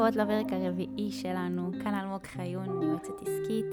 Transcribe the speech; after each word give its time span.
הבאות 0.00 0.16
לפרק 0.16 0.52
הרביעי 0.52 1.10
שלנו, 1.12 1.70
כאן 1.82 1.94
אלמוג 1.94 2.26
חיון, 2.26 2.82
יועצת 2.82 3.22
עסקית, 3.22 3.66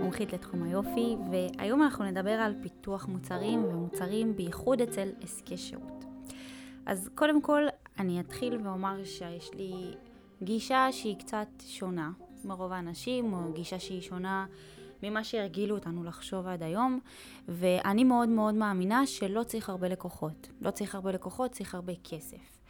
מומחית 0.00 0.32
לתחום 0.32 0.62
היופי, 0.62 1.16
והיום 1.30 1.82
אנחנו 1.82 2.04
נדבר 2.04 2.30
על 2.30 2.54
פיתוח 2.62 3.06
מוצרים 3.06 3.64
ומוצרים 3.64 4.36
בייחוד 4.36 4.80
אצל 4.80 5.08
עסקי 5.20 5.56
שירות. 5.56 6.04
אז 6.86 7.10
קודם 7.14 7.42
כל, 7.42 7.62
אני 7.98 8.20
אתחיל 8.20 8.58
ואומר 8.64 9.04
שיש 9.04 9.54
לי 9.54 9.72
גישה 10.42 10.88
שהיא 10.90 11.16
קצת 11.18 11.48
שונה 11.66 12.10
מרוב 12.44 12.72
האנשים, 12.72 13.32
או 13.32 13.52
גישה 13.52 13.78
שהיא 13.78 14.00
שונה 14.00 14.46
ממה 15.02 15.24
שהרגילו 15.24 15.74
אותנו 15.74 16.04
לחשוב 16.04 16.46
עד 16.46 16.62
היום, 16.62 17.00
ואני 17.48 18.04
מאוד 18.04 18.28
מאוד 18.28 18.54
מאמינה 18.54 19.06
שלא 19.06 19.42
צריך 19.42 19.68
הרבה 19.68 19.88
לקוחות. 19.88 20.48
לא 20.60 20.70
צריך 20.70 20.94
הרבה 20.94 21.12
לקוחות, 21.12 21.50
צריך 21.50 21.74
הרבה 21.74 21.92
כסף. 22.04 22.61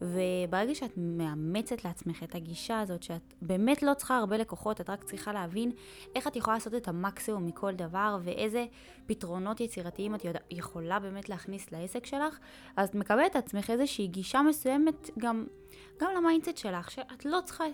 וברגע 0.00 0.74
שאת 0.74 0.92
מאמצת 0.96 1.84
לעצמך 1.84 2.22
את 2.22 2.34
הגישה 2.34 2.80
הזאת, 2.80 3.02
שאת 3.02 3.34
באמת 3.42 3.82
לא 3.82 3.94
צריכה 3.94 4.16
הרבה 4.16 4.36
לקוחות, 4.36 4.80
את 4.80 4.90
רק 4.90 5.04
צריכה 5.04 5.32
להבין 5.32 5.72
איך 6.14 6.26
את 6.26 6.36
יכולה 6.36 6.56
לעשות 6.56 6.74
את 6.74 6.88
המקסימום 6.88 7.46
מכל 7.46 7.74
דבר, 7.74 8.18
ואיזה 8.22 8.66
פתרונות 9.06 9.60
יצירתיים 9.60 10.14
את 10.14 10.20
יכולה 10.50 10.98
באמת 10.98 11.28
להכניס 11.28 11.72
לעסק 11.72 12.06
שלך, 12.06 12.38
אז 12.76 12.88
את 12.88 12.94
מקבלת 12.94 13.36
עצמך 13.36 13.70
איזושהי 13.70 14.06
גישה 14.06 14.42
מסוימת 14.42 15.10
גם, 15.18 15.46
גם 16.00 16.10
ל 16.16 16.21
mindset 16.21 16.56
שלך, 16.56 16.90
שאת 16.90 17.24
לא 17.24 17.38
צריכה 17.44 17.64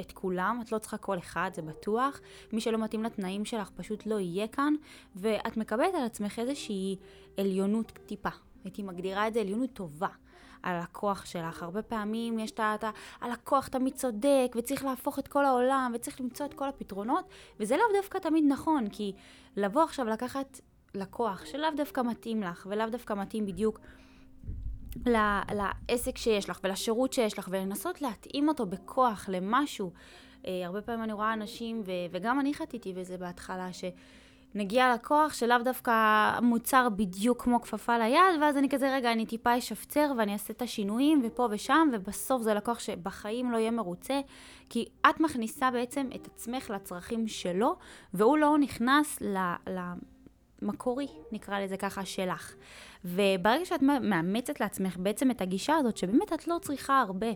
את 0.00 0.12
כולם, 0.12 0.60
את 0.62 0.72
לא 0.72 0.78
צריכה 0.78 0.96
כל 0.96 1.18
אחד, 1.18 1.50
זה 1.54 1.62
בטוח. 1.62 2.20
מי 2.52 2.60
שלא 2.60 2.78
מתאים 2.78 3.04
לתנאים 3.04 3.44
שלך 3.44 3.70
פשוט 3.70 4.06
לא 4.06 4.20
יהיה 4.20 4.48
כאן, 4.48 4.74
ואת 5.16 5.56
מקבלת 5.56 5.94
על 5.94 6.04
עצמך 6.04 6.38
איזושהי 6.38 6.96
עליונות 7.36 7.92
טיפה. 8.06 8.28
הייתי 8.64 8.82
מגדירה 8.82 9.28
את 9.28 9.34
זה 9.34 9.40
עליונות 9.40 9.70
טובה. 9.72 10.08
הלקוח 10.66 11.24
שלך. 11.24 11.62
הרבה 11.62 11.82
פעמים 11.82 12.38
יש 12.38 12.50
את 12.50 12.60
ה... 12.60 12.90
הלקוח 13.20 13.68
תמיד 13.68 13.94
צודק, 13.94 14.52
וצריך 14.56 14.84
להפוך 14.84 15.18
את 15.18 15.28
כל 15.28 15.44
העולם, 15.44 15.92
וצריך 15.94 16.20
למצוא 16.20 16.46
את 16.46 16.54
כל 16.54 16.68
הפתרונות, 16.68 17.24
וזה 17.60 17.76
לאו 17.76 18.00
דווקא 18.00 18.18
תמיד 18.18 18.44
נכון, 18.48 18.88
כי 18.88 19.12
לבוא 19.56 19.82
עכשיו 19.82 20.06
לקחת 20.06 20.60
לקוח 20.94 21.44
שלאו 21.44 21.68
דווקא 21.76 22.00
מתאים 22.00 22.42
לך, 22.42 22.66
ולאו 22.70 22.90
דווקא 22.90 23.14
מתאים 23.14 23.46
בדיוק 23.46 23.80
לעסק 25.06 26.18
שיש 26.18 26.50
לך 26.50 26.60
ולשירות 26.64 27.12
שיש 27.12 27.38
לך, 27.38 27.48
ולנסות 27.52 28.02
להתאים 28.02 28.48
אותו 28.48 28.66
בכוח 28.66 29.28
למשהו. 29.28 29.92
אה, 30.46 30.66
הרבה 30.66 30.82
פעמים 30.82 31.02
אני 31.02 31.12
רואה 31.12 31.32
אנשים, 31.32 31.82
ו- 31.86 31.90
וגם 32.10 32.40
אני 32.40 32.54
חטיתי 32.54 32.92
בזה 32.92 33.18
בהתחלה, 33.18 33.72
ש... 33.72 33.84
נגיע 34.56 34.94
לקוח 34.94 35.34
שלאו 35.34 35.58
דווקא 35.64 35.92
מוצר 36.42 36.88
בדיוק 36.88 37.42
כמו 37.42 37.60
כפפה 37.60 37.98
ליד, 37.98 38.40
ואז 38.40 38.56
אני 38.56 38.68
כזה, 38.68 38.94
רגע, 38.94 39.12
אני 39.12 39.26
טיפה 39.26 39.58
אשפצר 39.58 40.12
ואני 40.18 40.32
אעשה 40.32 40.52
את 40.52 40.62
השינויים 40.62 41.22
ופה 41.24 41.48
ושם, 41.50 41.88
ובסוף 41.92 42.42
זה 42.42 42.54
לקוח 42.54 42.78
שבחיים 42.78 43.50
לא 43.50 43.56
יהיה 43.56 43.70
מרוצה, 43.70 44.20
כי 44.70 44.84
את 45.10 45.20
מכניסה 45.20 45.70
בעצם 45.70 46.08
את 46.14 46.26
עצמך 46.26 46.70
לצרכים 46.70 47.28
שלו, 47.28 47.76
והוא 48.14 48.38
לא 48.38 48.58
נכנס 48.58 49.20
ל... 49.20 49.36
ל 49.68 49.78
מקורי, 50.62 51.06
נקרא 51.32 51.60
לזה 51.60 51.76
ככה, 51.76 52.04
שלך. 52.04 52.54
וברגע 53.06 53.64
שאת 53.64 53.82
מאמצת 53.82 54.60
לעצמך 54.60 54.96
בעצם 54.96 55.30
את 55.30 55.40
הגישה 55.40 55.74
הזאת, 55.74 55.96
שבאמת 55.96 56.32
את 56.32 56.48
לא 56.48 56.58
צריכה 56.62 57.00
הרבה, 57.00 57.26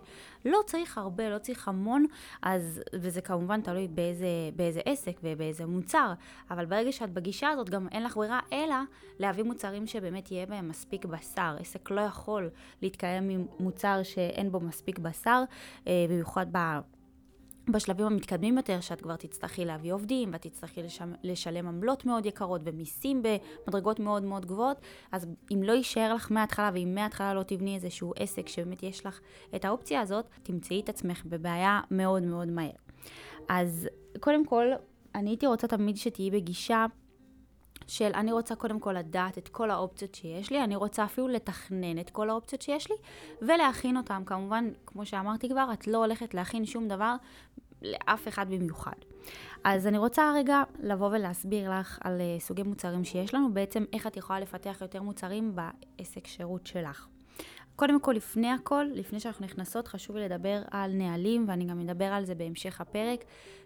לא 0.45 0.59
צריך 0.67 0.99
הרבה, 0.99 1.31
לא 1.31 1.39
צריך 1.39 1.69
המון, 1.69 2.07
אז, 2.43 2.83
וזה 2.95 3.21
כמובן 3.21 3.61
תלוי 3.61 3.89
באיזה, 3.89 4.27
באיזה 4.57 4.81
עסק 4.85 5.21
ובאיזה 5.23 5.67
מוצר, 5.67 6.13
אבל 6.51 6.67
ברגע 6.67 6.93
שאת 6.93 7.13
בגישה 7.13 7.49
הזאת, 7.49 7.71
גם 7.71 7.89
אין 7.93 8.03
לך 8.03 8.17
ברירה 8.17 8.41
אלא 8.53 8.77
להביא 9.19 9.45
מוצרים 9.45 9.87
שבאמת 9.87 10.31
יהיה 10.31 10.47
בהם 10.47 10.69
מספיק 10.69 11.05
בשר. 11.05 11.57
עסק 11.61 11.91
לא 11.91 12.01
יכול 12.01 12.51
להתקיים 12.83 13.29
עם 13.29 13.47
מוצר 13.61 14.03
שאין 14.03 14.53
בו 14.53 14.61
מספיק 14.61 14.99
בשר, 14.99 15.43
אה, 15.87 16.07
במיוחד 16.09 16.47
ב... 16.53 16.59
בשלבים 17.69 18.07
המתקדמים 18.07 18.57
יותר, 18.57 18.81
שאת 18.81 19.01
כבר 19.01 19.17
תצטרכי 19.17 19.65
להביא 19.65 19.93
עובדים, 19.93 20.33
ואת 20.33 20.43
תצטרכי 20.43 20.83
לשם, 20.83 21.13
לשלם 21.23 21.69
עמלות 21.69 22.07
מאוד 22.07 22.27
יקרות 22.27 22.61
ומיסים 22.65 23.23
במדרגות 23.23 24.01
מאוד 24.01 24.25
מאוד 24.25 24.47
גבוהות, 24.47 24.81
אז 25.13 25.27
אם 25.53 25.63
לא 25.63 25.73
יישאר 25.73 26.15
לך 26.15 26.33
מההתחלה, 26.33 26.71
ואם 26.75 26.95
מההתחלה 26.95 27.35
לא 27.35 27.43
תבני 27.43 27.75
איזשהו 27.75 28.13
עסק 28.17 28.49
שבאמת 28.49 28.83
יש 28.83 29.07
לך 29.07 29.21
את 29.57 29.65
האופציה 29.65 30.01
הזאת, 30.01 30.25
תמצאי 30.43 30.81
את 30.81 30.89
עצמך 30.89 31.23
בבעיה 31.27 31.81
מאוד 31.91 32.23
מאוד 32.23 32.49
מהר. 32.49 32.71
אז 33.49 33.89
קודם 34.21 34.45
כל, 34.45 34.67
אני 35.15 35.31
הייתי 35.31 35.47
רוצה 35.47 35.67
תמיד 35.67 35.97
שתהיי 35.97 36.31
בגישה 36.31 36.87
של 37.91 38.11
אני 38.15 38.33
רוצה 38.33 38.55
קודם 38.55 38.81
כל 38.81 38.93
לדעת 38.93 39.39
את 39.39 39.49
כל 39.49 39.71
האופציות 39.71 40.15
שיש 40.15 40.51
לי, 40.51 40.65
אני 40.65 40.77
רוצה 40.77 41.05
אפילו 41.05 41.29
לתכנן 41.29 41.99
את 41.99 42.11
כל 42.11 42.31
האופציות 42.31 42.63
שיש 42.63 42.91
לי 42.91 42.97
ולהכין 43.43 43.97
אותן. 43.97 44.23
כמובן, 44.27 44.71
כמו 44.87 45.07
שאמרתי 45.07 45.49
כבר, 45.49 45.71
את 45.73 45.87
לא 45.87 45.99
הולכת 45.99 46.35
להכין 46.35 46.67
שום 46.67 46.89
דבר 46.89 47.15
לאף 47.83 48.29
אחד 48.29 48.51
במיוחד. 48.51 48.97
אז 49.65 49.87
אני 49.87 49.99
רוצה 49.99 50.33
רגע 50.35 50.63
לבוא 50.83 51.07
ולהסביר 51.07 51.71
לך 51.79 51.99
על 52.05 52.21
uh, 52.21 52.43
סוגי 52.43 52.63
מוצרים 52.63 53.05
שיש 53.05 53.35
לנו, 53.35 53.55
בעצם 53.55 53.85
איך 53.93 54.07
את 54.07 54.17
יכולה 54.17 54.41
לפתח 54.41 54.79
יותר 54.81 55.03
מוצרים 55.03 55.57
בעסק 55.57 56.27
שירות 56.27 56.67
שלך. 56.67 57.07
קודם 57.81 58.01
כל, 58.01 58.13
לפני 58.13 58.51
הכל, 58.51 58.87
לפני 58.95 59.21
שאנחנו 59.21 59.45
נכנסות, 59.45 59.89
חשוב 59.89 60.17
לי 60.17 60.29
לדבר 60.29 60.63
על 60.71 60.93
נהלים, 60.93 61.45
ואני 61.49 61.65
גם 61.65 61.81
אדבר 61.81 62.05
על 62.05 62.25
זה 62.25 62.35
בהמשך 62.35 62.81
הפרק. 62.81 63.25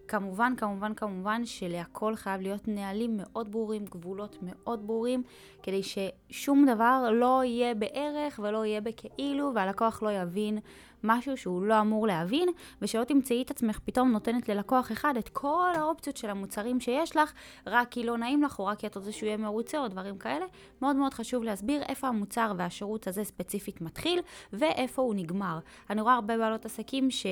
כמובן, 0.09 0.53
כמובן, 0.57 0.95
כמובן 0.95 1.47
שלהכל 1.47 2.17
חייב 2.17 2.41
להיות 2.41 2.69
נהלים 2.69 3.17
מאוד 3.17 3.53
ברורים, 3.53 3.85
גבולות 3.85 4.39
מאוד 4.43 4.87
ברורים, 4.87 5.23
כדי 5.63 5.81
ששום 5.83 6.67
דבר 6.67 7.11
לא 7.13 7.43
יהיה 7.45 7.75
בערך 7.75 8.41
ולא 8.43 8.65
יהיה 8.65 8.81
בכאילו, 8.81 9.53
והלקוח 9.55 10.03
לא 10.03 10.13
יבין 10.13 10.59
משהו 11.05 11.37
שהוא 11.37 11.63
לא 11.63 11.81
אמור 11.81 12.07
להבין, 12.07 12.49
ושלא 12.83 13.05
תמצאי 13.05 13.43
את 13.43 13.51
עצמך 13.51 13.79
פתאום 13.85 14.13
נותנת 14.13 14.49
ללקוח 14.49 14.93
אחד 14.93 15.15
את 15.19 15.29
כל 15.29 15.73
האופציות 15.75 16.17
של 16.17 16.31
המוצרים 16.31 16.81
שיש 16.81 17.17
לך, 17.17 17.33
רק 17.67 17.89
כי 17.91 18.05
לא 18.05 18.19
נעים 18.19 18.43
לך, 18.43 18.59
או 18.59 18.67
רק 18.67 18.79
כי 18.79 18.87
את 18.87 18.97
רוצה 18.97 19.13
שהוא 19.13 19.27
יהיה 19.27 19.37
מרוצה, 19.37 19.79
או 19.79 19.89
דברים 19.89 20.19
כאלה. 20.19 20.47
מאוד 20.83 20.97
מאוד 20.97 21.15
חשוב 21.15 21.43
להסביר 21.43 21.83
איפה 21.83 22.09
המוצר 22.09 22.53
והשירות 22.57 23.07
הזה 23.07 23.25
ספציפית 23.25 23.81
מתחיל, 23.81 24.21
ואיפה 24.53 25.03
הוא 25.03 25.15
נגמר. 25.15 25.59
אני 25.91 26.01
רואה 26.01 26.15
הרבה 26.15 26.39
בעלות 26.39 26.65
עסקים 26.65 27.11
ש... 27.11 27.27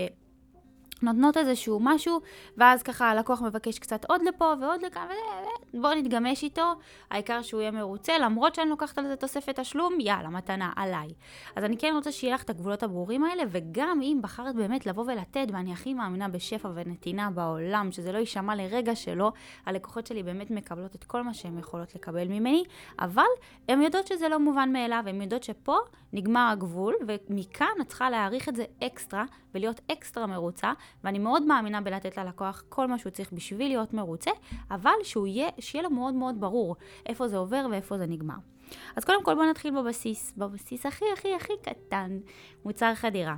נותנות 1.03 1.37
איזשהו 1.37 1.79
משהו, 1.83 2.21
ואז 2.57 2.83
ככה 2.83 3.11
הלקוח 3.11 3.43
מבקש 3.43 3.79
קצת 3.79 4.05
עוד 4.05 4.23
לפה 4.23 4.53
ועוד 4.61 4.83
לכאן, 4.83 5.07
בואו 5.75 5.95
נתגמש 5.95 6.43
איתו, 6.43 6.73
העיקר 7.11 7.43
שהוא 7.43 7.61
יהיה 7.61 7.71
מרוצה, 7.71 8.19
למרות 8.19 8.55
שאני 8.55 8.71
לוקחת 8.71 8.99
על 8.99 9.07
זה 9.07 9.17
תוספת 9.17 9.61
תשלום, 9.61 10.01
יאללה, 10.01 10.29
מתנה, 10.29 10.73
עליי. 10.77 11.09
אז 11.57 11.65
אני 11.65 11.77
כן 11.77 11.93
רוצה 11.95 12.13
שיהיה 12.13 12.35
לך 12.35 12.43
את 12.43 12.51
הגבולות 12.51 12.83
הברורים 12.83 13.25
האלה, 13.25 13.43
וגם 13.49 14.01
אם 14.03 14.19
בחרת 14.23 14.55
באמת 14.55 14.87
לבוא 14.87 15.05
ולתת, 15.07 15.47
ואני 15.53 15.73
הכי 15.73 15.95
מאמינה 15.95 16.29
בשפע 16.29 16.69
ונתינה 16.75 17.31
בעולם, 17.31 17.93
שזה 17.93 18.13
לא 18.13 18.19
יישמע 18.19 18.55
לרגע 18.55 18.95
שלא, 18.95 19.33
הלקוחות 19.67 20.07
שלי 20.07 20.23
באמת 20.23 20.51
מקבלות 20.51 20.95
את 20.95 21.05
כל 21.05 21.23
מה 21.23 21.35
שהן 21.35 21.59
יכולות 21.59 21.95
לקבל 21.95 22.29
ממני, 22.29 22.65
אבל 22.99 23.23
הן 23.69 23.83
יודעות 23.83 24.07
שזה 24.07 24.29
לא 24.29 24.39
מובן 24.39 24.73
מאליו, 24.73 25.05
הן 25.07 25.23
יודעות 25.23 25.43
שפה 25.43 25.77
נגמר 26.13 26.49
הגבול, 26.53 26.95
ומכאן 27.07 27.67
את 27.81 27.89
צריכה 27.89 28.11
להעריך 28.11 28.49
את 28.49 28.57
זה 28.57 28.65
אקסטרה, 28.83 29.25
ולהיות 29.55 29.81
אקסטרה 29.93 30.27
מרוצה, 30.27 30.73
ואני 31.05 31.19
מאוד 31.19 31.43
מאמינה 31.43 31.81
בלתת 31.81 32.17
ללקוח 32.17 32.65
כל 32.69 32.87
מה 32.87 32.99
שהוא 32.99 33.11
צריך 33.11 33.33
בשביל 33.33 33.69
להיות 33.69 33.95
מרוצה, 33.95 34.31
אבל 34.71 34.93
שהוא 35.03 35.27
יהיה, 35.27 35.49
שיהיה 35.61 35.83
לו 35.83 35.91
מאוד 35.91 36.15
מאוד 36.15 36.41
ברור 36.41 36.77
איפה 37.07 37.29
זה 37.29 37.37
עובר 37.37 37.67
ואיפה 37.71 37.99
זה 37.99 38.07
נגמר. 38.07 38.35
אז 38.97 39.05
קודם 39.05 39.25
כל 39.25 39.35
בואו 39.35 39.51
נתחיל 39.51 39.81
בבסיס, 39.81 40.33
בבסיס 40.37 40.87
הכי 40.87 41.05
הכי 41.13 41.35
הכי 41.35 41.53
קטן, 41.63 42.19
מוצר 42.65 42.95
חדירה. 42.95 43.37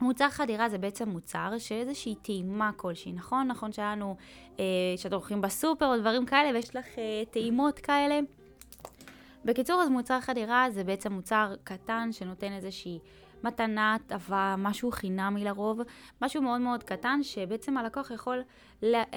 מוצר 0.00 0.28
חדירה 0.30 0.68
זה 0.68 0.78
בעצם 0.78 1.08
מוצר 1.08 1.58
שאיזושהי 1.58 2.14
טעימה 2.14 2.70
כלשהי, 2.76 3.12
נכון? 3.12 3.46
נכון 3.46 3.72
שהיה 3.72 3.92
לנו, 3.92 4.16
אה, 4.58 4.64
שאתם 4.96 5.14
הולכים 5.14 5.40
בסופר 5.40 5.86
או 5.86 5.98
דברים 5.98 6.26
כאלה 6.26 6.50
ויש 6.54 6.76
לך 6.76 6.98
אה, 6.98 7.22
טעימות 7.30 7.78
כאלה. 7.78 8.20
בקיצור, 9.44 9.82
אז 9.82 9.88
מוצר 9.88 10.20
חדירה 10.20 10.66
זה 10.70 10.84
בעצם 10.84 11.12
מוצר 11.12 11.54
קטן 11.64 12.08
שנותן 12.12 12.52
איזושהי 12.52 12.98
מתנה, 13.44 13.94
הטבה, 13.94 14.54
משהו 14.58 14.90
חינמי 14.90 15.44
לרוב, 15.44 15.80
משהו 16.22 16.42
מאוד 16.42 16.60
מאוד 16.60 16.82
קטן, 16.82 17.22
שבעצם 17.22 17.76
הלקוח 17.76 18.10
יכול 18.10 18.42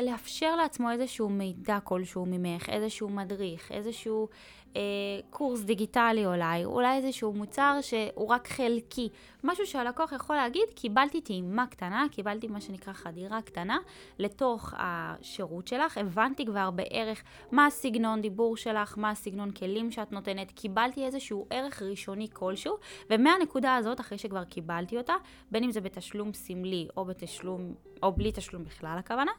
לאפשר 0.01 0.55
לעצמו 0.55 0.91
איזשהו 0.91 1.29
מידע 1.29 1.79
כלשהו 1.83 2.25
ממך, 2.25 2.69
איזשהו 2.69 3.09
מדריך, 3.09 3.71
איזשהו 3.71 4.27
אה, 4.75 4.81
קורס 5.29 5.61
דיגיטלי 5.61 6.25
אולי, 6.25 6.65
אולי 6.65 6.97
איזשהו 6.97 7.33
מוצר 7.33 7.77
שהוא 7.81 8.27
רק 8.27 8.47
חלקי, 8.47 9.09
משהו 9.43 9.65
שהלקוח 9.65 10.11
יכול 10.11 10.35
להגיד, 10.35 10.63
קיבלתי 10.75 11.21
טעימה 11.21 11.67
קטנה, 11.67 12.05
קיבלתי 12.11 12.47
מה 12.47 12.61
שנקרא 12.61 12.93
חדירה 12.93 13.41
קטנה 13.41 13.77
לתוך 14.19 14.73
השירות 14.77 15.67
שלך, 15.67 15.97
הבנתי 15.97 16.45
כבר 16.45 16.71
בערך 16.71 17.23
מה 17.51 17.65
הסגנון 17.65 18.21
דיבור 18.21 18.57
שלך, 18.57 18.97
מה 18.97 19.09
הסגנון 19.09 19.51
כלים 19.51 19.91
שאת 19.91 20.11
נותנת, 20.11 20.51
קיבלתי 20.51 21.05
איזשהו 21.05 21.47
ערך 21.49 21.81
ראשוני 21.81 22.27
כלשהו, 22.33 22.75
ומהנקודה 23.09 23.75
הזאת, 23.75 23.99
אחרי 23.99 24.17
שכבר 24.17 24.43
קיבלתי 24.43 24.97
אותה, 24.97 25.13
בין 25.51 25.63
אם 25.63 25.71
זה 25.71 25.81
בתשלום 25.81 26.33
סמלי 26.33 26.87
או 26.97 27.05
בתשלום, 27.05 27.73
או 28.03 28.11
בלי 28.11 28.31
תשלום 28.31 28.63
בכלל 28.63 28.95
הכוונה, 28.99 29.31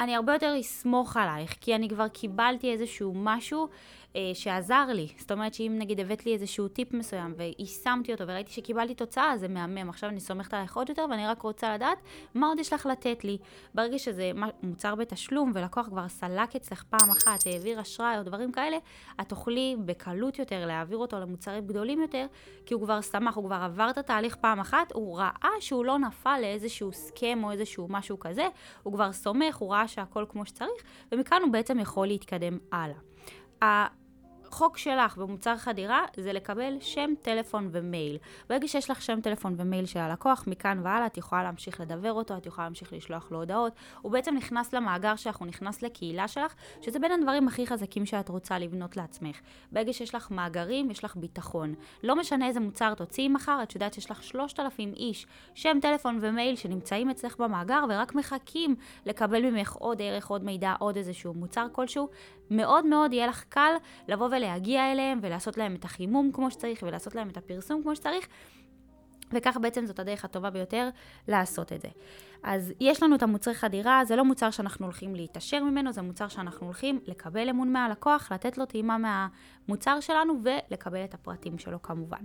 אני 0.00 0.16
הרבה 0.16 0.32
יותר 0.32 0.54
אסמוך 0.60 1.16
עלייך, 1.16 1.54
כי 1.60 1.74
אני 1.74 1.88
כבר 1.88 2.08
קיבלתי 2.08 2.72
איזשהו 2.72 3.12
משהו 3.16 3.68
אה, 4.16 4.30
שעזר 4.34 4.86
לי. 4.88 5.08
זאת 5.18 5.32
אומרת 5.32 5.54
שאם 5.54 5.76
נגיד 5.78 6.00
הבאת 6.00 6.26
לי 6.26 6.34
איזשהו 6.34 6.68
טיפ 6.68 6.92
מסוים 6.92 7.34
ויישמתי 7.36 8.12
אותו 8.12 8.24
וראיתי 8.26 8.52
שקיבלתי 8.52 8.94
תוצאה, 8.94 9.36
זה 9.36 9.48
מהמם. 9.48 9.88
עכשיו 9.88 10.10
אני 10.10 10.20
סומכת 10.20 10.54
עלייך 10.54 10.76
עוד 10.76 10.88
יותר 10.88 11.06
ואני 11.10 11.26
רק 11.26 11.42
רוצה 11.42 11.74
לדעת 11.74 11.98
מה 12.34 12.46
עוד 12.46 12.58
יש 12.58 12.72
לך 12.72 12.86
לתת 12.86 13.24
לי. 13.24 13.38
ברגע 13.74 13.98
שזה 13.98 14.30
מוצר 14.62 14.94
בתשלום 14.94 15.52
ולקוח 15.54 15.86
כבר 15.86 16.08
סלק 16.08 16.56
אצלך 16.56 16.82
פעם 16.82 17.10
אחת, 17.10 17.46
העביר 17.46 17.80
אשראי 17.80 18.18
או 18.18 18.22
דברים 18.22 18.52
כאלה, 18.52 18.76
את 19.20 19.28
תוכלי 19.28 19.76
בקלות 19.84 20.38
יותר 20.38 20.66
להעביר 20.66 20.98
אותו 20.98 21.20
למוצרים 21.20 21.66
גדולים 21.66 22.00
יותר, 22.00 22.26
כי 22.66 22.74
הוא 22.74 22.82
כבר 22.82 23.00
שמח, 23.00 23.36
הוא 23.36 23.44
כבר 23.44 23.56
עבר 23.62 23.90
את 23.90 23.98
התהליך 23.98 24.36
פעם 24.36 24.60
אחת, 24.60 24.92
הוא 24.92 25.18
ראה 25.18 25.50
שהוא 25.60 25.84
לא 25.84 25.98
נפל 25.98 26.38
לאיזשהו 26.40 26.92
סכם 26.92 27.40
או 27.44 27.50
איזשהו 27.50 27.86
משהו 27.90 28.18
כזה, 28.18 28.48
הוא 28.82 28.92
כבר 28.92 29.12
סומך, 29.12 29.56
הוא 29.56 29.72
ראה 29.72 29.88
שהכל 29.88 30.24
כמו 30.28 30.46
שצריך, 30.46 30.82
ומכאן 31.12 31.42
הוא 31.42 31.52
בעצם 31.52 31.78
יכול 31.78 32.06
להתקדם 32.06 32.58
הלאה. 32.72 33.90
החוק 34.52 34.78
שלך 34.78 35.16
במוצר 35.16 35.56
חדירה 35.56 36.04
זה 36.16 36.32
לקבל 36.32 36.76
שם, 36.80 37.10
טלפון 37.22 37.68
ומייל. 37.72 38.18
ברגע 38.48 38.68
שיש 38.68 38.90
לך 38.90 39.02
שם, 39.02 39.20
טלפון 39.20 39.54
ומייל 39.56 39.86
של 39.86 39.98
הלקוח, 39.98 40.44
מכאן 40.46 40.80
והלאה 40.82 41.06
את 41.06 41.16
יכולה 41.16 41.42
להמשיך 41.42 41.80
לדבר 41.80 42.12
אותו, 42.12 42.36
את 42.36 42.46
יכולה 42.46 42.66
להמשיך 42.66 42.92
לשלוח 42.92 43.30
לו 43.30 43.38
הודעות. 43.38 43.72
הוא 44.02 44.12
בעצם 44.12 44.34
נכנס 44.36 44.72
למאגר 44.72 45.16
שלך, 45.16 45.36
הוא 45.36 45.46
נכנס 45.46 45.82
לקהילה 45.82 46.28
שלך, 46.28 46.54
שזה 46.82 46.98
בין 46.98 47.12
הדברים 47.12 47.48
הכי 47.48 47.66
חזקים 47.66 48.06
שאת 48.06 48.28
רוצה 48.28 48.58
לבנות 48.58 48.96
לעצמך. 48.96 49.40
ברגע 49.72 49.92
שיש 49.92 50.14
לך 50.14 50.30
מאגרים, 50.30 50.90
יש 50.90 51.04
לך 51.04 51.16
ביטחון. 51.16 51.74
לא 52.02 52.16
משנה 52.16 52.46
איזה 52.46 52.60
מוצר 52.60 52.94
תוציאי 52.94 53.28
מחר, 53.28 53.58
את 53.62 53.74
יודעת 53.74 53.94
שיש 53.94 54.10
לך 54.10 54.22
3,000 54.22 54.92
איש, 54.96 55.26
שם, 55.54 55.78
טלפון 55.82 56.18
ומייל 56.20 56.56
שנמצאים 56.56 57.10
אצלך 57.10 57.36
במאגר 57.36 57.84
ורק 57.88 58.14
מחכים 58.14 58.76
לקבל 59.06 59.50
ממך 59.50 59.72
עוד 59.72 60.02
ערך, 60.02 60.26
עוד 60.26 60.44
מידע, 60.44 60.74
עוד 60.78 60.96
איזשהו 60.96 61.34
מוצר 61.34 61.66
כלשהו. 61.72 62.08
מאוד 62.50 62.86
מאוד 62.86 63.12
יהיה 63.12 63.26
לך 63.26 63.44
קל 63.48 63.72
לבוא 64.08 64.26
ולהגיע 64.26 64.92
אליהם 64.92 65.18
ולעשות 65.22 65.56
להם 65.56 65.74
את 65.74 65.84
החימום 65.84 66.30
כמו 66.32 66.50
שצריך 66.50 66.82
ולעשות 66.82 67.14
להם 67.14 67.28
את 67.28 67.36
הפרסום 67.36 67.82
כמו 67.82 67.96
שצריך. 67.96 68.28
וכך 69.32 69.56
בעצם 69.62 69.86
זאת 69.86 69.98
הדרך 69.98 70.24
הטובה 70.24 70.50
ביותר 70.50 70.88
לעשות 71.28 71.72
את 71.72 71.80
זה. 71.80 71.88
אז 72.42 72.72
יש 72.80 73.02
לנו 73.02 73.16
את 73.16 73.22
המוצרי 73.22 73.54
חדירה, 73.54 74.04
זה 74.04 74.16
לא 74.16 74.24
מוצר 74.24 74.50
שאנחנו 74.50 74.86
הולכים 74.86 75.14
להתעשר 75.14 75.64
ממנו, 75.64 75.92
זה 75.92 76.02
מוצר 76.02 76.28
שאנחנו 76.28 76.66
הולכים 76.66 77.00
לקבל 77.06 77.48
אמון 77.48 77.72
מהלקוח, 77.72 78.32
לתת 78.32 78.58
לו 78.58 78.66
טעימה 78.66 78.96
מהמוצר 78.98 80.00
שלנו 80.00 80.34
ולקבל 80.42 81.04
את 81.04 81.14
הפרטים 81.14 81.58
שלו 81.58 81.82
כמובן. 81.82 82.24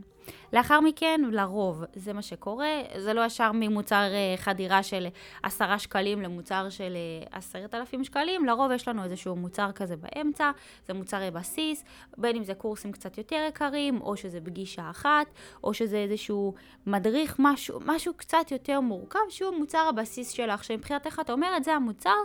לאחר 0.54 0.80
מכן, 0.80 1.22
לרוב, 1.32 1.84
זה 1.96 2.14
מה 2.14 2.22
שקורה, 2.22 2.82
זה 2.98 3.14
לא 3.14 3.26
ישר 3.26 3.52
ממוצר 3.54 4.04
אה, 4.14 4.38
חדירה 4.38 4.84
של 4.84 5.08
עשרה 5.44 5.80
שקלים 5.80 6.22
למוצר 6.22 6.70
של 6.70 6.96
אה, 6.96 7.38
עשרת 7.38 7.76
אלפים 7.76 8.04
שקלים, 8.04 8.46
לרוב 8.46 8.72
יש 8.72 8.88
לנו 8.88 9.04
איזשהו 9.04 9.36
מוצר 9.36 9.72
כזה 9.72 9.96
באמצע, 9.96 10.52
זה 10.88 10.94
מוצרי 10.94 11.32
בסיס, 11.32 11.84
בין 12.18 12.36
אם 12.36 12.44
זה 12.44 12.54
קורסים 12.54 12.92
קצת 12.92 13.18
יותר 13.18 13.46
יקרים, 13.50 14.02
או 14.02 14.18
שזה 14.18 14.40
פגישה 14.42 14.90
אחת, 14.90 15.28
או 15.64 15.74
שזה 15.74 15.98
איזשהו 15.98 16.54
מדריך, 16.88 17.36
משהו, 17.40 17.80
משהו 17.86 18.14
קצת 18.14 18.52
יותר 18.52 18.80
מורכב, 18.80 19.20
שהוא 19.30 19.58
מוצר 19.58 19.88
הבסיס. 19.90 20.05
הבסיס 20.06 20.30
שלך, 20.30 20.64
שמבחינתך 20.64 21.20
את 21.22 21.30
אומרת, 21.30 21.64
זה 21.64 21.74
המוצר 21.74 22.16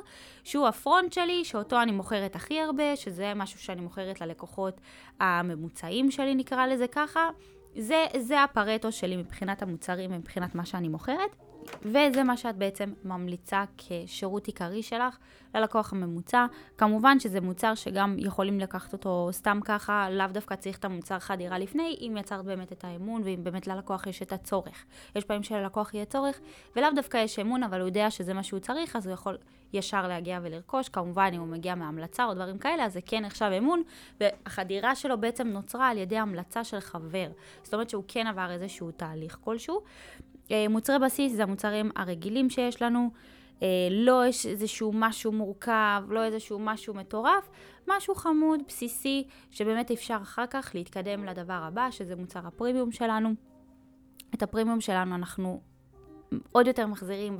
שהוא 0.44 0.68
הפרונט 0.68 1.12
שלי, 1.12 1.44
שאותו 1.44 1.82
אני 1.82 1.92
מוכרת 1.92 2.36
הכי 2.36 2.60
הרבה, 2.60 2.96
שזה 2.96 3.32
משהו 3.36 3.60
שאני 3.60 3.80
מוכרת 3.80 4.20
ללקוחות 4.20 4.80
הממוצעים 5.20 6.10
שלי, 6.10 6.34
נקרא 6.34 6.66
לזה 6.66 6.86
ככה. 6.86 7.28
זה, 7.76 8.06
זה 8.18 8.42
הפרטו 8.42 8.92
שלי 8.92 9.16
מבחינת 9.16 9.62
המוצרים, 9.62 10.12
מבחינת 10.12 10.54
מה 10.54 10.64
שאני 10.64 10.88
מוכרת. 10.88 11.36
וזה 11.82 12.22
מה 12.24 12.36
שאת 12.36 12.56
בעצם 12.56 12.92
ממליצה 13.04 13.64
כשירות 13.78 14.46
עיקרי 14.46 14.82
שלך 14.82 15.18
ללקוח 15.54 15.92
הממוצע. 15.92 16.46
כמובן 16.78 17.20
שזה 17.20 17.40
מוצר 17.40 17.74
שגם 17.74 18.16
יכולים 18.18 18.60
לקחת 18.60 18.92
אותו 18.92 19.28
סתם 19.32 19.60
ככה, 19.64 20.10
לאו 20.10 20.26
דווקא 20.26 20.54
צריך 20.54 20.78
את 20.78 20.84
המוצר 20.84 21.18
חדירה 21.18 21.58
לפני, 21.58 21.96
אם 22.00 22.16
יצרת 22.20 22.44
באמת 22.44 22.72
את 22.72 22.84
האמון 22.84 23.22
ואם 23.24 23.44
באמת 23.44 23.66
ללקוח 23.66 24.06
יש 24.06 24.22
את 24.22 24.32
הצורך. 24.32 24.84
יש 25.16 25.24
פעמים 25.24 25.42
שללקוח 25.42 25.94
יהיה 25.94 26.04
צורך, 26.04 26.40
ולאו 26.76 26.88
דווקא 26.94 27.16
יש 27.16 27.38
אמון, 27.38 27.62
אבל 27.62 27.80
הוא 27.80 27.88
יודע 27.88 28.10
שזה 28.10 28.34
מה 28.34 28.42
שהוא 28.42 28.60
צריך, 28.60 28.96
אז 28.96 29.06
הוא 29.06 29.14
יכול 29.14 29.38
ישר 29.72 30.08
להגיע 30.08 30.38
ולרכוש. 30.42 30.88
כמובן, 30.88 31.30
אם 31.34 31.40
הוא 31.40 31.48
מגיע 31.48 31.74
מהמלצה 31.74 32.24
או 32.24 32.34
דברים 32.34 32.58
כאלה, 32.58 32.84
אז 32.84 32.92
זה 32.92 33.00
כן 33.06 33.24
נחשב 33.24 33.50
אמון, 33.58 33.82
והחדירה 34.20 34.94
שלו 34.94 35.20
בעצם 35.20 35.48
נוצרה 35.48 35.88
על 35.88 35.98
ידי 35.98 36.18
המלצה 36.18 36.64
של 36.64 36.80
חבר. 36.80 37.28
זאת 37.62 37.74
אומרת 37.74 37.90
שהוא 37.90 38.04
כן 38.08 38.26
עבר 38.26 38.50
איזשהו 38.50 38.90
תהליך 38.90 39.38
כלשהו. 39.40 39.80
אה, 40.50 40.68
מוצרי 40.68 40.98
בסיס 40.98 41.32
זה 41.32 41.42
המוצרים 41.42 41.90
הרגילים 41.96 42.50
שיש 42.50 42.82
לנו, 42.82 43.10
אה, 43.62 43.68
לא 43.90 44.24
איזשהו 44.24 44.92
משהו 44.94 45.32
מורכב, 45.32 46.02
לא 46.08 46.24
איזשהו 46.24 46.58
משהו 46.58 46.94
מטורף, 46.94 47.50
משהו 47.88 48.14
חמוד, 48.14 48.60
בסיסי, 48.68 49.24
שבאמת 49.50 49.90
אפשר 49.90 50.18
אחר 50.22 50.46
כך 50.50 50.70
להתקדם 50.74 51.24
לדבר 51.24 51.60
הבא, 51.62 51.90
שזה 51.90 52.16
מוצר 52.16 52.46
הפרימיום 52.46 52.92
שלנו. 52.92 53.34
את 54.34 54.42
הפרימיום 54.42 54.80
שלנו 54.80 55.14
אנחנו 55.14 55.60
עוד 56.52 56.66
יותר 56.66 56.86
מחזירים 56.86 57.38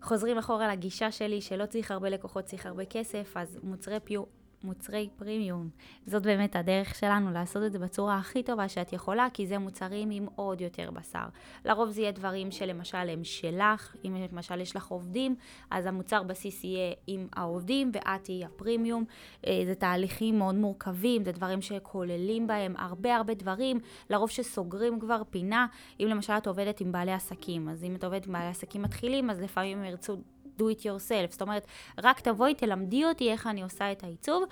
וחוזרים 0.00 0.38
אחורה 0.38 0.68
לגישה 0.72 1.10
שלי 1.10 1.40
שלא 1.40 1.66
צריך 1.66 1.90
הרבה 1.90 2.08
לקוחות, 2.08 2.44
צריך 2.44 2.66
הרבה 2.66 2.84
כסף, 2.84 3.32
אז 3.36 3.58
מוצרי 3.62 4.00
פיור 4.04 4.26
מוצרי 4.64 5.08
פרימיום. 5.16 5.68
זאת 6.06 6.22
באמת 6.22 6.56
הדרך 6.56 6.94
שלנו 6.94 7.32
לעשות 7.32 7.62
את 7.64 7.72
זה 7.72 7.78
בצורה 7.78 8.16
הכי 8.16 8.42
טובה 8.42 8.68
שאת 8.68 8.92
יכולה, 8.92 9.28
כי 9.34 9.46
זה 9.46 9.58
מוצרים 9.58 10.10
עם 10.10 10.26
עוד 10.34 10.60
יותר 10.60 10.90
בשר. 10.90 11.24
לרוב 11.64 11.90
זה 11.90 12.00
יהיה 12.00 12.12
דברים 12.12 12.50
שלמשל 12.50 13.08
הם 13.08 13.24
שלך, 13.24 13.96
אם 14.04 14.16
למשל 14.32 14.60
יש 14.60 14.76
לך 14.76 14.86
עובדים, 14.86 15.36
אז 15.70 15.86
המוצר 15.86 16.22
בסיס 16.22 16.64
יהיה 16.64 16.92
עם 17.06 17.28
העובדים 17.32 17.90
ואת 17.94 18.24
תהיי 18.24 18.44
הפרימיום. 18.44 19.04
אה, 19.46 19.62
זה 19.66 19.74
תהליכים 19.74 20.38
מאוד 20.38 20.54
מורכבים, 20.54 21.24
זה 21.24 21.32
דברים 21.32 21.62
שכוללים 21.62 22.46
בהם 22.46 22.74
הרבה 22.78 23.16
הרבה 23.16 23.34
דברים, 23.34 23.80
לרוב 24.10 24.30
שסוגרים 24.30 25.00
כבר 25.00 25.22
פינה. 25.30 25.66
אם 26.00 26.06
למשל 26.10 26.32
את 26.32 26.46
עובדת 26.46 26.80
עם 26.80 26.92
בעלי 26.92 27.12
עסקים, 27.12 27.68
אז 27.68 27.84
אם 27.84 27.94
את 27.94 28.04
עובדת 28.04 28.26
עם 28.26 28.32
בעלי 28.32 28.48
עסקים 28.48 28.82
מתחילים, 28.82 29.30
אז 29.30 29.40
לפעמים 29.40 29.78
הם 29.78 29.84
ירצו 29.84 30.16
do 30.58 30.62
it 30.62 30.80
yourself. 30.80 31.30
זאת 31.30 31.42
אומרת, 31.42 31.66
רק 31.98 32.20
תבואי, 32.20 32.54
תלמדי 32.54 33.04
אותי 33.04 33.32
איך 33.32 33.46
אני 33.46 33.62
עושה 33.62 33.92
את 33.92 34.02
העיצוב, 34.02 34.44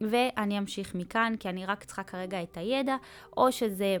ואני 0.00 0.58
אמשיך 0.58 0.94
מכאן, 0.94 1.34
כי 1.40 1.48
אני 1.48 1.66
רק 1.66 1.84
צריכה 1.84 2.02
כרגע 2.02 2.42
את 2.42 2.56
הידע, 2.56 2.96
או 3.36 3.52
שזה... 3.52 3.96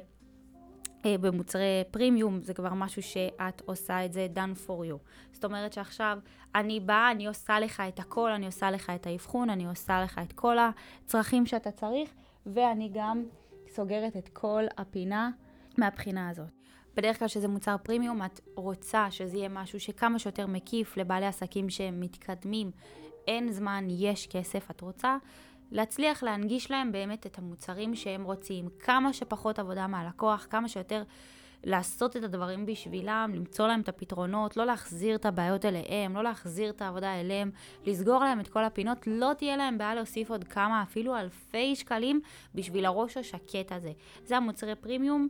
אה, 1.06 1.18
במוצרי 1.18 1.84
פרימיום 1.90 2.40
זה 2.42 2.54
כבר 2.54 2.74
משהו 2.74 3.02
שאת 3.02 3.62
עושה 3.64 4.04
את 4.04 4.12
זה 4.12 4.26
done 4.34 4.68
for 4.68 4.70
you. 4.90 4.98
זאת 5.32 5.44
אומרת 5.44 5.72
שעכשיו 5.72 6.18
אני 6.54 6.80
באה, 6.80 7.10
אני 7.10 7.26
עושה 7.26 7.60
לך 7.60 7.82
את 7.88 7.98
הכל, 7.98 8.30
אני 8.30 8.46
עושה 8.46 8.70
לך 8.70 8.90
את 8.94 9.06
האבחון, 9.06 9.50
אני 9.50 9.66
עושה 9.66 10.02
לך 10.02 10.20
את 10.22 10.32
כל 10.32 10.56
הצרכים 10.58 11.46
שאתה 11.46 11.70
צריך, 11.70 12.10
ואני 12.46 12.90
גם 12.94 13.24
סוגרת 13.68 14.16
את 14.16 14.28
כל 14.28 14.64
הפינה 14.78 15.30
מהבחינה 15.78 16.28
הזאת. 16.28 16.55
בדרך 16.96 17.18
כלל 17.18 17.28
שזה 17.28 17.48
מוצר 17.48 17.76
פרימיום, 17.82 18.24
את 18.24 18.40
רוצה 18.54 19.10
שזה 19.10 19.36
יהיה 19.36 19.48
משהו 19.48 19.80
שכמה 19.80 20.18
שיותר 20.18 20.46
מקיף 20.46 20.96
לבעלי 20.96 21.26
עסקים 21.26 21.70
שהם 21.70 22.00
מתקדמים. 22.00 22.70
אין 23.26 23.52
זמן, 23.52 23.86
יש 23.90 24.26
כסף, 24.26 24.70
את 24.70 24.80
רוצה 24.80 25.16
להצליח 25.72 26.22
להנגיש 26.22 26.70
להם 26.70 26.92
באמת 26.92 27.26
את 27.26 27.38
המוצרים 27.38 27.94
שהם 27.94 28.24
רוצים. 28.24 28.68
כמה 28.78 29.12
שפחות 29.12 29.58
עבודה 29.58 29.86
מהלקוח, 29.86 30.46
כמה 30.50 30.68
שיותר 30.68 31.02
לעשות 31.64 32.16
את 32.16 32.22
הדברים 32.22 32.66
בשבילם, 32.66 33.32
למצוא 33.34 33.66
להם 33.66 33.80
את 33.80 33.88
הפתרונות, 33.88 34.56
לא 34.56 34.66
להחזיר 34.66 35.16
את 35.16 35.26
הבעיות 35.26 35.64
אליהם, 35.64 36.16
לא 36.16 36.22
להחזיר 36.22 36.70
את 36.70 36.82
העבודה 36.82 37.20
אליהם, 37.20 37.50
לסגור 37.86 38.24
להם 38.24 38.40
את 38.40 38.48
כל 38.48 38.64
הפינות, 38.64 39.06
לא 39.06 39.32
תהיה 39.38 39.56
להם 39.56 39.78
בעיה 39.78 39.94
להוסיף 39.94 40.30
עוד 40.30 40.44
כמה, 40.44 40.82
אפילו 40.82 41.16
אלפי 41.16 41.76
שקלים 41.76 42.20
בשביל 42.54 42.86
הראש 42.86 43.16
השקט 43.16 43.72
הזה. 43.72 43.92
זה 44.24 44.36
המוצרי 44.36 44.74
פרימיום 44.74 45.28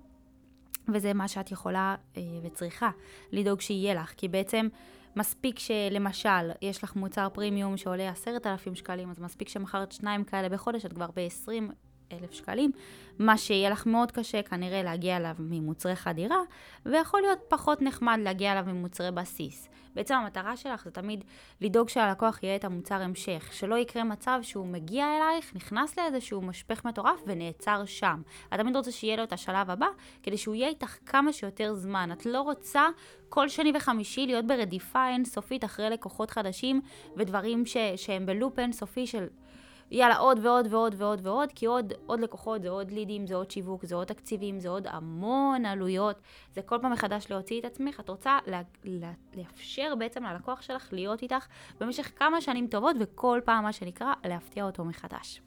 וזה 0.95 1.12
מה 1.12 1.28
שאת 1.28 1.50
יכולה 1.50 1.95
אה, 2.16 2.23
וצריכה 2.43 2.90
לדאוג 3.33 3.61
שיהיה 3.61 3.95
לך, 3.95 4.12
כי 4.16 4.28
בעצם 4.28 4.69
מספיק 5.16 5.59
שלמשל 5.59 6.50
יש 6.62 6.85
לך 6.85 6.97
מוצר 6.97 7.28
פרימיום 7.33 7.76
שעולה 7.76 8.09
עשרת 8.09 8.47
אלפים 8.47 8.75
שקלים, 8.75 9.11
אז 9.11 9.21
מספיק 9.21 9.49
שמכרת 9.49 9.93
שניים 9.93 10.25
כאלה 10.25 10.49
בחודש, 10.49 10.87
את 10.87 10.93
כבר 10.93 11.09
ב-20 11.16 11.73
אלף 12.12 12.32
שקלים, 12.32 12.70
מה 13.18 13.38
שיהיה 13.38 13.70
לך 13.70 13.86
מאוד 13.86 14.12
קשה 14.12 14.42
כנראה 14.42 14.82
להגיע 14.82 15.16
אליו 15.16 15.34
ממוצרי 15.38 15.96
חדירה, 15.96 16.38
ויכול 16.86 17.20
להיות 17.20 17.38
פחות 17.48 17.82
נחמד 17.82 18.18
להגיע 18.22 18.52
אליו 18.52 18.64
ממוצרי 18.66 19.10
בסיס. 19.10 19.68
בעצם 19.94 20.14
המטרה 20.14 20.56
שלך 20.56 20.84
זה 20.84 20.90
תמיד 20.90 21.25
לדאוג 21.60 21.88
שהלקוח 21.88 22.42
יהיה 22.42 22.56
את 22.56 22.64
המוצר 22.64 22.94
המשך, 22.94 23.48
שלא 23.52 23.75
יקרה 23.75 24.04
מצב 24.04 24.38
שהוא 24.42 24.66
מגיע 24.66 25.06
אלייך, 25.16 25.52
נכנס 25.54 25.98
לאיזשהו 25.98 26.42
משפך 26.42 26.84
מטורף 26.84 27.22
ונעצר 27.26 27.84
שם. 27.84 28.22
את 28.54 28.58
תמיד 28.58 28.76
רוצה 28.76 28.92
שיהיה 28.92 29.16
לו 29.16 29.22
את 29.22 29.32
השלב 29.32 29.70
הבא, 29.70 29.86
כדי 30.22 30.38
שהוא 30.38 30.54
יהיה 30.54 30.68
איתך 30.68 30.96
כמה 31.06 31.32
שיותר 31.32 31.75
זמן. 31.75 32.12
את 32.12 32.26
לא 32.26 32.40
רוצה 32.40 32.88
כל 33.28 33.48
שני 33.48 33.72
וחמישי 33.75 34.26
להיות 34.26 34.46
ברדיפה 34.46 35.08
אינסופית 35.08 35.64
אחרי 35.64 35.90
לקוחות 35.90 36.30
חדשים 36.30 36.80
ודברים 37.16 37.66
ש- 37.66 37.76
שהם 37.96 38.26
בלופ 38.26 38.58
אינסופי 38.58 39.06
של... 39.06 39.26
יאללה, 39.90 40.16
עוד 40.16 40.38
ועוד 40.43 40.66
ועוד 40.71 40.95
ועוד 40.99 41.26
ועוד, 41.26 41.52
כי 41.55 41.66
עוד, 41.66 41.93
עוד 42.07 42.21
לקוחות, 42.21 42.62
זה 42.62 42.69
עוד 42.71 42.90
לידים, 42.90 43.26
זה 43.26 43.35
עוד 43.35 43.50
שיווק, 43.50 43.85
זה 43.85 43.95
עוד 43.95 44.07
תקציבים, 44.07 44.61
זה 44.61 44.69
עוד 44.69 44.87
המון 44.87 45.66
עלויות. 45.66 46.21
זה 46.55 46.62
כל 46.62 46.78
פעם 46.83 46.93
מחדש 46.93 47.26
להוציא 47.31 47.61
את 47.61 47.64
עצמך. 47.64 48.00
את 48.00 48.09
רוצה 48.09 48.38
לה, 48.47 48.62
לה, 48.85 49.12
לאפשר 49.35 49.95
בעצם 49.99 50.25
ללקוח 50.25 50.62
שלך 50.62 50.93
להיות 50.93 51.23
איתך 51.23 51.47
במשך 51.81 52.12
כמה 52.19 52.40
שנים 52.40 52.66
טובות, 52.66 52.97
וכל 53.00 53.40
פעם, 53.45 53.64
מה 53.64 53.73
שנקרא, 53.73 54.12
להפתיע 54.25 54.64
אותו 54.64 54.85
מחדש. 54.85 55.45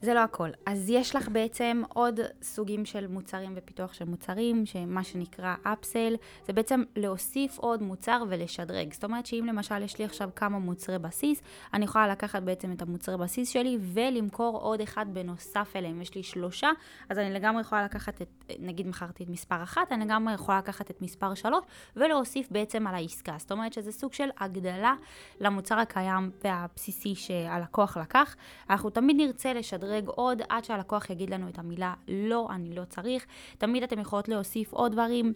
זה 0.00 0.14
לא 0.14 0.20
הכל. 0.20 0.48
אז 0.66 0.90
יש 0.90 1.16
לך 1.16 1.28
בעצם 1.28 1.82
עוד 1.88 2.20
סוגים 2.42 2.84
של 2.84 3.06
מוצרים 3.06 3.52
ופיתוח 3.56 3.92
של 3.92 4.04
מוצרים, 4.04 4.66
שמה 4.66 5.04
שנקרא 5.04 5.54
אפסל, 5.62 6.16
זה 6.46 6.52
בעצם 6.52 6.82
להוסיף 6.96 7.58
עוד 7.58 7.82
מוצר 7.82 8.22
ולשדרג. 8.28 8.92
זאת 8.92 9.04
אומרת 9.04 9.26
שאם 9.26 9.44
למשל 9.48 9.82
יש 9.82 9.98
לי 9.98 10.04
עכשיו 10.04 10.30
כמה 10.36 10.58
מוצרי 10.58 10.98
בסיס, 10.98 11.42
אני 11.74 11.84
יכולה 11.84 12.08
לקחת 12.08 12.42
בעצם 12.42 12.72
את 12.72 12.82
המוצרי 12.82 13.16
בסיס 13.16 13.48
שלי 13.48 13.78
ולמכור 13.80 14.58
עוד 14.58 14.80
אחד 14.80 15.06
בנוסף 15.12 15.72
אליהם. 15.76 16.02
יש 16.02 16.14
לי 16.14 16.22
שלושה, 16.22 16.70
אז 17.08 17.18
אני 17.18 17.34
לגמרי 17.34 17.60
יכולה 17.60 17.84
לקחת 17.84 18.22
את, 18.22 18.28
נגיד 18.58 18.86
מכרתי 18.86 19.24
את 19.24 19.28
מספר 19.28 19.62
אחת, 19.62 19.92
אני 19.92 20.04
לגמרי 20.04 20.34
יכולה 20.34 20.58
לקחת 20.58 20.90
את 20.90 21.02
מספר 21.02 21.34
שלוש 21.34 21.64
ולהוסיף 21.96 22.48
בעצם 22.50 22.86
על 22.86 22.94
העסקה. 22.94 23.34
זאת 23.38 23.52
אומרת 23.52 23.72
שזה 23.72 23.92
סוג 23.92 24.12
של 24.12 24.28
הגדלה 24.40 24.94
למוצר 25.40 25.78
הקיים 25.78 26.30
והבסיסי 26.44 27.14
שהלקוח 27.14 27.96
לקח. 27.96 28.36
אנחנו 28.70 28.90
תמיד 28.90 29.16
נרצה 29.16 29.52
לשדרג 29.52 29.87
לשדרג 29.88 30.08
עוד 30.08 30.42
עד 30.48 30.64
שהלקוח 30.64 31.10
יגיד 31.10 31.30
לנו 31.30 31.48
את 31.48 31.58
המילה 31.58 31.94
לא, 32.08 32.48
אני 32.50 32.74
לא 32.74 32.84
צריך. 32.84 33.26
תמיד 33.58 33.82
אתם 33.82 33.98
יכולות 33.98 34.28
להוסיף 34.28 34.72
עוד 34.72 34.92
דברים. 34.92 35.32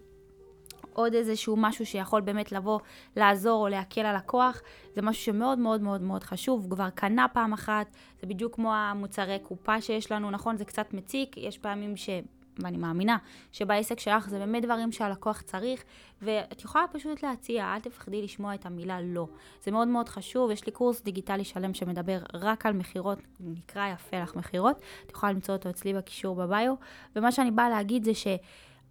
עוד 0.93 1.15
איזשהו 1.15 1.57
משהו 1.59 1.87
שיכול 1.87 2.21
באמת 2.21 2.53
לבוא, 2.53 2.81
לעזור 3.17 3.63
או 3.63 3.69
להקל 3.69 4.01
על 4.01 4.17
לקוח, 4.17 4.63
זה 4.95 5.03
משהו 5.03 5.23
שמאוד 5.23 5.59
מאוד 5.59 5.81
מאוד 5.81 6.03
מאוד 6.03 6.25
חשוב, 6.25 6.67
כבר 6.71 6.91
קנה 6.91 7.27
פעם 7.33 7.53
אחת, 7.53 7.87
זה 8.21 8.27
בדיוק 8.27 8.55
כמו 8.55 8.75
המוצרי 8.75 9.39
קופה 9.43 9.81
שיש 9.81 10.13
לנו, 10.13 10.31
נכון? 10.31 10.57
זה 10.57 10.65
קצת 10.65 10.95
מציק, 10.95 11.37
יש 11.37 11.59
פעמים 11.59 11.97
ש... 11.97 12.11
ואני 12.59 12.77
מאמינה 12.77 13.17
שבעסק 13.53 14.01
שלך 14.01 14.29
זה 14.29 14.39
באמת 14.39 14.65
דברים 14.65 14.93
שהלקוח 14.93 15.41
צריך, 15.41 15.85
ואת 16.23 16.65
יכולה 16.65 16.85
פשוט 16.93 17.23
להציע, 17.23 17.75
אל 17.75 17.81
תפחדי 17.81 18.23
לשמוע 18.23 18.55
את 18.55 18.67
המילה 18.67 19.01
לא. 19.01 19.27
זה 19.65 19.71
מאוד 19.71 19.89
מאוד 19.89 20.09
חשוב, 20.09 20.51
יש 20.51 20.67
לי 20.67 20.73
קורס 20.73 21.03
דיגיטלי 21.03 21.45
שלם 21.45 21.75
שמדבר 21.75 22.19
רק 22.35 22.67
על 22.67 22.73
מכירות, 22.73 23.19
נקרא 23.41 23.89
יפה 23.89 24.23
לך 24.23 24.37
מכירות, 24.37 24.81
את 25.07 25.11
יכולה 25.11 25.33
למצוא 25.33 25.55
אותו 25.55 25.71
אצלי 25.71 25.95
בקישור 25.95 26.37
בביו, 26.37 26.75
ומה 27.17 27.33
שאני 27.33 27.51
באה 27.51 27.69
להגיד 27.69 28.05
זה 28.05 28.15
ש... 28.15 28.27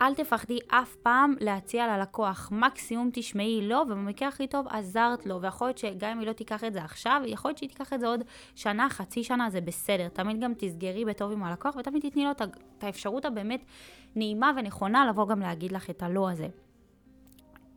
אל 0.01 0.13
תפחדי 0.13 0.59
אף 0.67 0.95
פעם 0.95 1.35
להציע 1.39 1.97
ללקוח. 1.97 2.49
מקסימום 2.51 3.09
תשמעי 3.13 3.67
לא, 3.67 3.83
ובמקרה 3.87 4.27
הכי 4.27 4.47
טוב 4.47 4.67
עזרת 4.67 5.25
לו. 5.25 5.41
ויכול 5.41 5.67
להיות 5.67 5.77
שגם 5.77 6.11
אם 6.11 6.19
היא 6.19 6.27
לא 6.27 6.33
תיקח 6.33 6.63
את 6.63 6.73
זה 6.73 6.83
עכשיו, 6.83 7.21
יכול 7.25 7.49
להיות 7.49 7.57
שהיא 7.57 7.69
תיקח 7.69 7.93
את 7.93 7.99
זה 7.99 8.07
עוד 8.07 8.23
שנה, 8.55 8.89
חצי 8.89 9.23
שנה, 9.23 9.49
זה 9.49 9.61
בסדר. 9.61 10.07
תמיד 10.07 10.39
גם 10.39 10.53
תסגרי 10.57 11.05
בטוב 11.05 11.31
עם 11.31 11.43
הלקוח, 11.43 11.75
ותמיד 11.75 12.09
תתני 12.09 12.23
לו 12.23 12.31
את 12.31 12.83
האפשרות 12.83 13.25
הבאמת 13.25 13.65
נעימה 14.15 14.51
ונכונה 14.57 15.05
לבוא 15.05 15.27
גם 15.27 15.39
להגיד 15.39 15.71
לך 15.71 15.89
את 15.89 16.03
הלא 16.03 16.31
הזה. 16.31 16.47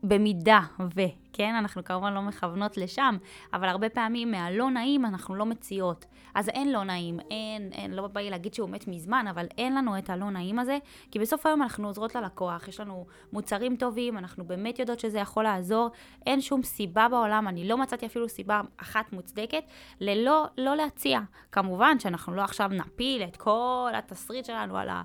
במידה 0.04 0.60
ו, 0.80 1.00
כן? 1.32 1.54
אנחנו 1.54 1.84
כמובן 1.84 2.12
לא 2.14 2.22
מכוונות 2.22 2.76
לשם, 2.76 3.16
אבל 3.52 3.68
הרבה 3.68 3.88
פעמים 3.88 4.30
מהלא 4.30 4.70
נעים 4.70 5.04
אנחנו 5.04 5.34
לא 5.34 5.46
מציעות. 5.46 6.06
אז 6.34 6.48
אין 6.48 6.72
לא 6.72 6.84
נעים, 6.84 7.20
אין, 7.30 7.70
אין, 7.72 7.90
לא 7.94 8.06
בא 8.06 8.20
לי 8.20 8.30
להגיד 8.30 8.54
שהוא 8.54 8.70
מת 8.70 8.88
מזמן, 8.88 9.26
אבל 9.30 9.46
אין 9.58 9.74
לנו 9.74 9.98
את 9.98 10.10
הלא 10.10 10.30
נעים 10.30 10.58
הזה, 10.58 10.78
כי 11.10 11.18
בסוף 11.18 11.46
היום 11.46 11.62
אנחנו 11.62 11.86
עוזרות 11.86 12.14
ללקוח, 12.14 12.68
יש 12.68 12.80
לנו 12.80 13.06
מוצרים 13.32 13.76
טובים, 13.76 14.18
אנחנו 14.18 14.44
באמת 14.44 14.78
יודעות 14.78 15.00
שזה 15.00 15.18
יכול 15.18 15.44
לעזור, 15.44 15.90
אין 16.26 16.40
שום 16.40 16.62
סיבה 16.62 17.08
בעולם, 17.08 17.48
אני 17.48 17.68
לא 17.68 17.78
מצאתי 17.78 18.06
אפילו 18.06 18.28
סיבה 18.28 18.60
אחת 18.76 19.12
מוצדקת, 19.12 19.64
ללא, 20.00 20.46
לא 20.58 20.76
להציע. 20.76 21.20
כמובן 21.52 21.98
שאנחנו 21.98 22.34
לא 22.34 22.42
עכשיו 22.42 22.68
נפיל 22.68 23.22
את 23.22 23.36
כל 23.36 23.92
התסריט 23.94 24.44
שלנו 24.44 24.78
על 24.78 24.88
ה... 24.88 25.02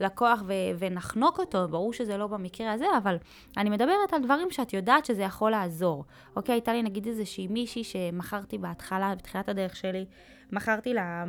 לקוח 0.00 0.42
ו- 0.46 0.52
ונחנוק 0.78 1.38
אותו, 1.38 1.68
ברור 1.68 1.92
שזה 1.92 2.16
לא 2.16 2.26
במקרה 2.26 2.72
הזה, 2.72 2.86
אבל 2.98 3.16
אני 3.56 3.70
מדברת 3.70 4.12
על 4.12 4.22
דברים 4.22 4.50
שאת 4.50 4.72
יודעת 4.72 5.04
שזה 5.04 5.22
יכול 5.22 5.50
לעזור. 5.50 6.04
אוקיי, 6.36 6.52
הייתה 6.52 6.72
לי 6.72 6.82
נגיד 6.82 7.06
איזושהי 7.06 7.46
מישהי 7.48 7.84
שמכרתי 7.84 8.58
בהתחלה, 8.58 9.14
בתחילת 9.14 9.48
הדרך 9.48 9.76
שלי, 9.76 10.04
מכרתי 10.52 10.94
לה... 10.94 11.24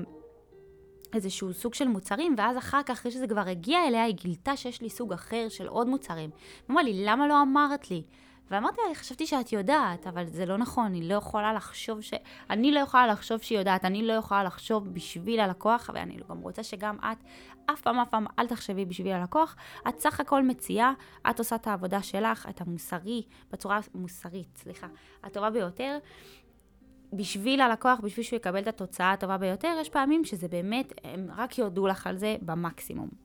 איזשהו 1.14 1.54
סוג 1.54 1.74
של 1.74 1.88
מוצרים, 1.88 2.36
ואז 2.38 2.58
אחר 2.58 2.84
כך, 2.86 2.92
אחרי 2.92 3.12
שזה 3.12 3.28
כבר 3.28 3.48
הגיע 3.48 3.88
אליה, 3.88 4.04
היא 4.04 4.16
גילתה 4.16 4.58
שיש 4.58 4.82
לי 4.82 4.90
סוג 4.90 5.14
אחר 5.14 5.46
של 5.50 5.68
עוד 5.68 5.88
מוצרים. 5.88 6.30
היא 6.30 6.72
אמרה 6.72 6.84
לי, 6.84 7.06
למה 7.06 7.28
לא 7.28 7.42
אמרת 7.42 7.92
לי? 7.92 8.04
ואמרתי 8.54 8.82
לה, 8.90 8.96
חשבתי 8.96 9.26
שאת 9.26 9.52
יודעת, 9.52 10.08
אבל 10.08 10.26
זה 10.26 10.46
לא 10.46 10.58
נכון, 10.58 10.86
אני 10.86 11.08
לא 11.08 11.14
יכולה 11.14 11.54
לחשוב 11.54 12.02
ש... 12.02 12.14
אני 12.50 12.72
לא 12.72 12.80
יכולה 12.80 13.08
לחשוב 13.08 13.42
שהיא 13.42 13.58
יודעת, 13.58 13.86
אני 13.86 14.08
לא 14.08 14.14
יכולה 14.14 14.44
לחשוב 14.44 14.94
בשביל 14.94 15.40
הלקוח, 15.40 15.90
ואני 15.94 16.18
גם 16.30 16.40
רוצה 16.40 16.64
שגם 16.64 16.98
את, 17.00 17.18
אף 17.66 17.82
פעם, 17.82 18.00
אף 18.00 18.10
פעם, 18.10 18.26
אל 18.40 18.48
תחשבי 18.48 18.86
בשביל 18.86 19.12
הלקוח. 19.12 19.56
את 19.88 20.00
סך 20.00 20.20
הכל 20.20 20.44
מציעה, 20.44 20.94
את 21.30 21.40
עושה 21.40 21.56
את 21.56 21.68
העבודה 21.68 22.02
שלך, 22.02 22.50
את 22.50 22.62
המוסרי, 22.62 23.24
בצורה 23.52 23.80
מוסרית, 23.96 24.58
סליחה, 24.58 24.88
הטובה 25.24 25.50
ביותר. 25.50 25.98
בשביל 27.14 27.62
הלקוח, 27.62 28.00
בשביל 28.00 28.26
שהוא 28.26 28.38
יקבל 28.38 28.60
את 28.60 28.68
התוצאה 28.68 29.12
הטובה 29.12 29.38
ביותר, 29.38 29.78
יש 29.82 29.90
פעמים 29.90 30.26
שזה 30.26 30.48
באמת, 30.48 30.94
הם 31.04 31.28
רק 31.38 31.58
יודו 31.58 31.88
לך 31.88 32.08
על 32.08 32.18
זה 32.18 32.36
במקסימום. 32.42 33.23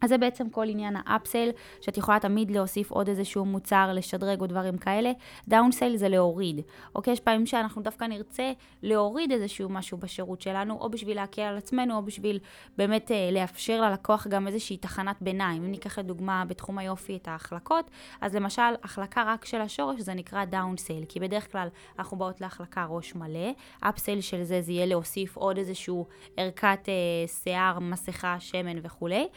אז 0.00 0.10
זה 0.10 0.18
בעצם 0.18 0.50
כל 0.50 0.68
עניין 0.68 0.96
האפסל, 1.06 1.48
שאת 1.80 1.96
יכולה 1.96 2.20
תמיד 2.20 2.50
להוסיף 2.50 2.90
עוד 2.90 3.08
איזשהו 3.08 3.44
מוצר, 3.44 3.90
לשדרג 3.94 4.40
או 4.40 4.46
דברים 4.46 4.78
כאלה. 4.78 5.12
דאונסל 5.48 5.96
זה 5.96 6.08
להוריד. 6.08 6.60
אוקיי? 6.94 7.12
יש 7.12 7.20
פעמים 7.20 7.46
שאנחנו 7.46 7.82
דווקא 7.82 8.04
נרצה 8.04 8.52
להוריד 8.82 9.32
איזשהו 9.32 9.68
משהו 9.68 9.98
בשירות 9.98 10.40
שלנו, 10.40 10.78
או 10.80 10.90
בשביל 10.90 11.16
להקל 11.16 11.42
על 11.42 11.56
עצמנו, 11.56 11.96
או 11.96 12.02
בשביל 12.02 12.38
באמת 12.78 13.10
אה, 13.10 13.30
לאפשר 13.32 13.80
ללקוח 13.80 14.26
גם 14.26 14.46
איזושהי 14.46 14.76
תחנת 14.76 15.16
ביניים. 15.20 15.64
אם 15.64 15.70
ניקח 15.70 15.98
לדוגמה 15.98 16.44
בתחום 16.44 16.78
היופי 16.78 17.16
את 17.16 17.28
ההחלקות, 17.28 17.90
אז 18.20 18.34
למשל, 18.34 18.62
החלקה 18.82 19.22
רק 19.26 19.44
של 19.44 19.60
השורש 19.60 20.00
זה 20.00 20.14
נקרא 20.14 20.44
דאונסל, 20.44 21.04
כי 21.08 21.20
בדרך 21.20 21.52
כלל 21.52 21.68
אנחנו 21.98 22.16
באות 22.16 22.40
להחלקה 22.40 22.86
ראש 22.88 23.14
מלא. 23.14 23.50
אפסל 23.80 24.20
של 24.20 24.42
זה 24.42 24.62
זה 24.62 24.72
יהיה 24.72 24.86
להוסיף 24.86 25.36
עוד 25.36 25.58
איזשהו 25.58 26.06
ערכת 26.36 26.88
אה, 26.88 27.28
שיער, 27.28 27.78
מסכה, 27.78 28.36
שמן 28.40 28.78
וכולי. 28.82 29.28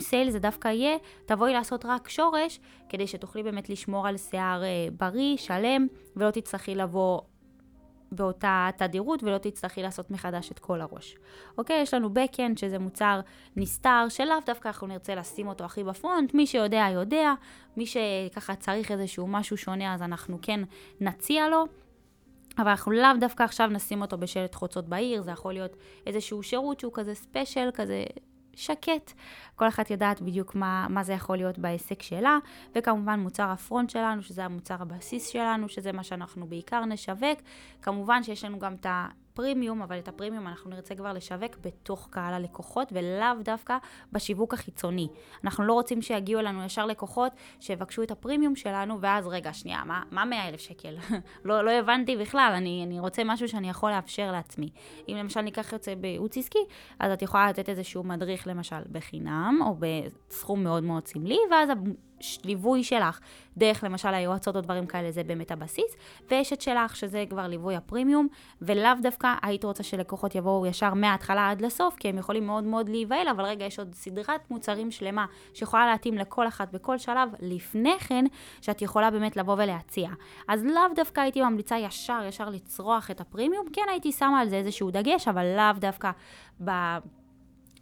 סייל 0.00 0.30
זה 0.30 0.38
דווקא 0.38 0.68
יהיה, 0.68 0.96
תבואי 1.26 1.52
לעשות 1.52 1.84
רק 1.84 2.08
שורש, 2.08 2.60
כדי 2.88 3.06
שתוכלי 3.06 3.42
באמת 3.42 3.68
לשמור 3.68 4.08
על 4.08 4.16
שיער 4.16 4.64
אה, 4.64 4.68
בריא, 4.98 5.36
שלם, 5.36 5.86
ולא 6.16 6.30
תצטרכי 6.30 6.74
לבוא 6.74 7.20
באותה 8.12 8.68
תדירות 8.76 9.22
ולא 9.22 9.38
תצטרכי 9.38 9.82
לעשות 9.82 10.10
מחדש 10.10 10.50
את 10.50 10.58
כל 10.58 10.80
הראש. 10.80 11.16
אוקיי? 11.58 11.82
יש 11.82 11.94
לנו 11.94 12.08
backend 12.08 12.60
שזה 12.60 12.78
מוצר 12.78 13.20
נסתר, 13.56 14.06
שלאו 14.08 14.36
דווקא 14.46 14.68
אנחנו 14.68 14.86
נרצה 14.86 15.14
לשים 15.14 15.48
אותו 15.48 15.64
הכי 15.64 15.84
בפרונט, 15.84 16.34
מי 16.34 16.46
שיודע 16.46 16.86
יודע, 16.92 17.32
מי 17.76 17.86
שככה 17.86 18.54
צריך 18.54 18.90
איזשהו 18.90 19.26
משהו 19.26 19.56
שונה 19.56 19.94
אז 19.94 20.02
אנחנו 20.02 20.38
כן 20.42 20.60
נציע 21.00 21.48
לו. 21.48 21.64
אבל 22.58 22.68
אנחנו 22.68 22.92
לאו 22.92 23.08
דווקא 23.20 23.42
עכשיו 23.42 23.66
נשים 23.66 24.02
אותו 24.02 24.18
בשלט 24.18 24.54
חוצות 24.54 24.88
בעיר, 24.88 25.22
זה 25.22 25.30
יכול 25.30 25.52
להיות 25.52 25.76
איזשהו 26.06 26.42
שירות 26.42 26.80
שהוא 26.80 26.92
כזה 26.94 27.14
ספיישל, 27.14 27.70
כזה 27.74 28.04
שקט. 28.60 29.12
כל 29.56 29.68
אחת 29.68 29.90
יודעת 29.90 30.22
בדיוק 30.22 30.54
מה, 30.54 30.86
מה 30.90 31.04
זה 31.04 31.12
יכול 31.12 31.36
להיות 31.36 31.58
בעסק 31.58 32.02
שלה, 32.02 32.38
וכמובן 32.74 33.20
מוצר 33.20 33.50
הפרונט 33.50 33.90
שלנו, 33.90 34.22
שזה 34.22 34.44
המוצר 34.44 34.76
הבסיס 34.80 35.28
שלנו, 35.28 35.68
שזה 35.68 35.92
מה 35.92 36.02
שאנחנו 36.02 36.46
בעיקר 36.46 36.84
נשווק. 36.84 37.38
כמובן 37.82 38.22
שיש 38.22 38.44
לנו 38.44 38.58
גם 38.58 38.74
את. 38.74 38.86
פרימיום, 39.34 39.82
אבל 39.82 39.98
את 39.98 40.08
הפרימיום 40.08 40.46
אנחנו 40.46 40.70
נרצה 40.70 40.94
כבר 40.94 41.12
לשווק 41.12 41.56
בתוך 41.60 42.08
קהל 42.10 42.34
הלקוחות 42.34 42.88
ולאו 42.92 43.42
דווקא 43.44 43.76
בשיווק 44.12 44.54
החיצוני. 44.54 45.08
אנחנו 45.44 45.64
לא 45.64 45.72
רוצים 45.72 46.02
שיגיעו 46.02 46.40
אלינו 46.40 46.64
ישר 46.64 46.86
לקוחות 46.86 47.32
שיבקשו 47.60 48.02
את 48.02 48.10
הפרימיום 48.10 48.56
שלנו, 48.56 49.00
ואז 49.00 49.26
רגע, 49.26 49.52
שנייה, 49.52 49.84
מה, 49.84 50.02
מה 50.10 50.24
100 50.24 50.48
אלף 50.48 50.60
שקל? 50.60 50.96
לא, 51.44 51.64
לא 51.64 51.70
הבנתי 51.70 52.16
בכלל, 52.16 52.52
אני, 52.56 52.84
אני 52.86 53.00
רוצה 53.00 53.22
משהו 53.24 53.48
שאני 53.48 53.70
יכול 53.70 53.90
לאפשר 53.90 54.32
לעצמי. 54.32 54.68
אם 55.08 55.16
למשל 55.16 55.40
ניקח 55.40 55.74
זה 55.82 55.94
בייעוץ 55.96 56.36
עסקי, 56.36 56.64
אז 56.98 57.12
את 57.12 57.22
יכולה 57.22 57.48
לתת 57.48 57.68
איזשהו 57.68 58.02
מדריך 58.02 58.46
למשל 58.46 58.82
בחינם, 58.92 59.58
או 59.66 59.76
בסכום 59.78 60.64
מאוד 60.64 60.82
מאוד 60.82 61.06
סמלי, 61.06 61.38
ואז 61.50 61.70
ליווי 62.44 62.84
שלך, 62.84 63.20
דרך 63.56 63.84
למשל 63.84 64.14
היועצות 64.14 64.56
או 64.56 64.60
דברים 64.60 64.86
כאלה, 64.86 65.10
זה 65.10 65.24
באמת 65.24 65.50
הבסיס, 65.50 65.96
ויש 66.30 66.52
את 66.52 66.60
שלך, 66.60 66.96
שזה 66.96 67.24
כבר 67.30 67.46
ליווי 67.46 67.76
הפרימיום, 67.76 68.28
ולאו 68.62 68.92
דווקא 69.02 69.34
היית 69.42 69.64
רוצה 69.64 69.82
שלקוחות 69.82 70.34
יבואו 70.34 70.66
ישר 70.66 70.94
מההתחלה 70.94 71.50
עד 71.50 71.60
לסוף, 71.60 71.96
כי 71.96 72.08
הם 72.08 72.18
יכולים 72.18 72.46
מאוד 72.46 72.64
מאוד 72.64 72.88
להיבהל, 72.88 73.28
אבל 73.28 73.44
רגע, 73.44 73.64
יש 73.64 73.78
עוד 73.78 73.94
סדרת 73.94 74.50
מוצרים 74.50 74.90
שלמה 74.90 75.26
שיכולה 75.54 75.86
להתאים 75.86 76.18
לכל 76.18 76.48
אחת 76.48 76.72
בכל 76.72 76.98
שלב 76.98 77.28
לפני 77.40 77.98
כן, 77.98 78.24
שאת 78.60 78.82
יכולה 78.82 79.10
באמת 79.10 79.36
לבוא 79.36 79.54
ולהציע. 79.58 80.10
אז 80.48 80.64
לאו 80.64 80.94
דווקא 80.96 81.20
הייתי 81.20 81.42
ממליצה 81.42 81.78
ישר, 81.78 82.20
ישר 82.28 82.48
לצרוח 82.48 83.10
את 83.10 83.20
הפרימיום, 83.20 83.66
כן 83.72 83.82
הייתי 83.90 84.12
שמה 84.12 84.40
על 84.40 84.48
זה 84.48 84.56
איזשהו 84.56 84.90
דגש, 84.90 85.28
אבל 85.28 85.56
לאו 85.56 85.80
דווקא 85.80 86.10
ב... 86.64 86.70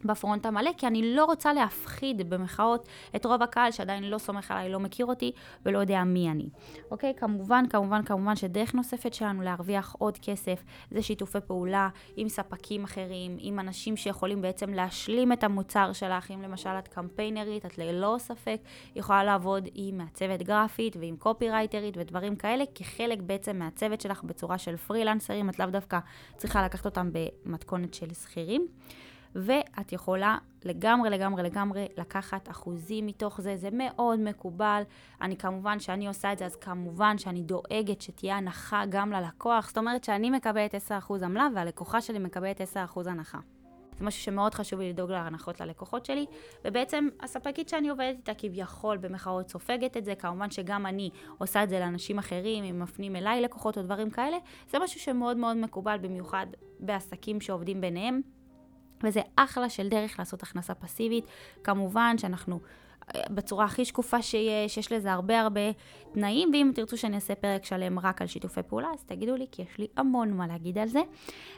בפרונט 0.05 0.45
המלא, 0.45 0.71
כי 0.77 0.87
אני 0.87 1.15
לא 1.15 1.25
רוצה 1.25 1.53
להפחיד 1.53 2.29
במחאות 2.29 2.87
את 3.15 3.25
רוב 3.25 3.43
הקהל 3.43 3.71
שעדיין 3.71 4.03
לא 4.03 4.17
סומך 4.17 4.51
עליי, 4.51 4.69
לא 4.69 4.79
מכיר 4.79 5.05
אותי 5.05 5.31
ולא 5.65 5.79
יודע 5.79 6.03
מי 6.03 6.31
אני. 6.31 6.49
אוקיי? 6.91 7.13
כמובן, 7.17 7.65
כמובן, 7.69 8.03
כמובן 8.03 8.35
שדרך 8.35 8.75
נוספת 8.75 9.13
שלנו 9.13 9.41
להרוויח 9.41 9.95
עוד 9.99 10.17
כסף 10.21 10.63
זה 10.91 11.01
שיתופי 11.01 11.39
פעולה 11.47 11.89
עם 12.17 12.29
ספקים 12.29 12.83
אחרים, 12.83 13.37
עם 13.39 13.59
אנשים 13.59 13.97
שיכולים 13.97 14.41
בעצם 14.41 14.73
להשלים 14.73 15.31
את 15.31 15.43
המוצר 15.43 15.93
שלך, 15.93 16.31
אם 16.31 16.41
למשל 16.41 16.69
את 16.69 16.87
קמפיינרית, 16.87 17.65
את 17.65 17.77
ללא 17.77 18.15
ספק 18.19 18.57
יכולה 18.95 19.23
לעבוד 19.23 19.67
עם 19.75 19.97
מעצבת 19.97 20.41
גרפית 20.41 20.97
ועם 20.99 21.15
קופירייטרית 21.15 21.97
ודברים 21.97 22.35
כאלה, 22.35 22.63
כחלק 22.75 23.19
בעצם 23.21 23.59
מהצוות 23.59 24.01
שלך 24.01 24.23
בצורה 24.23 24.57
של 24.57 24.77
פרילנסרים, 24.77 25.49
את 25.49 25.59
לאו 25.59 25.67
דווקא 25.67 25.99
צריכה 26.37 26.65
לקחת 26.65 26.85
אותם 26.85 27.09
במתכונת 27.45 27.93
של 27.93 28.13
שכירים. 28.13 28.67
ואת 29.35 29.93
יכולה 29.93 30.37
לגמרי, 30.65 31.09
לגמרי, 31.09 31.43
לגמרי 31.43 31.87
לקחת 31.97 32.49
אחוזים 32.49 33.05
מתוך 33.05 33.41
זה, 33.41 33.57
זה 33.57 33.69
מאוד 33.71 34.19
מקובל. 34.19 34.81
אני 35.21 35.37
כמובן, 35.37 35.79
שאני 35.79 36.07
עושה 36.07 36.33
את 36.33 36.37
זה, 36.37 36.45
אז 36.45 36.55
כמובן 36.55 37.17
שאני 37.17 37.41
דואגת 37.41 38.01
שתהיה 38.01 38.37
הנחה 38.37 38.83
גם 38.89 39.11
ללקוח. 39.11 39.67
זאת 39.67 39.77
אומרת 39.77 40.03
שאני 40.03 40.29
מקבלת 40.29 40.75
10% 40.75 40.79
עמלה 41.23 41.47
והלקוחה 41.55 42.01
שלי 42.01 42.19
מקבלת 42.19 42.61
10% 42.61 43.09
הנחה. 43.09 43.39
זה 43.99 44.05
משהו 44.05 44.21
שמאוד 44.21 44.53
חשוב 44.53 44.79
לי 44.79 44.89
לדאוג 44.89 45.11
להנחות 45.11 45.61
ללקוחות 45.61 46.05
שלי, 46.05 46.25
ובעצם 46.65 47.07
הספקית 47.19 47.69
שאני 47.69 47.89
עובדת 47.89 48.15
איתה 48.17 48.33
כביכול 48.33 48.97
במחאות 48.97 49.49
סופגת 49.49 49.97
את 49.97 50.05
זה, 50.05 50.15
כמובן 50.15 50.51
שגם 50.51 50.85
אני 50.85 51.09
עושה 51.37 51.63
את 51.63 51.69
זה 51.69 51.79
לאנשים 51.79 52.19
אחרים, 52.19 52.63
אם 52.63 52.79
מפנים 52.79 53.15
אליי 53.15 53.41
לקוחות 53.41 53.77
או 53.77 53.83
דברים 53.83 54.09
כאלה, 54.09 54.37
זה 54.69 54.79
משהו 54.79 54.99
שמאוד 54.99 55.37
מאוד 55.37 55.57
מקובל 55.57 55.97
במיוחד 56.01 56.47
בעסקים 56.79 57.41
שעובדים 57.41 57.81
ביניהם. 57.81 58.21
וזה 59.03 59.21
אחלה 59.35 59.69
של 59.69 59.89
דרך 59.89 60.19
לעשות 60.19 60.43
הכנסה 60.43 60.73
פסיבית. 60.73 61.25
כמובן 61.63 62.17
שאנחנו 62.17 62.59
בצורה 63.29 63.65
הכי 63.65 63.85
שקופה 63.85 64.21
שיש, 64.21 64.77
יש 64.77 64.91
לזה 64.91 65.11
הרבה 65.11 65.41
הרבה 65.41 65.61
תנאים, 66.13 66.49
ואם 66.53 66.71
תרצו 66.75 66.97
שאני 66.97 67.15
אעשה 67.15 67.35
פרק 67.35 67.65
שלם 67.65 67.99
רק 67.99 68.21
על 68.21 68.27
שיתופי 68.27 68.61
פעולה, 68.63 68.87
אז 68.93 69.03
תגידו 69.03 69.35
לי, 69.35 69.45
כי 69.51 69.61
יש 69.61 69.77
לי 69.77 69.87
המון 69.97 70.33
מה 70.33 70.47
להגיד 70.47 70.77
על 70.77 70.87
זה. 70.87 71.01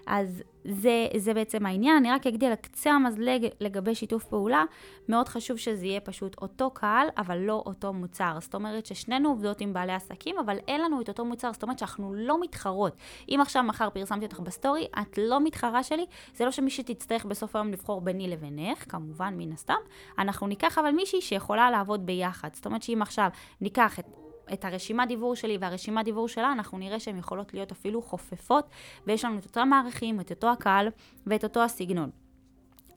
אז 0.07 0.43
זה, 0.65 1.07
זה 1.17 1.33
בעצם 1.33 1.65
העניין. 1.65 1.97
אני 1.97 2.11
רק 2.11 2.27
אגיד 2.27 2.43
על 2.43 2.55
קצה 2.55 2.91
המזלג 2.91 3.47
לגבי 3.59 3.95
שיתוף 3.95 4.23
פעולה. 4.23 4.63
מאוד 5.09 5.27
חשוב 5.27 5.57
שזה 5.57 5.85
יהיה 5.85 5.99
פשוט 5.99 6.35
אותו 6.41 6.71
קהל, 6.71 7.07
אבל 7.17 7.37
לא 7.37 7.63
אותו 7.65 7.93
מוצר. 7.93 8.37
זאת 8.39 8.55
אומרת 8.55 8.85
ששנינו 8.85 9.29
עובדות 9.29 9.61
עם 9.61 9.73
בעלי 9.73 9.93
עסקים, 9.93 10.35
אבל 10.39 10.57
אין 10.67 10.81
לנו 10.81 11.01
את 11.01 11.07
אותו 11.07 11.25
מוצר. 11.25 11.53
זאת 11.53 11.63
אומרת 11.63 11.79
שאנחנו 11.79 12.13
לא 12.13 12.41
מתחרות. 12.41 12.95
אם 13.29 13.39
עכשיו 13.41 13.63
מחר 13.63 13.89
פרסמתי 13.89 14.25
אותך 14.25 14.39
בסטורי, 14.39 14.87
את 15.01 15.17
לא 15.17 15.43
מתחרה 15.43 15.83
שלי, 15.83 16.05
זה 16.35 16.45
לא 16.45 16.51
שמי 16.51 16.69
שתצטרך 16.69 17.25
בסוף 17.25 17.55
היום 17.55 17.71
לבחור 17.71 18.01
ביני 18.01 18.27
לבינך, 18.27 18.91
כמובן, 18.91 19.33
מן 19.37 19.51
הסתם. 19.51 19.73
אנחנו 20.17 20.47
ניקח 20.47 20.77
אבל 20.77 20.91
מישהי 20.91 21.21
שיכולה 21.41 21.71
לעבוד 21.71 22.05
ביחד. 22.05 22.49
זאת 22.53 22.65
אומרת 22.65 22.83
שאם 22.83 23.01
עכשיו 23.01 23.29
ניקח 23.61 23.99
את... 23.99 24.05
את 24.53 24.65
הרשימת 24.65 25.07
דיבור 25.07 25.35
שלי 25.35 25.57
והרשימת 25.61 26.05
דיבור 26.05 26.27
שלה, 26.27 26.51
אנחנו 26.51 26.77
נראה 26.77 26.99
שהן 26.99 27.17
יכולות 27.17 27.53
להיות 27.53 27.71
אפילו 27.71 28.01
חופפות, 28.01 28.69
ויש 29.07 29.25
לנו 29.25 29.39
את 29.39 29.45
אותם 29.45 29.67
מערכים, 29.69 30.19
את 30.19 30.31
אותו 30.31 30.51
הקהל 30.51 30.87
ואת 31.27 31.43
אותו 31.43 31.63
הסגנון. 31.63 32.09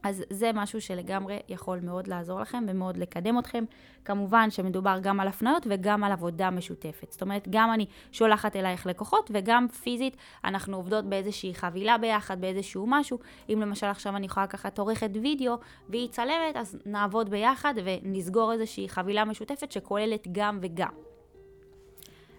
אז 0.05 0.25
זה 0.31 0.51
משהו 0.55 0.81
שלגמרי 0.81 1.39
יכול 1.49 1.81
מאוד 1.81 2.07
לעזור 2.07 2.41
לכם 2.41 2.65
ומאוד 2.69 2.97
לקדם 2.97 3.39
אתכם. 3.39 3.65
כמובן 4.05 4.51
שמדובר 4.51 4.99
גם 5.03 5.21
על 5.21 5.29
הפניות 5.29 5.67
וגם 5.71 6.05
על 6.05 6.13
עבודה 6.13 6.51
משותפת. 6.51 7.13
זאת 7.13 7.23
אומרת, 7.23 7.49
גם 7.51 7.73
אני 7.73 7.87
שולחת 8.13 8.57
אלייך 8.57 8.87
לקוחות 8.87 9.31
וגם 9.35 9.69
פיזית 9.69 10.17
אנחנו 10.45 10.77
עובדות 10.77 11.05
באיזושהי 11.05 11.55
חבילה 11.55 11.99
ביחד, 11.99 12.41
באיזשהו 12.41 12.85
משהו. 12.89 13.19
אם 13.49 13.61
למשל 13.61 13.87
עכשיו 13.87 14.17
אני 14.17 14.27
יכולה 14.27 14.45
לקחת 14.45 14.79
עורכת 14.79 15.11
וידאו 15.23 15.55
והיא 15.89 16.09
צלמת, 16.09 16.57
אז 16.57 16.79
נעבוד 16.87 17.31
ביחד 17.31 17.75
ונסגור 17.85 18.53
איזושהי 18.53 18.89
חבילה 18.89 19.25
משותפת 19.25 19.73
שכוללת 19.73 20.29
גם 20.33 20.59
וגם. 20.63 20.93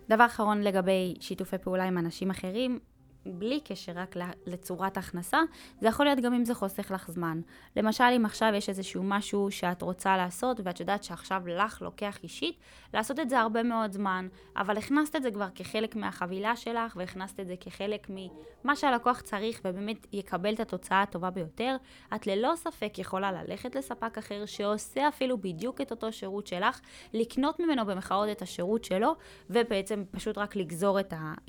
דבר 0.10 0.26
אחרון 0.26 0.62
לגבי 0.62 1.14
שיתופי 1.20 1.58
פעולה 1.58 1.84
עם 1.84 1.98
אנשים 1.98 2.30
אחרים, 2.30 2.80
בלי 3.26 3.60
קשר 3.60 3.92
רק 3.96 4.16
לצורת 4.46 4.98
הכנסה, 4.98 5.40
זה 5.82 5.88
יכול 5.88 6.06
להיות 6.06 6.20
גם 6.20 6.34
אם 6.34 6.46
זה 6.46 6.54
חוסך 6.54 6.92
לך 6.92 7.12
זמן. 7.12 7.42
למשל, 7.76 8.04
אם 8.04 8.26
עכשיו 8.26 8.52
יש 8.56 8.70
איזשהו 8.70 9.04
משהו 9.04 9.52
שאת 9.52 9.82
רוצה 9.82 10.18
לעשות, 10.18 10.60
ואת 10.64 10.80
יודעת 10.80 11.04
שעכשיו 11.04 11.48
לך 11.48 11.82
לוקח 11.82 12.18
אישית, 12.24 12.56
לעשות 12.94 13.20
את 13.20 13.30
זה 13.30 13.40
הרבה 13.40 13.64
מאוד 13.64 13.92
זמן, 13.92 14.28
אבל 14.58 14.78
הכנסת 14.78 15.16
את 15.16 15.24
זה 15.24 15.32
כבר 15.32 15.48
כחלק 15.56 15.96
מהחבילה 15.96 16.56
שלך, 16.56 16.96
והכנסת 16.96 17.40
את 17.40 17.48
זה 17.48 17.56
כחלק 17.60 18.08
ממה 18.10 18.76
שהלקוח 18.76 19.22
צריך, 19.22 19.62
ובאמת 19.66 20.08
יקבל 20.14 20.54
את 20.54 20.60
התוצאה 20.60 21.02
הטובה 21.02 21.30
ביותר, 21.30 21.76
את 22.16 22.28
ללא 22.28 22.54
ספק 22.56 23.00
יכולה 23.00 23.32
ללכת 23.32 23.76
לספק 23.76 24.18
אחר 24.18 24.46
שעושה 24.46 25.08
אפילו 25.08 25.38
בדיוק 25.38 25.82
את 25.82 25.92
אותו 25.92 26.12
שירות 26.12 26.48
שלך, 26.48 26.80
לקנות 27.14 27.60
ממנו 27.60 27.86
במחאות 27.86 28.30
את 28.32 28.42
השירות 28.42 28.84
שלו, 28.84 29.16
ובעצם 29.50 30.04
פשוט 30.12 30.38
רק 30.38 30.56
לגזור 30.56 31.00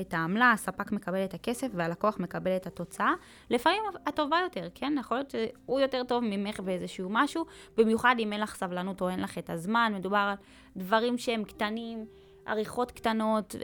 את 0.00 0.14
העמלה, 0.14 0.52
הספק 0.52 0.92
מקבל 0.92 1.24
את 1.24 1.34
הכסף. 1.34 1.65
הכסף 1.66 1.78
והלקוח 1.78 2.18
מקבל 2.18 2.56
את 2.56 2.66
התוצאה. 2.66 3.12
לפעמים 3.50 3.82
הטובה 4.06 4.38
יותר, 4.44 4.68
כן? 4.74 4.94
יכול 5.00 5.16
להיות 5.16 5.30
שהוא 5.30 5.80
יותר 5.80 6.02
טוב 6.04 6.24
ממך 6.24 6.60
באיזשהו 6.60 7.08
משהו, 7.10 7.44
במיוחד 7.76 8.16
אם 8.18 8.32
אין 8.32 8.40
לך 8.40 8.54
סבלנות 8.54 9.00
או 9.00 9.08
אין 9.08 9.20
לך 9.20 9.38
את 9.38 9.50
הזמן, 9.50 9.92
מדובר 9.96 10.16
על 10.16 10.36
דברים 10.76 11.18
שהם 11.18 11.44
קטנים. 11.44 12.06
עריכות 12.46 12.90
קטנות, 12.90 13.54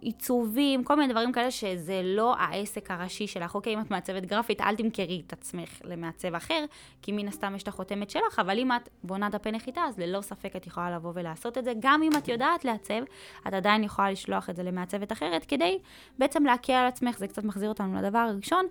עיצובים, 0.00 0.84
כל 0.84 0.96
מיני 0.96 1.12
דברים 1.12 1.32
כאלה 1.32 1.50
שזה 1.50 2.00
לא 2.04 2.34
העסק 2.38 2.90
הראשי 2.90 3.26
שלך. 3.26 3.54
אוקיי, 3.54 3.74
אם 3.74 3.80
את 3.80 3.90
מעצבת 3.90 4.22
גרפית, 4.22 4.60
אל 4.60 4.76
תמכרי 4.76 5.22
את 5.26 5.32
עצמך 5.32 5.80
למעצב 5.84 6.34
אחר, 6.34 6.64
כי 7.02 7.12
מן 7.12 7.28
הסתם 7.28 7.52
יש 7.56 7.62
את 7.62 7.68
החותמת 7.68 8.10
שלך, 8.10 8.38
אבל 8.38 8.58
אם 8.58 8.72
את 8.72 8.88
בונה 9.04 9.28
דפי 9.28 9.52
נחיתה, 9.52 9.80
אז 9.80 9.98
ללא 9.98 10.20
ספק 10.20 10.56
את 10.56 10.66
יכולה 10.66 10.90
לבוא 10.90 11.12
ולעשות 11.14 11.58
את 11.58 11.64
זה. 11.64 11.72
גם 11.80 12.02
אם 12.02 12.10
את 12.18 12.28
יודעת 12.28 12.64
לעצב, 12.64 13.02
את 13.48 13.52
עדיין 13.52 13.84
יכולה 13.84 14.10
לשלוח 14.10 14.50
את 14.50 14.56
זה 14.56 14.62
למעצבת 14.62 15.12
אחרת, 15.12 15.44
כדי 15.44 15.78
בעצם 16.18 16.44
להקל 16.44 16.72
על 16.72 16.86
עצמך, 16.86 17.18
זה 17.18 17.28
קצת 17.28 17.44
מחזיר 17.44 17.68
אותנו 17.68 18.02
לדבר 18.02 18.18
הראשון, 18.18 18.66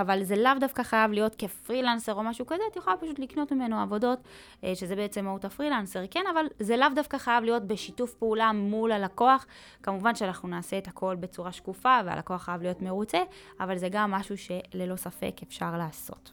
אבל 0.00 0.22
זה 0.22 0.36
לאו 0.36 0.52
דווקא 0.60 0.82
חייב 0.82 1.12
להיות 1.12 1.34
כפרילנסר 1.38 2.12
או 2.12 2.22
משהו 2.22 2.46
כזה, 2.46 2.62
את 2.70 2.76
יכולה 2.76 2.96
פשוט 2.96 3.18
לקנות 3.18 3.52
ממנו 3.52 3.80
עבודות, 3.80 4.18
אה, 4.64 4.74
שזה 4.74 4.96
בעצם 4.96 5.24
מהות 5.24 5.44
הפרילנסר, 5.44 6.04
כן, 6.10 6.24
אבל 6.32 6.46
זה 6.58 6.76
לאו 6.76 6.88
דווקא 6.94 7.18
חייב 7.18 7.44
להיות 7.44 7.66
בשיתוף 7.66 8.14
פעולה 8.14 8.52
מול 8.52 8.92
הלקוח. 8.92 9.46
כמובן 9.82 10.14
שאנחנו 10.14 10.48
נעשה 10.48 10.78
את 10.78 10.88
הכל 10.88 11.16
בצורה 11.20 11.52
שקופה, 11.52 11.98
והלקוח 12.04 12.42
חייב 12.42 12.62
להיות 12.62 12.82
מרוצה, 12.82 13.18
אבל 13.60 13.78
זה 13.78 13.88
גם 13.88 14.10
משהו 14.10 14.36
שללא 14.38 14.96
ספק 14.96 15.34
אפשר 15.42 15.76
לעשות. 15.76 16.32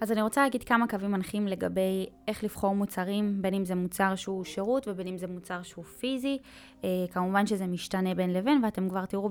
אז 0.00 0.12
אני 0.12 0.22
רוצה 0.22 0.42
להגיד 0.42 0.64
כמה 0.64 0.88
קווים 0.88 1.10
מנחים 1.10 1.48
לגבי 1.48 2.06
איך 2.28 2.44
לבחור 2.44 2.74
מוצרים, 2.74 3.42
בין 3.42 3.54
אם 3.54 3.64
זה 3.64 3.74
מוצר 3.74 4.14
שהוא 4.14 4.44
שירות 4.44 4.88
ובין 4.88 5.06
אם 5.06 5.18
זה 5.18 5.26
מוצר 5.26 5.62
שהוא 5.62 5.84
פיזי. 5.84 6.38
אה, 6.84 6.88
כמובן 7.12 7.46
שזה 7.46 7.66
משתנה 7.66 8.14
בין 8.14 8.32
לבין, 8.32 8.64
ואתם 8.64 8.88
כבר 8.88 9.04
תראו 9.04 9.30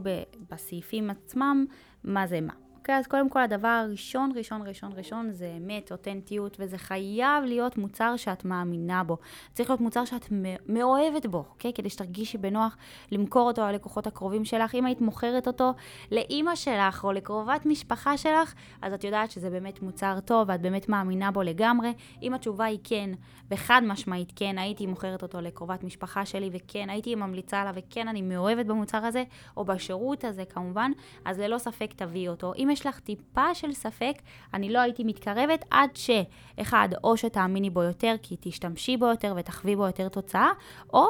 בסעיפים 0.49 1.09
עצמם 1.09 1.65
מה 2.07 2.27
זה 2.27 2.41
מה. 2.41 2.66
אוקיי? 2.87 2.99
אז 2.99 3.07
קודם 3.07 3.29
כל 3.29 3.41
הדבר 3.41 3.67
הראשון, 3.67 4.31
ראשון, 4.35 4.61
ראשון, 4.67 4.91
ראשון 4.95 5.31
זה 5.31 5.53
אמת, 5.57 5.91
אותנטיות, 5.91 6.57
וזה 6.59 6.77
חייב 6.77 7.43
להיות 7.43 7.77
מוצר 7.77 8.15
שאת 8.17 8.45
מאמינה 8.45 9.03
בו. 9.03 9.17
צריך 9.53 9.69
להיות 9.69 9.81
מוצר 9.81 10.05
שאת 10.05 10.25
מאוהבת 10.67 11.25
בו, 11.25 11.45
אוקיי? 11.49 11.73
כדי 11.73 11.89
שתרגישי 11.89 12.37
בנוח 12.37 12.77
למכור 13.11 13.47
אותו 13.47 13.61
ללקוחות 13.61 14.07
הקרובים 14.07 14.45
שלך. 14.45 14.75
אם 14.75 14.85
היית 14.85 15.01
מוכרת 15.01 15.47
אותו 15.47 15.73
לאימא 16.11 16.55
שלך 16.55 17.03
או 17.03 17.11
לקרובת 17.11 17.65
משפחה 17.65 18.17
שלך, 18.17 18.53
אז 18.81 18.93
את 18.93 19.03
יודעת 19.03 19.31
שזה 19.31 19.49
באמת 19.49 19.81
מוצר 19.81 20.19
טוב 20.25 20.49
ואת 20.49 20.61
באמת 20.61 20.89
מאמינה 20.89 21.31
בו 21.31 21.41
לגמרי. 21.41 21.93
אם 22.21 22.33
התשובה 22.33 22.65
היא 22.65 22.79
כן, 22.83 23.09
וחד 23.51 23.81
משמעית 23.85 24.31
כן, 24.35 24.57
הייתי 24.57 24.85
מוכרת 24.85 25.23
אותו 25.23 25.41
לקרובת 25.41 25.83
משפחה 25.83 26.25
שלי, 26.25 26.49
וכן, 26.53 26.89
הייתי 26.89 27.15
ממליצה 27.15 27.63
לה, 27.63 27.71
וכן, 27.75 28.07
אני 28.07 28.21
מאוהבת 28.21 28.65
במוצר 28.65 29.05
הזה, 29.05 29.23
או 29.57 29.65
בשירות 29.65 30.23
הזה 30.23 30.45
כמובן, 30.45 30.91
אז 31.25 31.39
ללא 31.39 31.57
ספק 31.57 31.93
תביאי 31.95 32.29
אותו. 32.29 32.53
אם 32.57 32.69
יש 32.77 32.85
לך 32.85 32.99
טיפה 32.99 33.55
של 33.55 33.73
ספק, 33.73 34.13
אני 34.53 34.69
לא 34.69 34.79
הייתי 34.79 35.03
מתקרבת 35.03 35.65
עד 35.71 35.89
שאחד, 35.93 36.89
או 37.03 37.17
שתאמיני 37.17 37.69
בו 37.69 37.83
יותר, 37.83 38.15
כי 38.23 38.35
תשתמשי 38.39 38.97
בו 38.97 39.05
יותר 39.05 39.33
ותחווי 39.37 39.75
בו 39.75 39.85
יותר 39.85 40.09
תוצאה, 40.09 40.49
או 40.93 41.07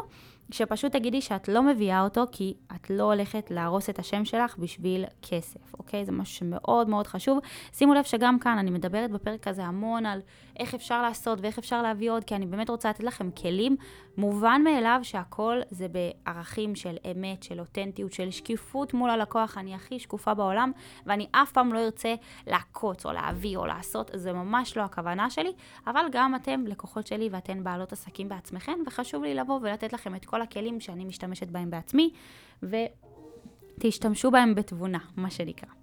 שפשוט 0.51 0.91
תגידי 0.91 1.21
שאת 1.21 1.47
לא 1.47 1.63
מביאה 1.63 2.01
אותו 2.01 2.23
כי 2.31 2.53
את 2.75 2.89
לא 2.89 3.03
הולכת 3.03 3.51
להרוס 3.51 3.89
את 3.89 3.99
השם 3.99 4.25
שלך 4.25 4.57
בשביל 4.57 5.05
כסף, 5.21 5.73
אוקיי? 5.79 6.05
זה 6.05 6.11
משהו 6.11 6.35
שמאוד 6.35 6.89
מאוד 6.89 7.07
חשוב. 7.07 7.39
שימו 7.73 7.93
לב 7.93 8.03
שגם 8.03 8.39
כאן 8.39 8.57
אני 8.57 8.71
מדברת 8.71 9.11
בפרק 9.11 9.47
הזה 9.47 9.63
המון 9.63 10.05
על 10.05 10.19
איך 10.59 10.73
אפשר 10.73 11.01
לעשות 11.01 11.39
ואיך 11.41 11.57
אפשר 11.57 11.81
להביא 11.81 12.11
עוד, 12.11 12.23
כי 12.23 12.35
אני 12.35 12.45
באמת 12.45 12.69
רוצה 12.69 12.89
לתת 12.89 13.03
לכם 13.03 13.31
כלים. 13.31 13.77
מובן 14.17 14.61
מאליו 14.63 14.99
שהכל 15.03 15.59
זה 15.69 15.87
בערכים 15.87 16.75
של 16.75 16.97
אמת, 17.11 17.43
של 17.43 17.59
אותנטיות, 17.59 18.13
של 18.13 18.31
שקיפות 18.31 18.93
מול 18.93 19.09
הלקוח. 19.09 19.57
אני 19.57 19.75
הכי 19.75 19.99
שקופה 19.99 20.33
בעולם, 20.33 20.71
ואני 21.05 21.27
אף 21.31 21.51
פעם 21.51 21.73
לא 21.73 21.79
ארצה 21.79 22.15
לעקוץ 22.47 23.05
או 23.05 23.11
להביא 23.11 23.57
או 23.57 23.65
לעשות, 23.65 24.11
זה 24.13 24.33
ממש 24.33 24.77
לא 24.77 24.81
הכוונה 24.81 25.29
שלי, 25.29 25.51
אבל 25.87 26.05
גם 26.11 26.35
אתם 26.35 26.63
לקוחות 26.67 27.07
שלי 27.07 27.29
ואתן 27.31 27.63
בעלות 27.63 27.93
עסקים 27.93 28.29
בעצמכם, 28.29 28.79
וחשוב 28.87 29.23
לי 29.23 29.33
לבוא 29.33 29.59
ולתת 29.61 29.93
לכם 29.93 30.15
את 30.15 30.25
כל 30.25 30.41
הכלים 30.41 30.79
שאני 30.79 31.05
משתמשת 31.05 31.47
בהם 31.47 31.69
בעצמי, 31.69 32.09
ותשתמשו 32.63 34.31
בהם 34.31 34.55
בתבונה, 34.55 34.99
מה 35.17 35.29
שנקרא. 35.29 35.76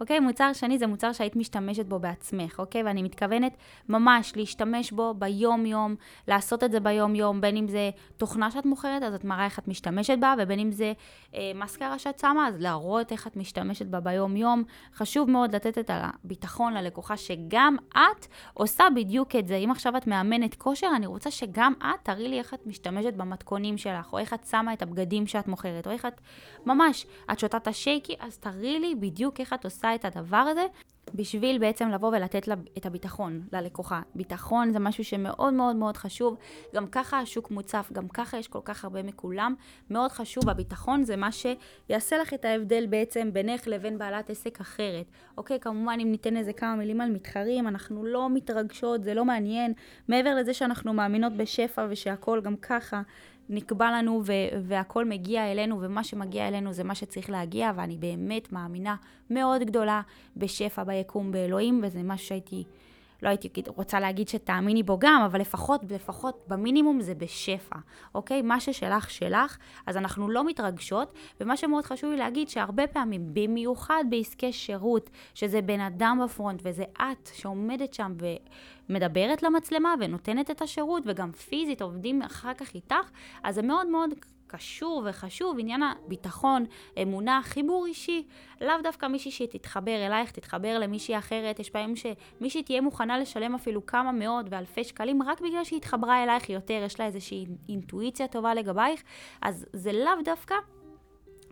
אוקיי? 0.00 0.20
מוצר 0.20 0.52
שני 0.52 0.78
זה 0.78 0.86
מוצר 0.86 1.12
שהיית 1.12 1.36
משתמשת 1.36 1.86
בו 1.86 1.98
בעצמך, 1.98 2.58
אוקיי? 2.58 2.82
ואני 2.82 3.02
מתכוונת 3.02 3.56
ממש 3.88 4.32
להשתמש 4.36 4.92
בו 4.92 5.14
ביום-יום, 5.14 5.94
לעשות 6.28 6.64
את 6.64 6.72
זה 6.72 6.80
ביום-יום, 6.80 7.40
בין 7.40 7.56
אם 7.56 7.68
זה 7.68 7.90
תוכנה 8.16 8.50
שאת 8.50 8.66
מוכרת, 8.66 9.02
אז 9.02 9.14
את 9.14 9.24
מראה 9.24 9.44
איך 9.44 9.58
את 9.58 9.68
משתמשת 9.68 10.18
בה, 10.20 10.34
ובין 10.38 10.58
אם 10.58 10.72
זה 10.72 10.92
אה, 11.34 11.52
מסקרה 11.54 11.98
שאת 11.98 12.18
שמה, 12.18 12.48
אז 12.48 12.54
להראות 12.58 13.12
איך 13.12 13.26
את 13.26 13.36
משתמשת 13.36 13.86
בה 13.86 14.00
ביום-יום. 14.00 14.62
חשוב 14.94 15.30
מאוד 15.30 15.54
לתת 15.54 15.78
את 15.78 15.90
הביטחון 15.92 16.74
ללקוחה 16.74 17.16
שגם 17.16 17.76
את 17.92 18.26
עושה 18.54 18.84
בדיוק 18.96 19.36
את 19.36 19.46
זה. 19.46 19.56
אם 19.56 19.70
עכשיו 19.70 19.96
את 19.96 20.06
מאמנת 20.06 20.54
כושר, 20.54 20.88
אני 20.96 21.06
רוצה 21.06 21.30
שגם 21.30 21.72
את 21.78 22.04
תראי 22.04 22.28
לי 22.28 22.38
איך 22.38 22.54
את 22.54 22.66
משתמשת 22.66 23.14
במתכונים 23.14 23.78
שלך, 23.78 24.12
או 24.12 24.18
איך 24.18 24.34
את 24.34 24.46
שמה 24.46 24.72
את 24.72 24.82
הבגדים 24.82 25.26
שאת 25.26 25.48
מוכרת, 25.48 25.86
או 25.86 25.92
איך 25.92 26.06
את, 26.06 26.20
ממש, 26.66 27.06
את 27.32 27.38
שותה 27.38 27.56
את 27.56 27.68
השייקי, 27.68 28.14
אז 28.20 28.38
תראי 28.38 28.78
לי 28.78 28.94
בדיוק 28.94 29.40
איך 29.40 29.52
את 29.52 29.59
עושה 29.64 29.94
את 29.94 30.04
הדבר 30.04 30.36
הזה, 30.36 30.66
בשביל 31.14 31.58
בעצם 31.58 31.88
לבוא 31.88 32.08
ולתת 32.08 32.48
לה 32.48 32.54
את 32.78 32.86
הביטחון 32.86 33.42
ללקוחה. 33.52 34.00
ביטחון 34.14 34.72
זה 34.72 34.78
משהו 34.78 35.04
שמאוד 35.04 35.54
מאוד 35.54 35.76
מאוד 35.76 35.96
חשוב, 35.96 36.36
גם 36.74 36.86
ככה 36.86 37.18
השוק 37.20 37.50
מוצף, 37.50 37.90
גם 37.92 38.08
ככה 38.08 38.38
יש 38.38 38.48
כל 38.48 38.60
כך 38.64 38.84
הרבה 38.84 39.02
מכולם. 39.02 39.54
מאוד 39.90 40.12
חשוב, 40.12 40.48
הביטחון 40.48 41.04
זה 41.04 41.16
מה 41.16 41.28
שיעשה 41.32 42.18
לך 42.18 42.34
את 42.34 42.44
ההבדל 42.44 42.86
בעצם 42.86 43.32
בינך 43.32 43.66
לבין 43.66 43.98
בעלת 43.98 44.30
עסק 44.30 44.60
אחרת. 44.60 45.06
אוקיי, 45.36 45.60
כמובן 45.60 45.98
אם 46.02 46.10
ניתן 46.10 46.36
איזה 46.36 46.52
כמה 46.52 46.74
מילים 46.74 47.00
על 47.00 47.10
מתחרים, 47.10 47.68
אנחנו 47.68 48.04
לא 48.04 48.30
מתרגשות, 48.30 49.04
זה 49.04 49.14
לא 49.14 49.24
מעניין. 49.24 49.72
מעבר 50.08 50.34
לזה 50.34 50.54
שאנחנו 50.54 50.92
מאמינות 50.92 51.32
בשפע 51.32 51.86
ושהכול 51.90 52.40
גם 52.40 52.56
ככה 52.56 53.02
נקבע 53.50 53.90
לנו 53.90 54.22
ו- 54.26 54.32
והכל 54.62 55.04
מגיע 55.04 55.52
אלינו, 55.52 55.78
ומה 55.80 56.04
שמגיע 56.04 56.48
אלינו 56.48 56.72
זה 56.72 56.84
מה 56.84 56.94
שצריך 56.94 57.30
להגיע, 57.30 57.72
ואני 57.76 57.96
באמת 57.96 58.52
מאמינה 58.52 58.96
מאוד 59.30 59.62
גדולה 59.62 60.00
בשפע, 60.36 60.84
ביקום, 60.84 61.32
באלוהים, 61.32 61.80
וזה 61.84 62.02
משהו 62.02 62.26
שהייתי 62.26 62.64
לא 63.22 63.28
הייתי 63.28 63.48
רוצה 63.66 64.00
להגיד 64.00 64.28
שתאמיני 64.28 64.82
בו 64.82 64.98
גם, 64.98 65.22
אבל 65.26 65.40
לפחות, 65.40 65.80
לפחות 65.90 66.44
במינימום 66.48 67.00
זה 67.00 67.14
בשפע, 67.14 67.76
אוקיי? 68.14 68.42
מה 68.42 68.60
ששלך, 68.60 69.10
שלך, 69.10 69.58
אז 69.86 69.96
אנחנו 69.96 70.28
לא 70.28 70.44
מתרגשות, 70.44 71.12
ומה 71.40 71.56
שמאוד 71.56 71.84
חשוב 71.84 72.10
לי 72.10 72.16
להגיד, 72.16 72.48
שהרבה 72.48 72.86
פעמים, 72.86 73.34
במיוחד 73.34 74.04
בעסקי 74.10 74.52
שירות, 74.52 75.10
שזה 75.34 75.62
בן 75.62 75.80
אדם 75.80 76.20
בפרונט, 76.24 76.60
וזה 76.64 76.84
את 76.96 77.30
שעומדת 77.34 77.94
שם 77.94 78.12
ומדברת 78.88 79.42
למצלמה 79.42 79.94
ונותנת 80.00 80.50
את 80.50 80.62
השירות, 80.62 81.02
וגם 81.06 81.32
פיזית 81.32 81.82
עובדים 81.82 82.22
אחר 82.22 82.54
כך 82.54 82.74
איתך, 82.74 83.10
אז 83.42 83.54
זה 83.54 83.62
מאוד 83.62 83.86
מאוד 83.86 84.10
קשור 84.50 85.02
וחשוב, 85.06 85.56
עניין 85.58 85.82
הביטחון, 85.82 86.64
אמונה, 87.02 87.40
חיבור 87.44 87.86
אישי. 87.86 88.26
לאו 88.60 88.74
דווקא 88.82 89.06
מישהי 89.06 89.30
שתתחבר 89.30 90.06
אלייך, 90.06 90.30
תתחבר 90.30 90.78
למישהי 90.78 91.18
אחרת. 91.18 91.58
יש 91.58 91.70
פעמים 91.70 91.94
שמישהי 91.96 92.62
תהיה 92.62 92.80
מוכנה 92.80 93.18
לשלם 93.18 93.54
אפילו 93.54 93.86
כמה 93.86 94.12
מאות 94.12 94.46
ואלפי 94.50 94.84
שקלים 94.84 95.22
רק 95.22 95.40
בגלל 95.40 95.64
שהיא 95.64 95.76
התחברה 95.76 96.22
אלייך 96.22 96.50
יותר, 96.50 96.82
יש 96.84 97.00
לה 97.00 97.06
איזושהי 97.06 97.46
אינטואיציה 97.68 98.28
טובה 98.28 98.54
לגבייך, 98.54 99.02
אז 99.42 99.66
זה 99.72 99.92
לאו 99.92 100.22
דווקא 100.24 100.54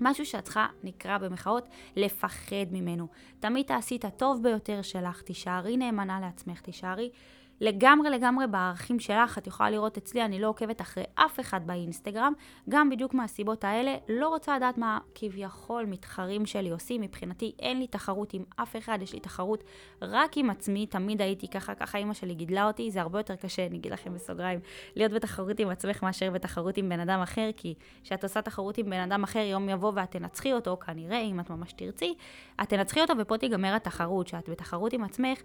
משהו 0.00 0.26
שאת 0.26 0.44
צריכה, 0.44 0.66
נקרא 0.84 1.18
במחאות, 1.18 1.68
לפחד 1.96 2.72
ממנו. 2.72 3.06
תמיד 3.40 3.66
תעשי 3.66 3.96
את 3.96 4.04
הטוב 4.04 4.42
ביותר 4.42 4.82
שלך, 4.82 5.22
תישארי 5.22 5.76
נאמנה 5.76 6.20
לעצמך, 6.20 6.60
תישארי 6.60 7.10
לגמרי 7.60 8.10
לגמרי 8.10 8.46
בערכים 8.46 8.98
שלך, 8.98 9.38
את 9.38 9.46
יכולה 9.46 9.70
לראות 9.70 9.96
אצלי, 9.96 10.24
אני 10.24 10.40
לא 10.40 10.48
עוקבת 10.48 10.80
אחרי 10.80 11.04
אף 11.14 11.40
אחד 11.40 11.66
באינסטגרם, 11.66 12.32
גם 12.68 12.90
בדיוק 12.90 13.14
מהסיבות 13.14 13.64
האלה, 13.64 13.96
לא 14.08 14.28
רוצה 14.28 14.56
לדעת 14.56 14.78
מה 14.78 14.98
כביכול 15.14 15.86
מתחרים 15.86 16.46
שלי 16.46 16.70
עושים, 16.70 17.00
מבחינתי 17.00 17.52
אין 17.58 17.78
לי 17.78 17.86
תחרות 17.86 18.34
עם 18.34 18.44
אף 18.56 18.76
אחד, 18.76 18.98
יש 19.02 19.12
לי 19.12 19.20
תחרות 19.20 19.64
רק 20.02 20.36
עם 20.36 20.50
עצמי, 20.50 20.86
תמיד 20.86 21.22
הייתי 21.22 21.48
ככה, 21.48 21.74
ככה 21.74 21.98
אימא 21.98 22.14
שלי 22.14 22.34
גידלה 22.34 22.66
אותי, 22.66 22.90
זה 22.90 23.00
הרבה 23.00 23.18
יותר 23.18 23.36
קשה, 23.36 23.66
אני 23.66 23.76
אגיד 23.76 23.92
לכם 23.92 24.14
בסוגריים, 24.14 24.60
להיות 24.96 25.12
בתחרות 25.12 25.60
עם 25.60 25.68
עצמך 25.68 26.02
מאשר 26.02 26.30
בתחרות 26.30 26.76
עם 26.76 26.88
בן 26.88 27.00
אדם 27.00 27.20
אחר, 27.20 27.50
כי 27.56 27.74
כשאת 28.04 28.22
עושה 28.22 28.42
תחרות 28.42 28.78
עם 28.78 28.90
בן 28.90 29.00
אדם 29.00 29.24
אחר, 29.24 29.38
יום 29.38 29.68
יבוא 29.68 29.92
ואת 29.94 30.10
תנצחי 30.10 30.52
אותו, 30.52 30.76
כנראה, 30.76 31.20
אם 31.20 31.40
את 31.40 31.50
ממש 31.50 31.72
תרצי, 31.72 32.14
את 32.62 32.68
תנצחי 32.68 33.00
אותו 33.00 33.14
ופה 33.18 33.38
תיגמר 33.38 33.74
התחרות, 33.74 34.28
שאת 34.28 34.48
בתחרות 34.48 34.92
עם 34.92 35.04
עצמך, 35.04 35.38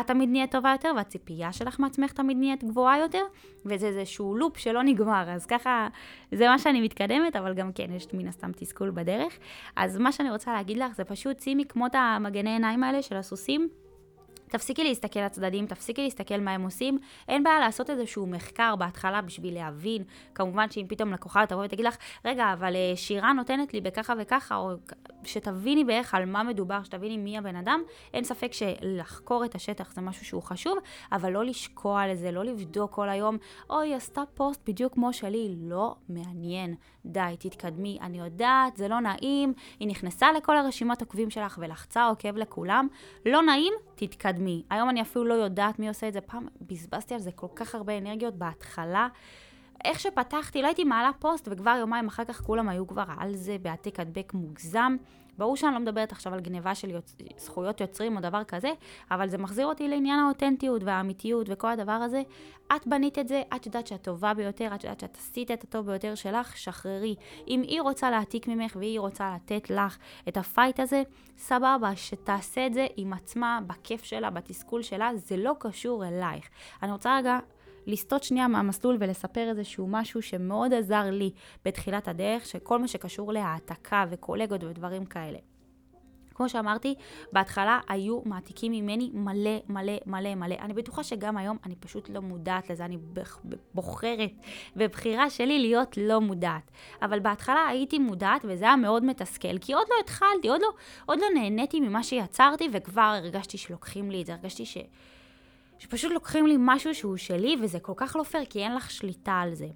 את 0.00 0.06
תמיד 0.06 0.50
טובה 0.50 0.72
יותר, 0.72 0.92
והציפייה 0.96 1.52
שלך 1.58 1.80
מעצמך 1.80 2.12
תמיד 2.12 2.36
נהיית 2.36 2.64
גבוהה 2.64 2.98
יותר, 2.98 3.22
וזה 3.66 3.86
איזשהו 3.86 4.36
לופ 4.36 4.56
שלא 4.56 4.82
נגמר, 4.82 5.30
אז 5.30 5.46
ככה, 5.46 5.88
זה 6.32 6.48
מה 6.48 6.58
שאני 6.58 6.80
מתקדמת, 6.80 7.36
אבל 7.36 7.54
גם 7.54 7.72
כן, 7.72 7.86
יש 7.96 8.06
מן 8.12 8.28
הסתם 8.28 8.50
תסכול 8.56 8.90
בדרך. 8.90 9.38
אז 9.76 9.98
מה 9.98 10.12
שאני 10.12 10.30
רוצה 10.30 10.52
להגיד 10.52 10.76
לך, 10.76 10.94
זה 10.96 11.04
פשוט 11.04 11.40
שימי 11.40 11.64
כמו 11.64 11.86
את 11.86 11.94
המגני 11.94 12.50
עיניים 12.50 12.84
האלה 12.84 13.02
של 13.02 13.16
הסוסים. 13.16 13.68
תפסיקי 14.48 14.84
להסתכל 14.84 15.20
לצדדים, 15.20 15.66
תפסיקי 15.66 16.02
להסתכל 16.02 16.40
מה 16.40 16.50
הם 16.50 16.62
עושים. 16.62 16.98
אין 17.28 17.42
בעיה 17.42 17.60
לעשות 17.60 17.90
איזשהו 17.90 18.26
מחקר 18.26 18.76
בהתחלה 18.76 19.20
בשביל 19.20 19.54
להבין. 19.54 20.04
כמובן 20.34 20.70
שאם 20.70 20.86
פתאום 20.88 21.12
לקוחה 21.12 21.46
תבוא 21.46 21.64
ותגיד 21.64 21.84
לך, 21.84 21.96
רגע, 22.24 22.52
אבל 22.52 22.76
אה, 22.76 22.96
שירה 22.96 23.32
נותנת 23.32 23.74
לי 23.74 23.80
בככה 23.80 24.14
וככה, 24.18 24.56
או 24.56 24.70
שתביני 25.24 25.84
בערך 25.84 26.14
על 26.14 26.24
מה 26.24 26.42
מדובר, 26.42 26.82
שתביני 26.82 27.16
מי 27.16 27.38
הבן 27.38 27.56
אדם. 27.56 27.80
אין 28.14 28.24
ספק 28.24 28.52
שלחקור 28.52 29.44
את 29.44 29.54
השטח 29.54 29.92
זה 29.92 30.00
משהו 30.00 30.24
שהוא 30.24 30.42
חשוב, 30.42 30.78
אבל 31.12 31.30
לא 31.32 31.44
לשקוע 31.44 32.06
לזה, 32.06 32.30
לא 32.30 32.44
לבדוק 32.44 32.94
כל 32.94 33.08
היום, 33.08 33.36
אוי, 33.70 33.94
עשתה 33.94 34.22
פוסט 34.34 34.68
בדיוק 34.68 34.94
כמו 34.94 35.12
שלי, 35.12 35.56
לא 35.58 35.94
מעניין. 36.08 36.74
די, 37.06 37.34
תתקדמי. 37.38 37.98
אני 38.02 38.18
יודעת, 38.18 38.76
זה 38.76 38.88
לא 38.88 39.00
נעים, 39.00 39.52
היא 39.80 39.88
נכנסה 39.88 40.32
לכל 40.32 40.56
הרשימת 40.56 41.00
עוקבים 41.00 41.30
שלך 41.30 41.58
ולחצה 41.62 42.06
עוקב 42.06 42.36
לכולם. 42.36 42.88
לא 43.26 43.42
נעים, 43.42 43.72
תתקדמי. 43.98 44.62
היום 44.70 44.90
אני 44.90 45.02
אפילו 45.02 45.24
לא 45.24 45.34
יודעת 45.34 45.78
מי 45.78 45.88
עושה 45.88 46.08
את 46.08 46.12
זה. 46.12 46.20
פעם 46.20 46.46
בזבזתי 46.60 47.14
על 47.14 47.20
זה 47.20 47.32
כל 47.32 47.46
כך 47.54 47.74
הרבה 47.74 47.98
אנרגיות 47.98 48.34
בהתחלה. 48.34 49.08
איך 49.84 50.00
שפתחתי, 50.00 50.62
לא 50.62 50.66
הייתי 50.66 50.84
מעלה 50.84 51.10
פוסט, 51.18 51.48
וכבר 51.50 51.76
יומיים 51.80 52.06
אחר 52.06 52.24
כך 52.24 52.40
כולם 52.40 52.68
היו 52.68 52.86
כבר 52.86 53.04
על 53.18 53.34
זה 53.36 53.56
בהעתק 53.62 54.00
הדבק 54.00 54.34
מוגזם. 54.34 54.96
ברור 55.38 55.56
שאני 55.56 55.74
לא 55.74 55.80
מדברת 55.80 56.12
עכשיו 56.12 56.34
על 56.34 56.40
גניבה 56.40 56.74
של 56.74 56.90
יוצ... 56.90 57.16
זכויות 57.38 57.80
יוצרים 57.80 58.16
או 58.16 58.20
דבר 58.22 58.44
כזה, 58.44 58.70
אבל 59.10 59.28
זה 59.28 59.38
מחזיר 59.38 59.66
אותי 59.66 59.88
לעניין 59.88 60.18
האותנטיות 60.18 60.82
והאמיתיות 60.84 61.46
וכל 61.50 61.68
הדבר 61.68 61.92
הזה. 61.92 62.22
את 62.76 62.86
בנית 62.86 63.18
את 63.18 63.28
זה, 63.28 63.42
את 63.56 63.66
יודעת 63.66 63.86
שאת 63.86 64.02
טובה 64.02 64.34
ביותר, 64.34 64.74
את 64.74 64.84
יודעת 64.84 65.00
שאת 65.00 65.16
עשית 65.16 65.50
את 65.50 65.64
הטוב 65.64 65.86
ביותר 65.86 66.14
שלך, 66.14 66.56
שחררי. 66.56 67.14
אם 67.48 67.62
היא 67.62 67.80
רוצה 67.80 68.10
להעתיק 68.10 68.48
ממך 68.48 68.76
והיא 68.76 69.00
רוצה 69.00 69.34
לתת 69.34 69.70
לך 69.70 69.98
את 70.28 70.36
ה 70.36 70.43
fight 70.43 70.80
הזה, 70.80 71.02
סבבה, 71.38 71.96
שתעשה 71.96 72.66
את 72.66 72.74
זה 72.74 72.86
עם 72.96 73.12
עצמה, 73.12 73.60
בכיף 73.66 74.04
שלה, 74.04 74.30
בתסכול 74.30 74.82
שלה, 74.82 75.10
זה 75.16 75.36
לא 75.36 75.54
קשור 75.58 76.06
אלייך. 76.06 76.48
אני 76.82 76.92
רוצה 76.92 77.16
רגע 77.16 77.38
לסטות 77.88 78.22
שנייה 78.22 78.48
מהמסלול 78.48 78.96
ולספר 79.00 79.48
איזשהו 79.48 79.86
משהו 79.88 80.22
שמאוד 80.22 80.74
עזר 80.74 81.10
לי 81.10 81.30
בתחילת 81.64 82.08
הדרך, 82.08 82.46
שכל 82.46 82.78
מה 82.78 82.88
שקשור 82.88 83.32
להעתקה 83.32 84.04
וקולגות 84.10 84.64
ודברים 84.64 85.04
כאלה. 85.04 85.38
כמו 86.34 86.48
שאמרתי, 86.48 86.94
בהתחלה 87.32 87.80
היו 87.88 88.20
מעתיקים 88.24 88.72
ממני 88.72 89.10
מלא 89.14 89.58
מלא 89.68 89.92
מלא 90.06 90.34
מלא. 90.34 90.54
אני 90.60 90.72
בטוחה 90.72 91.02
שגם 91.02 91.36
היום 91.36 91.56
אני 91.66 91.76
פשוט 91.76 92.08
לא 92.10 92.20
מודעת 92.20 92.70
לזה, 92.70 92.84
אני 92.84 92.98
בוחרת 93.74 94.30
בבחירה 94.76 95.30
שלי 95.30 95.58
להיות 95.58 95.96
לא 95.96 96.20
מודעת. 96.20 96.70
אבל 97.02 97.20
בהתחלה 97.20 97.66
הייתי 97.68 97.98
מודעת 97.98 98.44
וזה 98.48 98.64
היה 98.64 98.76
מאוד 98.76 99.04
מתסכל, 99.04 99.58
כי 99.58 99.72
עוד 99.72 99.86
לא 99.90 99.94
התחלתי, 100.00 100.48
עוד 100.48 100.60
לא, 100.60 100.68
עוד 101.06 101.18
לא 101.18 101.26
נהניתי 101.34 101.80
ממה 101.80 102.02
שיצרתי 102.02 102.68
וכבר 102.72 103.14
הרגשתי 103.22 103.58
שלוקחים 103.58 104.10
לי 104.10 104.20
את 104.20 104.26
זה, 104.26 104.32
הרגשתי 104.32 104.66
ש... 104.66 104.78
שפשוט 105.78 106.12
לוקחים 106.12 106.46
לי 106.46 106.54
משהו 106.58 106.94
שהוא 106.94 107.16
שלי, 107.16 107.56
וזה 107.62 107.80
כל 107.80 107.92
כך 107.96 108.16
לא 108.16 108.22
פייר, 108.22 108.44
כי 108.44 108.58
אין 108.62 108.74
לך 108.74 108.90
שליטה 108.90 109.32
על 109.32 109.54
זה. 109.54 109.68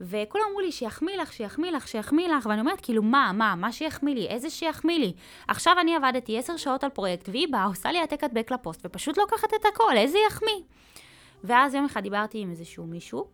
וכולם 0.00 0.44
אמרו 0.48 0.60
לי, 0.60 0.72
שיחמיא 0.72 1.16
לך, 1.16 1.32
שיחמיא 1.32 1.70
לך, 1.70 1.88
שיחמיא 1.88 2.28
לך, 2.28 2.46
ואני 2.46 2.60
אומרת, 2.60 2.80
כאילו, 2.80 3.02
מה, 3.02 3.30
מה, 3.34 3.54
מה 3.54 3.72
שיחמיא 3.72 4.14
לי? 4.14 4.26
איזה 4.26 4.50
שיחמיא 4.50 4.98
לי? 4.98 5.12
עכשיו 5.48 5.76
אני 5.80 5.96
עבדתי 5.96 6.38
עשר 6.38 6.56
שעות 6.56 6.84
על 6.84 6.90
פרויקט, 6.90 7.28
והיא 7.28 7.48
באה, 7.50 7.64
עושה 7.64 7.92
לי 7.92 7.98
העתק 7.98 8.24
הדבק 8.24 8.50
לפוסט, 8.50 8.80
ופשוט 8.84 9.18
לוקחת 9.18 9.54
את 9.54 9.64
הכל, 9.72 9.96
איזה 9.96 10.18
יחמיא? 10.26 10.62
ואז 11.44 11.74
יום 11.74 11.84
אחד 11.84 12.02
דיברתי 12.02 12.38
עם 12.38 12.50
איזשהו 12.50 12.86
מישהו, 12.86 13.26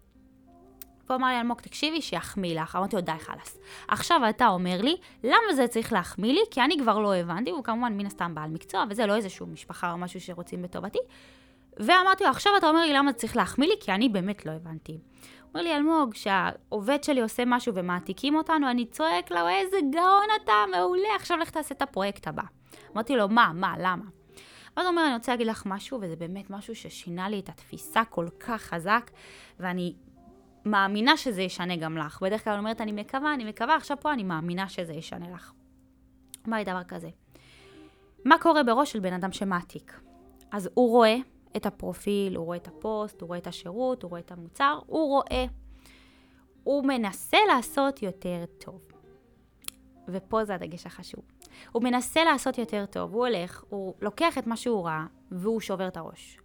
והוא 1.09 1.17
אמר 1.17 1.29
לי, 1.29 1.41
אלמוג, 1.41 1.61
תקשיבי, 1.61 2.03
שיחמיא 2.03 2.61
לך. 2.61 2.77
אמרתי 2.77 2.97
לו, 2.97 3.03
די, 3.03 3.13
חלאס. 3.19 3.59
עכשיו 3.89 4.21
אתה 4.31 4.49
אומר 4.49 4.81
לי, 4.83 4.97
למה 5.25 5.55
זה 5.55 5.69
צריך 5.69 5.93
להחמיא 5.93 6.33
לי? 6.33 6.41
כי 6.51 6.61
אני 6.61 6.79
כבר 6.79 6.99
לא 6.99 7.15
הבנתי, 7.15 7.51
הוא 7.51 7.65
כמובן 7.65 7.93
מן 7.97 8.07
הסתם 8.07 8.35
בעל 8.35 8.51
מקצוע, 8.51 8.85
וזה 8.91 9.07
לא 9.07 9.17
איזשהו 9.17 9.47
משפחה 9.47 9.93
או 9.93 9.99
משהו 9.99 10.21
שרוצים 10.21 10.63
בטובתי. 10.63 10.99
ואמרתי 11.79 12.25
לו, 12.25 12.31
עכשיו 12.31 12.53
אתה 12.59 12.69
אומר 12.69 12.81
לי 12.81 12.93
למה 12.93 13.13
צריך 13.13 13.37
להחמיא 13.37 13.69
לי? 13.69 13.75
כי 13.81 13.93
אני 13.93 14.09
באמת 14.09 14.47
לא 14.47 14.53
הבנתי. 14.53 14.99
אומר 15.55 15.63
לי, 15.63 15.77
אלמוג, 15.77 16.13
כשהעובד 16.13 17.05
שלי 17.05 17.21
עושה 17.21 17.43
משהו 17.47 17.75
ומעתיקים 17.75 18.35
אותנו, 18.35 18.71
אני 18.71 18.87
צועק 18.87 19.31
לו, 19.31 19.49
איזה 19.49 19.77
גאון 19.93 20.27
אתה, 20.45 20.53
מעולה, 20.71 21.09
עכשיו 21.17 21.39
לך 21.39 21.51
תעשה 21.51 21.75
את 21.75 21.83
הפרויקט 21.83 22.29
הבא. 22.29 22.43
אמרתי 22.93 23.17
לו, 23.17 23.29
מה, 23.29 23.51
מה, 23.55 23.75
למה? 23.79 24.05
ואז 24.77 24.87
הוא 24.87 24.91
אומר, 24.91 25.07
אני 25.07 25.15
רוצה 25.15 25.33
להגיד 25.33 25.47
לך 25.47 25.63
משהו, 25.67 25.99
וזה 26.03 26.17
באמת 26.17 26.51
משהו 26.51 26.75
ששינה 26.75 27.29
לי 27.29 27.39
את 27.39 27.49
התפיסה 27.49 28.05
כל 28.05 28.27
כך 28.41 28.63
חזק, 28.63 29.11
ואני 29.61 29.95
מאמינה 30.65 31.17
שזה 31.17 31.43
ישנה 31.43 31.77
גם 31.77 31.99
לך. 31.99 32.23
בדרך 32.23 32.45
כלל 32.45 32.53
אני 32.53 32.61
אומרת, 32.61 32.81
אני 32.81 32.93
מקווה, 32.93 33.35
אני 33.35 33.45
מקווה, 33.45 33.77
עכשיו 33.77 33.97
פה 34.01 34.13
אני 34.13 34.23
מאמינה 34.23 34.69
שזה 34.69 34.93
ישנה 34.93 35.31
לך. 35.35 35.53
אמר 36.49 36.57
לי 36.57 36.65
דבר 36.65 36.85
כזה, 36.89 37.09
מה 38.25 38.39
קורה 38.39 38.63
בראש 38.63 38.93
של 38.93 39.01
בן 39.01 39.13
אדם 39.13 39.33
שמעתיק? 39.33 40.01
אז 40.51 40.71
הוא 40.75 40.91
רואה 40.91 41.17
את 41.57 41.67
הפרופיל, 41.67 42.37
הוא 42.37 42.45
רואה 42.45 42.57
את 42.57 42.69
הפוסט, 42.69 43.21
הוא 43.21 43.29
רואה 43.29 43.39
את 43.39 43.47
השירות, 43.47 44.03
הוא 44.03 44.11
רואה 44.11 44.21
את 44.21 44.33
המוצר, 44.33 44.79
הוא 44.87 45.09
רואה. 45.09 45.45
הוא 46.65 46.85
מנסה 46.85 47.39
לעשות 47.49 48.03
יותר 48.03 48.45
טוב. 48.59 48.81
ופה 50.09 50.45
זה 50.45 50.55
הדגש 50.55 50.87
החשוב. 50.87 51.23
הוא 51.73 51.83
מנסה 51.83 52.25
לעשות 52.25 52.59
יותר 52.59 52.87
טוב, 52.87 53.15
הוא 53.15 53.27
הולך, 53.27 53.65
הוא 53.69 53.95
לוקח 54.01 54.39
את 54.39 54.47
מה 54.47 54.57
שהוא 54.57 54.87
ראה, 54.87 55.07
והוא 55.31 55.61
שובר 55.61 55.89
את 55.89 55.97
הראש. 55.97 56.39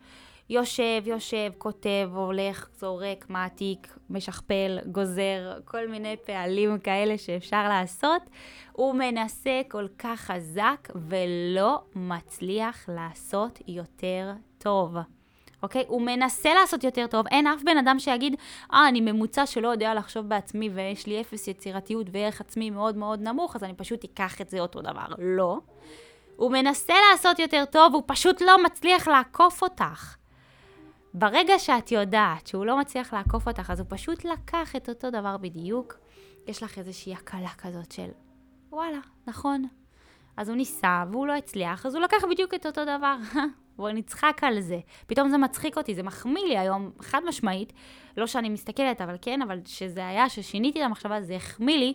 יושב, 0.49 1.03
יושב, 1.05 1.51
כותב, 1.57 2.09
הולך, 2.13 2.69
זורק, 2.79 3.25
מעתיק, 3.29 3.97
משכפל, 4.09 4.79
גוזר, 4.91 5.59
כל 5.65 5.87
מיני 5.87 6.15
פעלים 6.25 6.79
כאלה 6.79 7.17
שאפשר 7.17 7.69
לעשות. 7.69 8.21
הוא 8.71 8.95
מנסה 8.95 9.61
כל 9.69 9.87
כך 9.97 10.19
חזק 10.19 10.89
ולא 10.95 11.83
מצליח 11.95 12.89
לעשות 12.89 13.59
יותר 13.67 14.31
טוב. 14.63 14.95
אוקיי? 15.63 15.85
הוא 15.87 16.01
מנסה 16.01 16.53
לעשות 16.53 16.83
יותר 16.83 17.07
טוב. 17.07 17.27
אין 17.27 17.47
אף 17.47 17.63
בן 17.63 17.77
אדם 17.77 17.99
שיגיד, 17.99 18.35
אה, 18.73 18.87
אני 18.87 19.01
ממוצע 19.01 19.45
שלא 19.45 19.67
יודע 19.67 19.93
לחשוב 19.93 20.29
בעצמי 20.29 20.69
ויש 20.69 21.07
לי 21.07 21.21
אפס 21.21 21.47
יצירתיות 21.47 22.07
וערך 22.11 22.41
עצמי 22.41 22.69
מאוד 22.69 22.97
מאוד 22.97 23.21
נמוך, 23.21 23.55
אז 23.55 23.63
אני 23.63 23.73
פשוט 23.73 24.03
אקח 24.03 24.41
את 24.41 24.49
זה 24.49 24.59
אותו 24.59 24.81
דבר. 24.81 25.05
לא. 25.17 25.59
הוא 26.35 26.51
מנסה 26.51 26.93
לעשות 27.11 27.39
יותר 27.39 27.63
טוב, 27.71 27.93
הוא 27.93 28.03
פשוט 28.05 28.41
לא 28.41 28.63
מצליח 28.63 29.07
לעקוף 29.07 29.61
אותך. 29.61 30.15
ברגע 31.13 31.59
שאת 31.59 31.91
יודעת 31.91 32.47
שהוא 32.47 32.65
לא 32.65 32.79
מצליח 32.79 33.13
לעקוף 33.13 33.47
אותך, 33.47 33.69
אז 33.69 33.79
הוא 33.79 33.87
פשוט 33.89 34.25
לקח 34.25 34.75
את 34.75 34.89
אותו 34.89 35.09
דבר 35.09 35.37
בדיוק. 35.37 35.93
יש 36.47 36.63
לך 36.63 36.77
איזושהי 36.77 37.13
הקלה 37.13 37.53
כזאת 37.57 37.91
של, 37.91 38.09
וואלה, 38.71 38.99
נכון. 39.27 39.67
אז 40.37 40.49
הוא 40.49 40.57
ניסה 40.57 41.03
והוא 41.11 41.27
לא 41.27 41.33
הצליח, 41.33 41.85
אז 41.85 41.95
הוא 41.95 42.03
לקח 42.03 42.17
בדיוק 42.31 42.53
את 42.53 42.65
אותו 42.65 42.83
דבר. 42.83 43.15
בואו 43.77 43.93
נצחק 43.93 44.39
על 44.41 44.59
זה. 44.61 44.79
פתאום 45.07 45.29
זה 45.29 45.37
מצחיק 45.37 45.77
אותי, 45.77 45.95
זה 45.95 46.03
מחמיא 46.03 46.43
לי 46.43 46.57
היום, 46.57 46.91
חד 47.01 47.21
משמעית. 47.27 47.73
לא 48.17 48.27
שאני 48.27 48.49
מסתכלת, 48.49 49.01
אבל 49.01 49.15
כן, 49.21 49.41
אבל 49.41 49.59
שזה 49.65 50.07
היה, 50.07 50.29
ששיניתי 50.29 50.81
את 50.81 50.85
המחשבה, 50.85 51.21
זה 51.21 51.35
החמיא 51.35 51.77
לי. 51.77 51.93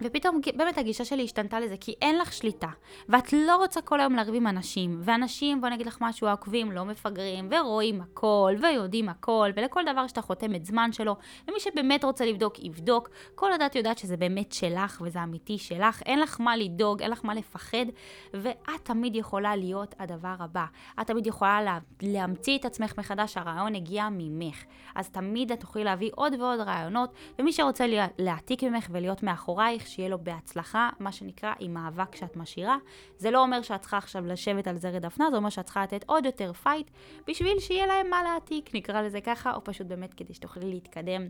ופתאום 0.00 0.40
באמת 0.54 0.78
הגישה 0.78 1.04
שלי 1.04 1.24
השתנתה 1.24 1.60
לזה, 1.60 1.76
כי 1.80 1.94
אין 2.02 2.18
לך 2.18 2.32
שליטה, 2.32 2.68
ואת 3.08 3.32
לא 3.32 3.56
רוצה 3.56 3.80
כל 3.80 4.00
היום 4.00 4.16
לריב 4.16 4.34
עם 4.34 4.46
אנשים, 4.46 5.00
ואנשים, 5.02 5.60
בוא 5.60 5.68
נגיד 5.68 5.86
לך 5.86 5.98
משהו, 6.00 6.26
העוקבים 6.26 6.72
לא 6.72 6.84
מפגרים, 6.84 7.48
ורואים 7.50 8.00
הכל, 8.00 8.54
ויודעים 8.62 9.08
הכל, 9.08 9.50
ולכל 9.56 9.82
דבר 9.92 10.06
שאתה 10.06 10.22
חותם 10.22 10.54
את 10.54 10.64
זמן 10.64 10.92
שלו, 10.92 11.16
ומי 11.48 11.60
שבאמת 11.60 12.04
רוצה 12.04 12.24
לבדוק, 12.24 12.58
יבדוק. 12.58 13.08
כל 13.34 13.52
הדת 13.52 13.74
יודעת 13.74 13.98
שזה 13.98 14.16
באמת 14.16 14.52
שלך, 14.52 15.02
וזה 15.04 15.22
אמיתי 15.22 15.58
שלך, 15.58 16.02
אין 16.06 16.20
לך 16.20 16.40
מה 16.40 16.56
לדאוג, 16.56 17.02
אין 17.02 17.10
לך 17.10 17.24
מה 17.24 17.34
לפחד, 17.34 17.86
ואת 18.34 18.80
תמיד 18.82 19.16
יכולה 19.16 19.56
להיות 19.56 19.94
הדבר 19.98 20.34
הבא. 20.38 20.64
את 21.00 21.06
תמיד 21.06 21.26
יכולה 21.26 21.62
לה, 21.62 21.78
להמציא 22.02 22.58
את 22.58 22.64
עצמך 22.64 22.92
מחדש, 22.98 23.36
הרעיון 23.36 23.74
הגיע 23.74 24.08
ממך. 24.10 24.64
אז 24.94 25.10
תמיד 25.10 25.52
את 25.52 25.60
תוכלי 25.60 25.84
להביא 25.84 26.10
עוד 26.14 26.34
ועוד 26.40 26.60
רעיונות, 26.60 27.10
ומי 27.38 27.52
שרוצה 27.52 27.86
להעתיק 28.18 28.62
ממך 28.62 28.86
ולהיות 28.90 29.22
מאחורייך, 29.22 29.85
שיהיה 29.86 30.08
לו 30.08 30.18
בהצלחה, 30.18 30.90
מה 31.00 31.12
שנקרא, 31.12 31.52
עם 31.60 31.76
האבק 31.76 32.16
שאת 32.16 32.36
משאירה. 32.36 32.76
זה 33.18 33.30
לא 33.30 33.42
אומר 33.42 33.62
שאת 33.62 33.80
צריכה 33.80 33.98
עכשיו 33.98 34.26
לשבת 34.26 34.68
על 34.68 34.78
זר 34.78 35.02
הדפנה, 35.02 35.30
זה 35.30 35.36
אומר 35.36 35.48
שאת 35.48 35.64
צריכה 35.64 35.82
לתת 35.82 36.04
עוד 36.06 36.26
יותר 36.26 36.52
fight, 36.52 36.90
בשביל 37.28 37.58
שיהיה 37.58 37.86
להם 37.86 38.10
מה 38.10 38.22
להעתיק, 38.22 38.74
נקרא 38.74 39.02
לזה 39.02 39.20
ככה, 39.20 39.54
או 39.54 39.64
פשוט 39.64 39.86
באמת 39.86 40.14
כדי 40.14 40.34
שתוכלי 40.34 40.70
להתקדם. 40.70 41.28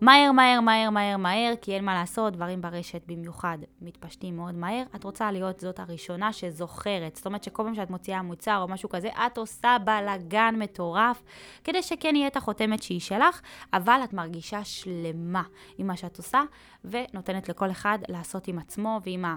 מהר, 0.00 0.32
מהר, 0.32 0.60
מהר, 0.60 0.90
מהר, 0.90 1.16
מהר, 1.16 1.54
כי 1.60 1.74
אין 1.74 1.84
מה 1.84 1.94
לעשות, 1.94 2.32
דברים 2.32 2.60
ברשת 2.60 3.02
במיוחד 3.06 3.58
מתפשטים 3.80 4.36
מאוד 4.36 4.54
מהר. 4.54 4.82
את 4.94 5.04
רוצה 5.04 5.32
להיות 5.32 5.60
זאת 5.60 5.80
הראשונה 5.80 6.32
שזוכרת. 6.32 7.16
זאת 7.16 7.26
אומרת 7.26 7.44
שכל 7.44 7.62
פעם 7.62 7.74
שאת 7.74 7.90
מוציאה 7.90 8.22
מוצר 8.22 8.58
או 8.62 8.68
משהו 8.68 8.88
כזה, 8.88 9.08
את 9.08 9.38
עושה 9.38 9.76
בלאגן 9.84 10.54
מטורף, 10.58 11.22
כדי 11.64 11.82
שכן 11.82 12.16
יהיה 12.16 12.26
את 12.26 12.36
החותמת 12.36 12.82
שהיא 12.82 13.00
שלך, 13.00 13.40
אבל 13.72 14.00
את 14.04 14.12
מרגישה 14.12 14.64
שלמה 14.64 15.42
עם 15.78 15.86
מה 15.86 15.96
שאת 15.96 16.18
עושה, 16.18 16.42
ונותנת 16.84 17.48
לכל 17.48 17.70
אחד 17.70 17.98
לעשות 18.08 18.48
עם 18.48 18.58
עצמו 18.58 19.00
ועם 19.04 19.24
ה... 19.24 19.36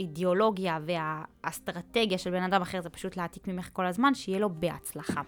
האידיאולוגיה 0.00 0.78
והאסטרטגיה 0.86 2.18
של 2.18 2.30
בן 2.30 2.42
אדם 2.42 2.62
אחר 2.62 2.80
זה 2.80 2.90
פשוט 2.90 3.16
להעתיק 3.16 3.48
ממך 3.48 3.68
כל 3.72 3.86
הזמן, 3.86 4.14
שיהיה 4.14 4.38
לו 4.38 4.50
בהצלחה. 4.50 5.20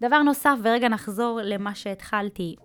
דבר 0.00 0.22
נוסף, 0.22 0.54
ורגע 0.62 0.88
נחזור 0.88 1.40
למה 1.42 1.74
שהתחלתי, 1.74 2.56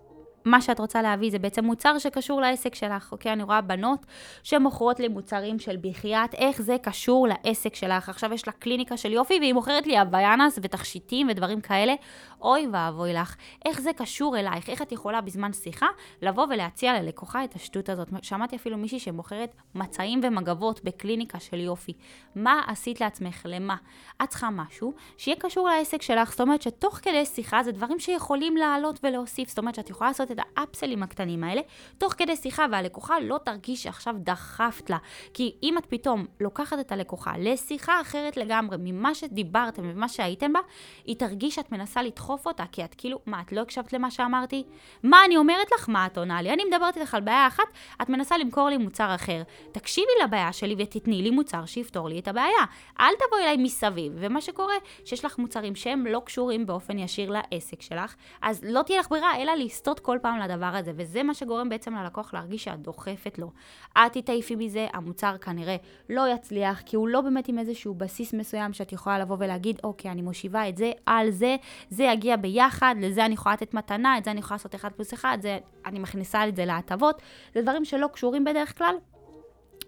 מה 0.44 0.60
שאת 0.60 0.80
רוצה 0.80 1.02
להביא 1.02 1.30
זה 1.30 1.38
בעצם 1.38 1.64
מוצר 1.64 1.98
שקשור 1.98 2.40
לעסק 2.40 2.74
שלך, 2.74 3.12
אוקיי? 3.12 3.32
אני 3.32 3.42
רואה 3.42 3.60
בנות 3.60 4.06
שמוכרות 4.42 5.00
לי 5.00 5.08
מוצרים 5.08 5.58
של 5.58 5.76
בחייאת, 5.80 6.34
איך 6.34 6.62
זה 6.62 6.76
קשור 6.82 7.28
לעסק 7.28 7.74
שלך. 7.74 8.08
עכשיו 8.08 8.32
יש 8.32 8.46
לה 8.46 8.52
קליניקה 8.52 8.96
של 8.96 9.12
יופי 9.12 9.38
והיא 9.38 9.52
מוכרת 9.52 9.86
לי 9.86 10.02
אביאנס 10.02 10.58
ותכשיטים 10.62 11.26
ודברים 11.30 11.60
כאלה. 11.60 11.94
אוי 12.40 12.66
ואבוי 12.72 13.12
לך, 13.12 13.36
איך 13.64 13.80
זה 13.80 13.92
קשור 13.92 14.38
אלייך? 14.38 14.70
איך 14.70 14.82
את 14.82 14.92
יכולה 14.92 15.20
בזמן 15.20 15.52
שיחה 15.52 15.86
לבוא 16.22 16.46
ולהציע 16.50 17.02
ללקוחה 17.02 17.44
את 17.44 17.54
השטות 17.54 17.88
הזאת? 17.88 18.08
שמעתי 18.22 18.56
אפילו 18.56 18.78
מישהי 18.78 18.98
שמוכרת 18.98 19.54
מצעים 19.74 20.20
ומגבות 20.22 20.84
בקליניקה 20.84 21.40
של 21.40 21.60
יופי. 21.60 21.92
מה 22.34 22.60
עשית 22.66 23.00
לעצמך? 23.00 23.42
למה? 23.48 23.76
את 24.22 24.28
צריכה 24.28 24.50
משהו 24.50 24.92
שיהיה 25.16 25.36
קשור 25.40 25.68
לעסק 25.68 26.02
שלך, 26.02 26.30
זאת 26.30 26.40
אומרת 26.40 26.62
שתוך 26.62 26.94
כדי 27.02 27.26
שיחה 27.26 27.62
זה 27.62 27.72
דברים 27.72 27.98
שיכולים 27.98 28.56
לעלות 28.56 29.00
ולהוסיף, 29.02 29.48
זאת 29.48 29.58
אומרת 29.58 29.74
שאת 29.74 29.90
יכולה 29.90 30.10
לעשות 30.10 30.30
את 30.34 30.46
האפסלים 30.56 31.02
הקטנים 31.02 31.44
האלה, 31.44 31.60
תוך 31.98 32.12
כדי 32.12 32.36
שיחה, 32.36 32.66
והלקוחה 32.72 33.14
לא 33.20 33.38
תרגיש 33.44 33.82
שעכשיו 33.82 34.14
דחפת 34.18 34.90
לה. 34.90 34.98
כי 35.34 35.54
אם 35.62 35.78
את 35.78 35.86
פתאום 35.86 36.26
לוקחת 36.40 36.80
את 36.80 36.92
הלקוחה 36.92 37.32
לשיחה 37.38 38.00
אחרת 38.00 38.36
לגמרי 38.36 38.76
ממה 38.80 39.14
שדיברתם 39.14 39.82
וממה 39.84 40.08
שהייתם 40.08 40.52
בה, 40.52 40.60
היא 41.04 41.16
תרגיש 41.16 41.54
שאת 41.54 41.72
מנסה 41.72 42.02
לדחוף 42.02 42.46
אותה, 42.46 42.64
כי 42.72 42.84
את 42.84 42.94
כאילו, 42.98 43.18
מה, 43.26 43.40
את 43.40 43.52
לא 43.52 43.60
הקשבת 43.60 43.92
למה 43.92 44.10
שאמרתי? 44.10 44.64
מה 45.02 45.24
אני 45.24 45.36
אומרת 45.36 45.66
לך? 45.74 45.88
מה 45.88 46.06
את 46.06 46.18
עונה 46.18 46.42
לי? 46.42 46.52
אני 46.52 46.64
מדברת 46.64 46.96
איתך 46.96 47.14
על 47.14 47.20
בעיה 47.20 47.46
אחת, 47.46 47.64
את 48.02 48.08
מנסה 48.08 48.38
למכור 48.38 48.68
לי 48.68 48.76
מוצר 48.76 49.14
אחר. 49.14 49.42
תקשיבי 49.72 50.12
לבעיה 50.24 50.52
שלי 50.52 50.74
ותתני 50.78 51.22
לי 51.22 51.30
מוצר 51.30 51.66
שיפתור 51.66 52.08
לי 52.08 52.18
את 52.18 52.28
הבעיה. 52.28 52.64
אל 53.00 53.14
תבואי 53.14 53.42
אליי 53.42 53.56
מסביב. 53.56 54.12
ומה 54.16 54.40
שקורה, 54.40 54.74
שיש 55.04 55.24
לך 55.24 55.38
מוצרים 55.38 55.74
שהם 55.74 56.06
לא 56.06 56.22
קשורים 56.24 56.66
באופן 56.66 56.98
ישיר 56.98 57.30
לעסק 57.30 57.82
שלך, 57.82 58.14
אז 58.42 58.64
לא 58.64 58.82
תהיה 58.82 59.00
לך 59.00 59.08
ברירה 59.08 59.36
אלא 59.42 59.52
לסטות 59.54 60.00
כל 60.00 60.18
פעם 60.24 60.38
לדבר 60.38 60.66
הזה, 60.66 60.92
וזה 60.96 61.22
מה 61.22 61.34
שגורם 61.34 61.68
בעצם 61.68 61.94
ללקוח 61.94 62.34
להרגיש 62.34 62.64
שאת 62.64 62.80
דוחפת 62.80 63.38
לו. 63.38 63.50
את 63.92 64.12
תתעייפי 64.12 64.54
מזה, 64.54 64.86
המוצר 64.92 65.38
כנראה 65.38 65.76
לא 66.10 66.28
יצליח, 66.34 66.82
כי 66.86 66.96
הוא 66.96 67.08
לא 67.08 67.20
באמת 67.20 67.48
עם 67.48 67.58
איזשהו 67.58 67.94
בסיס 67.94 68.34
מסוים 68.34 68.72
שאת 68.72 68.92
יכולה 68.92 69.18
לבוא 69.18 69.36
ולהגיד, 69.38 69.80
אוקיי, 69.84 70.10
אני 70.10 70.22
מושיבה 70.22 70.68
את 70.68 70.76
זה 70.76 70.92
על 71.06 71.30
זה, 71.30 71.56
זה 71.90 72.04
יגיע 72.04 72.36
ביחד, 72.36 72.94
לזה 73.00 73.24
אני 73.24 73.34
יכולה 73.34 73.52
לתת 73.52 73.74
מתנה, 73.74 74.18
את 74.18 74.24
זה 74.24 74.30
אני 74.30 74.40
יכולה 74.40 74.54
לעשות 74.54 74.74
1 74.74 74.92
פלוס 74.92 75.14
1, 75.14 75.42
זה, 75.42 75.58
אני 75.86 75.98
מכניסה 75.98 76.48
את 76.48 76.56
זה 76.56 76.64
להטבות, 76.64 77.22
זה 77.54 77.62
דברים 77.62 77.84
שלא 77.84 78.06
קשורים 78.12 78.44
בדרך 78.44 78.78
כלל, 78.78 78.94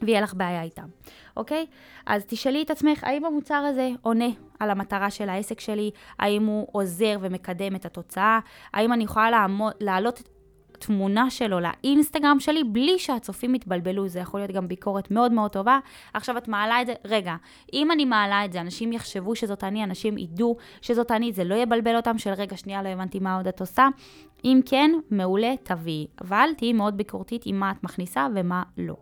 ויהיה 0.03 0.21
לך 0.21 0.35
בעיה 0.35 0.63
איתם, 0.63 0.87
אוקיי? 1.37 1.67
אז 2.07 2.25
תשאלי 2.27 2.63
את 2.63 2.71
עצמך, 2.71 3.05
האם 3.05 3.25
המוצר 3.25 3.55
הזה 3.55 3.91
עונה 4.03 4.29
על 4.61 4.71
המטרה 4.71 5.11
של 5.11 5.29
העסק 5.29 5.61
שלי? 5.61 5.91
האם 6.19 6.47
הוא 6.47 6.69
עוזר 6.73 7.19
ומקדם 7.21 7.77
את 7.77 7.87
התוצאה? 7.87 8.39
האם 8.73 8.93
אני 8.93 9.05
יכולה 9.05 9.31
לעמוד, 9.31 9.73
להעלות 9.81 10.23
תמונה 10.79 11.31
שלו 11.31 11.59
לאינסטגרם 11.61 12.41
שלי 12.41 12.65
בלי 12.65 12.99
שהצופים 12.99 13.55
יתבלבלו, 13.55 14.09
זה 14.09 14.19
יכול 14.19 14.41
להיות 14.41 14.51
גם 14.51 14.69
ביקורת 14.69 15.11
מאוד 15.11 15.33
מאוד 15.33 15.51
טובה. 15.51 15.79
עכשיו 16.15 16.39
את 16.39 16.49
מעלה 16.49 16.83
את 16.83 16.87
זה, 16.87 16.95
רגע, 17.05 17.37
אם 17.73 17.93
אני 17.93 18.05
מעלה 18.05 18.45
את 18.45 18.53
זה, 18.53 18.61
אנשים 18.61 18.93
יחשבו 18.93 19.37
שזאת 19.37 19.65
אני, 19.65 19.85
אנשים 19.85 20.19
ידעו 20.19 20.57
שזאת 20.81 21.11
אני, 21.11 21.33
זה 21.33 21.45
לא 21.45 21.55
יבלבל 21.55 21.97
אותם 21.97 22.19
של 22.19 22.31
רגע, 22.31 22.57
שנייה, 22.57 22.83
לא 22.83 22.89
הבנתי 22.89 23.19
מה 23.19 23.37
עוד 23.37 23.49
את 23.49 23.61
עושה. 23.61 23.89
אם 24.45 24.61
כן, 24.67 24.91
מעולה, 25.11 25.55
תביאי. 25.63 26.07
אבל 26.21 26.49
תהיי 26.57 26.73
מאוד 26.73 26.97
ביקורתית 26.97 27.43
עם 27.47 27.61
מה 27.61 27.71
את 27.71 27.85
מכניסה 27.85 28.27
ומה 28.35 28.63
לא. 28.79 28.95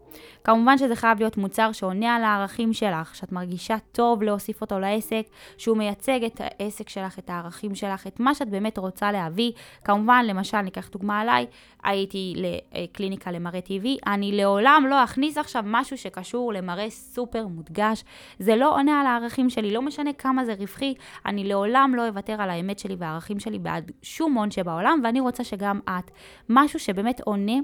כמובן 0.44 0.78
שזה 0.78 0.96
חייב 0.96 1.18
להיות 1.18 1.36
מוצר 1.36 1.72
שעונה 1.72 2.16
על 2.16 2.24
הערכים 2.24 2.72
שלך, 2.72 3.14
שאת 3.14 3.32
מרגישה 3.32 3.76
טוב 3.92 4.22
להוסיף 4.22 4.60
אותו 4.60 4.78
לעסק, 4.78 5.22
שהוא 5.58 5.76
מייצג 5.76 6.24
את 6.24 6.40
העסק 6.40 6.88
שלך, 6.88 7.18
את 7.18 7.30
הערכים 7.30 7.74
שלך, 7.74 8.06
את 8.06 8.20
מה 8.20 8.34
שאת 8.34 8.48
באמת 8.48 8.78
רוצה 8.78 9.12
להביא. 9.12 9.52
כמובן, 9.84 10.24
למשל, 10.28 10.60
ניקח 10.60 10.88
דוגמה 10.88 11.20
עליי, 11.20 11.46
הייתי 11.82 12.34
לקליניקה 12.36 13.30
למראה 13.30 13.60
טבעי, 13.60 13.98
אני 14.06 14.32
לעולם 14.32 14.84
לא 14.88 15.04
אכניס 15.04 15.38
עכשיו 15.38 15.62
משהו 15.66 15.98
שקשור 15.98 16.52
למראה 16.52 16.90
סופר 16.90 17.46
מודגש. 17.46 18.04
זה 18.38 18.56
לא 18.56 18.74
עונה 18.76 19.00
על 19.00 19.06
הערכים 19.06 19.50
שלי, 19.50 19.70
לא 19.70 19.82
משנה 19.82 20.12
כמה 20.12 20.44
זה 20.44 20.54
רווחי, 20.58 20.94
אני 21.26 21.44
לעולם 21.44 21.92
לא 21.96 22.08
אוותר 22.08 22.42
על 22.42 22.50
האמת 22.50 22.78
שלי 22.78 22.96
והערכים 22.98 23.40
שלי 23.40 23.58
בעד 23.58 23.90
שום 24.02 24.34
הון 24.34 24.50
שבעולם, 24.50 25.00
ואני 25.04 25.20
רוצה 25.20 25.33
שגם 25.42 25.80
את, 25.88 26.10
משהו 26.48 26.78
שבאמת 26.78 27.20
עונה 27.20 27.56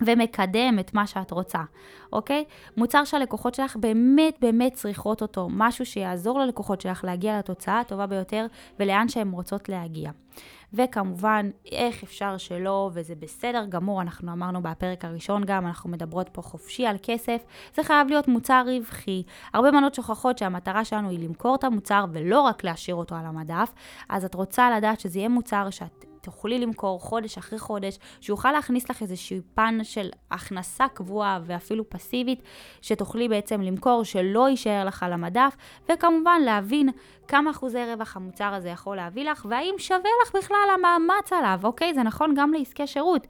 ומקדם 0.00 0.78
את 0.80 0.94
מה 0.94 1.06
שאת 1.06 1.30
רוצה, 1.30 1.58
אוקיי? 2.12 2.44
מוצר 2.76 3.04
שהלקוחות 3.04 3.54
שלך 3.54 3.76
באמת 3.76 4.36
באמת 4.40 4.72
צריכות 4.72 5.22
אותו, 5.22 5.48
משהו 5.50 5.86
שיעזור 5.86 6.38
ללקוחות 6.38 6.80
שלך 6.80 7.04
להגיע 7.04 7.38
לתוצאה 7.38 7.80
הטובה 7.80 8.06
ביותר 8.06 8.46
ולאן 8.78 9.08
שהן 9.08 9.30
רוצות 9.30 9.68
להגיע. 9.68 10.10
וכמובן, 10.72 11.50
איך 11.72 12.02
אפשר 12.02 12.36
שלא, 12.36 12.90
וזה 12.94 13.14
בסדר 13.14 13.64
גמור, 13.68 14.02
אנחנו 14.02 14.32
אמרנו 14.32 14.62
בפרק 14.62 15.04
הראשון 15.04 15.44
גם, 15.44 15.66
אנחנו 15.66 15.90
מדברות 15.90 16.28
פה 16.32 16.42
חופשי 16.42 16.86
על 16.86 16.96
כסף, 17.02 17.42
זה 17.74 17.82
חייב 17.82 18.08
להיות 18.08 18.28
מוצר 18.28 18.64
רווחי. 18.66 19.22
הרבה 19.54 19.70
בנות 19.70 19.94
שוכחות 19.94 20.38
שהמטרה 20.38 20.84
שלנו 20.84 21.10
היא 21.10 21.18
למכור 21.18 21.54
את 21.54 21.64
המוצר 21.64 22.04
ולא 22.12 22.40
רק 22.40 22.64
להשאיר 22.64 22.96
אותו 22.96 23.14
על 23.14 23.26
המדף, 23.26 23.72
אז 24.08 24.24
את 24.24 24.34
רוצה 24.34 24.76
לדעת 24.76 25.00
שזה 25.00 25.18
יהיה 25.18 25.28
מוצר 25.28 25.70
שאת 25.70 26.07
תוכלי 26.20 26.58
למכור 26.58 27.00
חודש 27.00 27.38
אחרי 27.38 27.58
חודש, 27.58 27.98
שיוכל 28.20 28.52
להכניס 28.52 28.90
לך 28.90 29.02
איזשהו 29.02 29.38
פן 29.54 29.78
של 29.82 30.08
הכנסה 30.30 30.88
קבועה 30.88 31.40
ואפילו 31.44 31.90
פסיבית, 31.90 32.42
שתוכלי 32.82 33.28
בעצם 33.28 33.60
למכור, 33.60 34.04
שלא 34.04 34.48
יישאר 34.48 34.84
לך 34.84 35.02
על 35.02 35.12
המדף, 35.12 35.56
וכמובן 35.88 36.40
להבין 36.44 36.88
כמה 37.28 37.50
אחוזי 37.50 37.84
רווח 37.92 38.16
המוצר 38.16 38.54
הזה 38.54 38.68
יכול 38.68 38.96
להביא 38.96 39.30
לך, 39.30 39.46
והאם 39.50 39.74
שווה 39.78 40.10
לך 40.22 40.36
בכלל 40.36 40.68
המאמץ 40.74 41.32
עליו, 41.32 41.60
אוקיי? 41.64 41.94
זה 41.94 42.02
נכון 42.02 42.34
גם 42.36 42.52
לעסקי 42.52 42.86
שירות. 42.86 43.26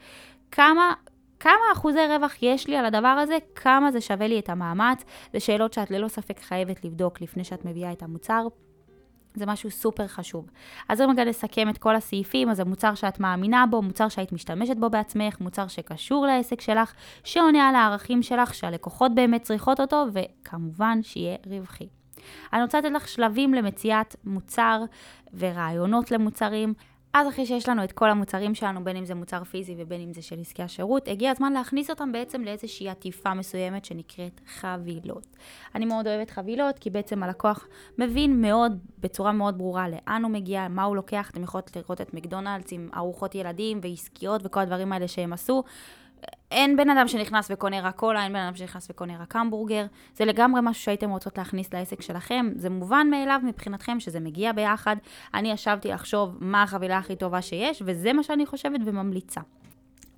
כמה 0.51 0.92
כמה 1.40 1.72
אחוזי 1.72 2.07
רווח 2.07 2.35
יש 2.42 2.66
לי 2.66 2.77
על 2.77 2.85
הדבר 2.85 3.09
הזה, 3.09 3.37
כמה 3.55 3.92
זה 3.92 4.01
שווה 4.01 4.29
לי 4.29 4.38
את 4.38 4.48
המאמץ, 4.48 5.05
זה 5.33 5.40
שאלות 5.40 5.72
שאת 5.72 5.90
ללא 5.90 6.09
ספק 6.09 6.40
חייבת 6.40 6.85
לבדוק 6.85 7.20
לפני 7.20 7.44
שאת 7.44 7.64
מביאה 7.64 7.92
את 7.92 8.03
המוצר. 8.03 8.46
זה 9.35 9.47
משהו 9.47 9.71
סופר 9.71 10.07
חשוב. 10.07 10.51
אז 10.88 11.01
רגע 11.01 11.25
נסכם 11.25 11.69
את 11.69 11.79
כל 11.79 11.97
הסעיפים, 11.97 12.51
אז 12.51 12.57
זה 12.57 12.64
מוצר 12.64 12.95
שאת 12.95 13.21
מאמינה 13.21 13.64
בו, 13.71 13.83
מוצר 13.83 14.09
שהיית 14.09 14.33
משתמשת 14.33 14.77
בו 14.77 14.91
בעצמך, 14.91 15.41
מוצר 15.41 15.69
שקשור 15.69 16.27
לעסק 16.27 16.61
שלך, 16.61 16.93
שעונה 17.25 17.69
על 17.69 17.75
הערכים 17.75 18.23
שלך, 18.23 18.55
שהלקוחות 18.55 19.14
באמת 19.14 19.43
צריכות 19.43 19.81
אותו, 19.81 20.07
וכמובן 20.12 20.99
שיהיה 21.03 21.37
רווחי. 21.47 21.88
אני 22.53 22.62
רוצה 22.62 22.79
לתת 22.79 22.91
לך 22.91 23.09
שלבים 23.09 23.55
למציאת 23.55 24.17
מוצר 24.25 24.83
ורעיונות 25.35 26.11
למוצרים. 26.11 26.75
אז 27.12 27.29
אחרי 27.29 27.47
שיש 27.47 27.68
לנו 27.68 27.85
את 27.85 27.92
כל 27.92 28.11
המוצרים 28.11 28.55
שלנו, 28.55 28.85
בין 28.85 28.97
אם 28.97 29.05
זה 29.05 29.14
מוצר 29.14 29.44
פיזי 29.44 29.75
ובין 29.79 30.01
אם 30.01 30.12
זה 30.12 30.23
של 30.23 30.40
עסקי 30.40 30.62
השירות, 30.62 31.09
הגיע 31.09 31.31
הזמן 31.31 31.53
להכניס 31.53 31.90
אותם 31.90 32.12
בעצם 32.12 32.42
לאיזושהי 32.42 32.88
עטיפה 32.88 33.35
מסוימת 33.35 33.85
שנקראת 33.85 34.40
חבילות. 34.47 35.27
אני 35.75 35.85
מאוד 35.85 36.07
אוהבת 36.07 36.31
חבילות, 36.31 36.79
כי 36.79 36.90
בעצם 36.90 37.23
הלקוח 37.23 37.68
מבין 37.99 38.40
מאוד, 38.40 38.79
בצורה 38.99 39.33
מאוד 39.33 39.59
ברורה, 39.59 39.88
לאן 39.88 40.23
הוא 40.25 40.33
מגיע, 40.33 40.68
מה 40.68 40.83
הוא 40.83 40.97
לוקח. 40.97 41.31
אתם 41.31 41.42
יכולות 41.42 41.77
לראות 41.77 42.01
את 42.01 42.14
מקדונלדס 42.14 42.73
עם 42.73 42.88
ארוחות 42.97 43.35
ילדים 43.35 43.81
ועסקיות 43.83 44.40
וכל 44.44 44.61
הדברים 44.61 44.92
האלה 44.92 45.09
שהם 45.09 45.33
עשו. 45.33 45.62
אין 46.51 46.77
בן 46.77 46.91
אדם 46.91 47.09
שנכנס 47.09 47.51
וקונה 47.51 47.81
רק 47.81 47.97
קולה, 47.97 48.25
אין 48.25 48.33
בן 48.33 48.39
אדם 48.39 48.57
שנכנס 48.57 48.91
וקונה 48.91 49.13
רק 49.21 49.37
המבורגר. 49.37 49.87
זה 50.17 50.25
לגמרי 50.25 50.61
משהו 50.65 50.83
שהייתם 50.83 51.11
רוצות 51.11 51.39
להכניס 51.39 51.75
לעסק 51.75 52.03
שלכם. 52.03 52.51
זה 52.57 52.71
מובן 52.71 53.07
מאליו 53.11 53.41
מבחינתכם 53.43 54.01
שזה 54.01 54.21
מגיע 54.21 54.53
ביחד. 54.53 54.97
אני 55.35 55.53
ישבתי 55.53 55.89
לחשוב 55.89 56.37
מה 56.41 56.63
החבילה 56.63 56.99
הכי 56.99 57.17
טובה 57.17 57.43
שיש, 57.43 57.83
וזה 57.87 58.13
מה 58.13 58.23
שאני 58.23 58.47
חושבת 58.47 58.81
וממליצה. 58.85 59.41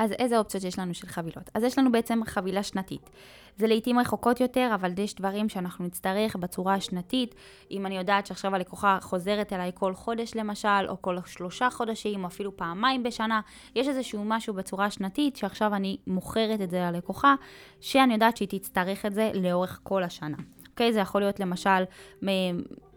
אז 0.01 0.13
איזה 0.13 0.39
אופציות 0.39 0.65
יש 0.65 0.79
לנו 0.79 0.95
של 0.95 1.07
חבילות? 1.07 1.51
אז 1.55 1.63
יש 1.63 1.79
לנו 1.79 1.93
בעצם 1.93 2.21
חבילה 2.27 2.63
שנתית. 2.63 3.11
זה 3.57 3.67
לעיתים 3.67 3.99
רחוקות 3.99 4.41
יותר, 4.41 4.71
אבל 4.75 4.93
יש 4.99 5.15
דברים 5.15 5.49
שאנחנו 5.49 5.85
נצטרך 5.85 6.37
בצורה 6.37 6.75
השנתית. 6.75 7.35
אם 7.71 7.87
אני 7.87 7.99
יודעת 7.99 8.27
שעכשיו 8.27 8.55
הלקוחה 8.55 8.99
חוזרת 9.01 9.53
אליי 9.53 9.71
כל 9.75 9.95
חודש 9.95 10.35
למשל, 10.35 10.89
או 10.89 11.03
כל 11.03 11.17
שלושה 11.27 11.71
חודשים, 11.71 12.25
או 12.25 12.29
אפילו 12.29 12.57
פעמיים 12.57 13.03
בשנה, 13.03 13.41
יש 13.75 13.89
איזשהו 13.89 14.25
משהו 14.25 14.55
בצורה 14.55 14.85
השנתית 14.85 15.37
שעכשיו 15.37 15.75
אני 15.75 15.97
מוכרת 16.07 16.61
את 16.61 16.71
זה 16.71 16.81
ללקוחה, 16.81 17.35
שאני 17.81 18.13
יודעת 18.13 18.37
שהיא 18.37 18.49
תצטרך 18.49 19.07
את 19.07 19.15
זה 19.15 19.31
לאורך 19.35 19.81
כל 19.83 20.03
השנה. 20.03 20.37
אוקיי? 20.71 20.93
זה 20.93 21.01
יכול 21.01 21.21
להיות 21.21 21.41
למשל 21.41 21.85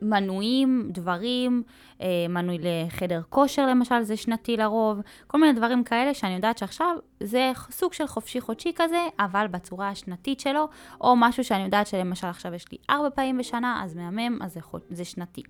מנויים, 0.04 0.90
דברים, 0.92 1.64
אה, 2.02 2.08
מנוי 2.30 2.58
לחדר 2.62 3.22
כושר 3.30 3.68
למשל, 3.68 4.02
זה 4.02 4.18
שנתי 4.18 4.58
לרוב, 4.58 5.00
כל 5.28 5.40
מיני 5.40 5.54
דברים 5.54 5.84
כאלה 5.84 6.14
שאני 6.14 6.36
יודעת 6.36 6.58
שעכשיו 6.58 6.96
זה 7.20 7.52
סוג 7.72 7.94
של 7.94 8.08
חופשי 8.08 8.42
חודשי 8.42 8.72
כזה, 8.76 9.08
אבל 9.20 9.48
בצורה 9.48 9.90
השנתית 9.90 10.40
שלו, 10.40 10.68
או 11.02 11.16
משהו 11.16 11.44
שאני 11.44 11.64
יודעת 11.64 11.88
שלמשל 11.88 12.28
עכשיו 12.28 12.54
יש 12.54 12.72
לי 12.72 12.78
ארבע 12.90 13.10
פעמים 13.10 13.38
בשנה, 13.38 13.82
אז 13.84 13.96
מהמם, 13.96 14.42
אז 14.42 14.54
זה, 14.54 14.62
חוד, 14.62 14.82
זה 14.90 15.06
שנתי. 15.06 15.42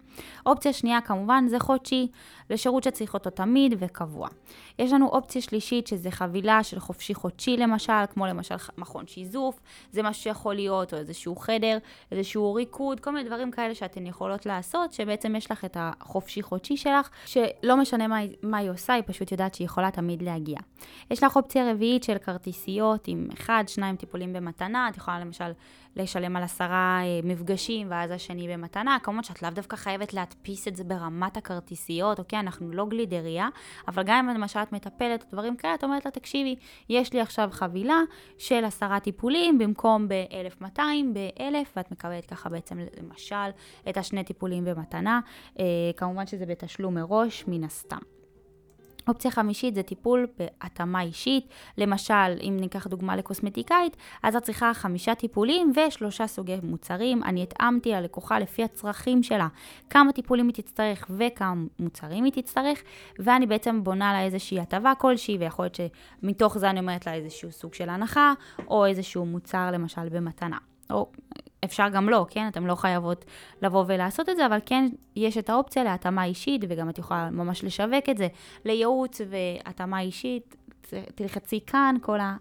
אופציה 0.46 0.74
שנייה 0.74 1.02
כמובן 1.02 1.46
זה 1.48 1.60
חודשי, 1.60 2.08
לשירות 2.50 2.84
שצריך 2.84 3.14
אותו 3.14 3.30
תמיד 3.30 3.76
וקבוע. 3.80 4.28
יש 4.80 4.94
לנו 4.94 5.08
אופציה 5.08 5.42
שלישית 5.42 5.88
שזה 5.88 6.12
חבילה 6.12 6.64
של 6.64 6.80
חופשי 6.80 7.14
חודשי 7.14 7.58
למשל, 7.58 7.94
כמו 8.14 8.26
למשל 8.26 8.56
מכון 8.78 9.08
שיזוף, 9.08 9.60
זה 9.92 10.04
משהו 10.04 10.24
שיכול 10.24 10.56
להיות, 10.56 10.94
או 10.94 11.00
איזשהו 11.00 11.36
חדר, 11.36 11.78
איזשהו 12.12 12.54
ריקוד, 12.54 13.00
כל 13.00 13.12
מיני 13.12 13.30
דברים 13.30 13.52
כאלה 13.52 13.76
שאתן 13.76 14.06
יכולות 14.06 14.43
לעשות, 14.46 14.94
שבעצם 14.94 15.36
יש 15.36 15.52
לך 15.52 15.66
את 15.66 15.78
החופשי 15.80 16.42
חודשי 16.42 16.78
שלך, 16.78 17.10
שלא 17.26 17.78
משנה 17.78 18.08
מה, 18.08 18.20
מה 18.44 18.58
היא 18.58 18.70
עושה, 18.70 18.94
היא 18.94 19.04
פשוט 19.06 19.32
יודעת 19.32 19.56
שהיא 19.56 19.66
יכולה 19.66 19.92
תמיד 19.92 20.22
להגיע. 20.22 20.58
יש 21.12 21.24
לך 21.24 21.36
אופציה 21.36 21.72
רביעית 21.72 22.04
של 22.04 22.18
כרטיסיות 22.18 23.08
עם 23.08 23.28
אחד, 23.34 23.64
שניים 23.68 23.96
טיפולים 23.96 24.34
במתנה, 24.34 24.90
את 24.90 24.98
יכולה 24.98 25.20
למשל 25.20 25.52
לשלם 25.96 26.36
על 26.36 26.44
עשרה 26.44 27.02
אה, 27.04 27.20
מפגשים 27.24 27.88
ואז 27.90 28.12
השני 28.12 28.48
במתנה, 28.48 28.98
כמובן 29.04 29.24
שאת 29.24 29.42
לאו 29.42 29.52
דווקא 29.52 29.76
חייבת 29.76 30.14
להדפיס 30.14 30.68
את 30.68 30.76
זה 30.76 30.84
ברמת 30.84 31.38
הכרטיסיות, 31.38 32.20
אוקיי? 32.20 32.40
אנחנו 32.40 32.72
לא 32.72 32.86
גלידריה, 32.86 33.50
אבל 33.88 34.04
גם 34.04 34.30
אם 34.30 34.36
למשל 34.36 34.60
את 34.60 34.72
מטפלת 34.72 35.26
דברים 35.32 35.56
כאלה, 35.56 35.76
את 35.76 35.84
אומרת 35.84 36.06
לה, 36.06 36.12
תקשיבי, 36.12 36.56
יש 36.90 37.14
לי 37.14 37.22
עכשיו 37.22 37.50
חבילה 37.52 38.02
של 38.38 38.66
עשרה 38.66 39.00
טיפולים 39.00 39.58
במקום 39.58 40.08
ב-1200, 40.08 40.80
ב-1000, 41.14 41.68
ואת 41.76 41.92
מקבלת 41.92 42.26
ככה 42.26 42.50
בעצם 42.50 42.78
למשל 43.02 43.36
את 43.90 43.98
השני 43.98 44.24
טיפולים 44.24 44.66
במתנה, 44.66 45.20
אה, 45.60 45.66
כמובן 45.98 46.28
שזה 46.28 46.46
בתשלום 46.46 46.94
מראש, 46.94 47.44
מן 47.48 47.64
הסתם. 47.64 48.13
אופציה 49.08 49.32
חמישית 49.32 49.76
זה 49.76 49.84
טיפול 49.84 50.28
בהתאמה 50.40 51.02
אישית. 51.02 51.48
למשל, 51.78 52.14
אם 52.42 52.58
ניקח 52.60 52.88
דוגמה 52.88 53.16
לקוסמטיקאית, 53.16 53.98
אז 54.24 54.36
את 54.36 54.44
צריכה 54.44 54.74
חמישה 54.74 55.16
טיפולים 55.16 55.72
ושלושה 55.76 56.28
סוגי 56.28 56.58
מוצרים. 56.64 57.24
אני 57.24 57.44
התאמתי 57.44 57.92
ללקוחה 57.92 58.40
לפי 58.40 58.64
הצרכים 58.64 59.24
שלה, 59.24 59.48
כמה 59.90 60.12
טיפולים 60.12 60.48
היא 60.48 60.56
תצטרך 60.56 61.06
וכמה 61.18 61.64
מוצרים 61.80 62.24
היא 62.24 62.34
תצטרך, 62.34 62.84
ואני 63.20 63.46
בעצם 63.46 63.84
בונה 63.84 64.14
לה 64.14 64.24
איזושהי 64.24 64.60
הטבה 64.60 64.94
כלשהי, 64.98 65.38
ויכול 65.38 65.66
להיות 65.66 65.80
שמתוך 66.22 66.58
זה 66.58 66.70
אני 66.70 66.80
אומרת 66.80 67.06
לה 67.06 67.14
איזשהו 67.14 67.52
סוג 67.52 67.74
של 67.74 67.90
הנחה, 67.90 68.34
או 68.68 68.86
איזשהו 68.86 69.26
מוצר 69.26 69.72
למשל 69.72 70.10
במתנה. 70.10 70.73
או 70.90 71.08
אפשר 71.64 71.90
גם 71.90 72.10
לא, 72.10 72.26
כן? 72.30 72.48
אתן 72.48 72.64
לא 72.64 72.76
חייבות 72.76 73.26
לבוא 73.62 73.84
ולעשות 73.88 74.30
את 74.30 74.36
זה, 74.36 74.46
אבל 74.46 74.60
כן 74.66 74.90
יש 75.16 75.38
את 75.38 75.50
האופציה 75.50 75.84
להתאמה 75.84 76.24
אישית, 76.24 76.62
וגם 76.70 76.90
את 76.90 76.98
יכולה 76.98 77.30
ממש 77.30 77.64
לשווק 77.64 78.10
את 78.10 78.18
זה 78.18 78.28
לייעוץ 78.66 79.22
והתאמה 79.30 80.00
אישית. 80.00 80.56
תלחצי 81.16 81.60
כאן, 81.68 81.96
כל 82.02 82.20
ה... 82.20 82.36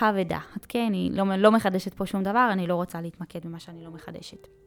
הוודה. 0.00 0.38
את 0.56 0.66
כן, 0.66 0.84
אני 0.86 1.10
לא, 1.12 1.24
לא 1.36 1.52
מחדשת 1.52 1.94
פה 1.94 2.06
שום 2.06 2.22
דבר, 2.22 2.48
אני 2.52 2.66
לא 2.66 2.74
רוצה 2.74 3.00
להתמקד 3.00 3.46
במה 3.46 3.60
שאני 3.60 3.84
לא 3.84 3.90
מחדשת. 3.90 4.61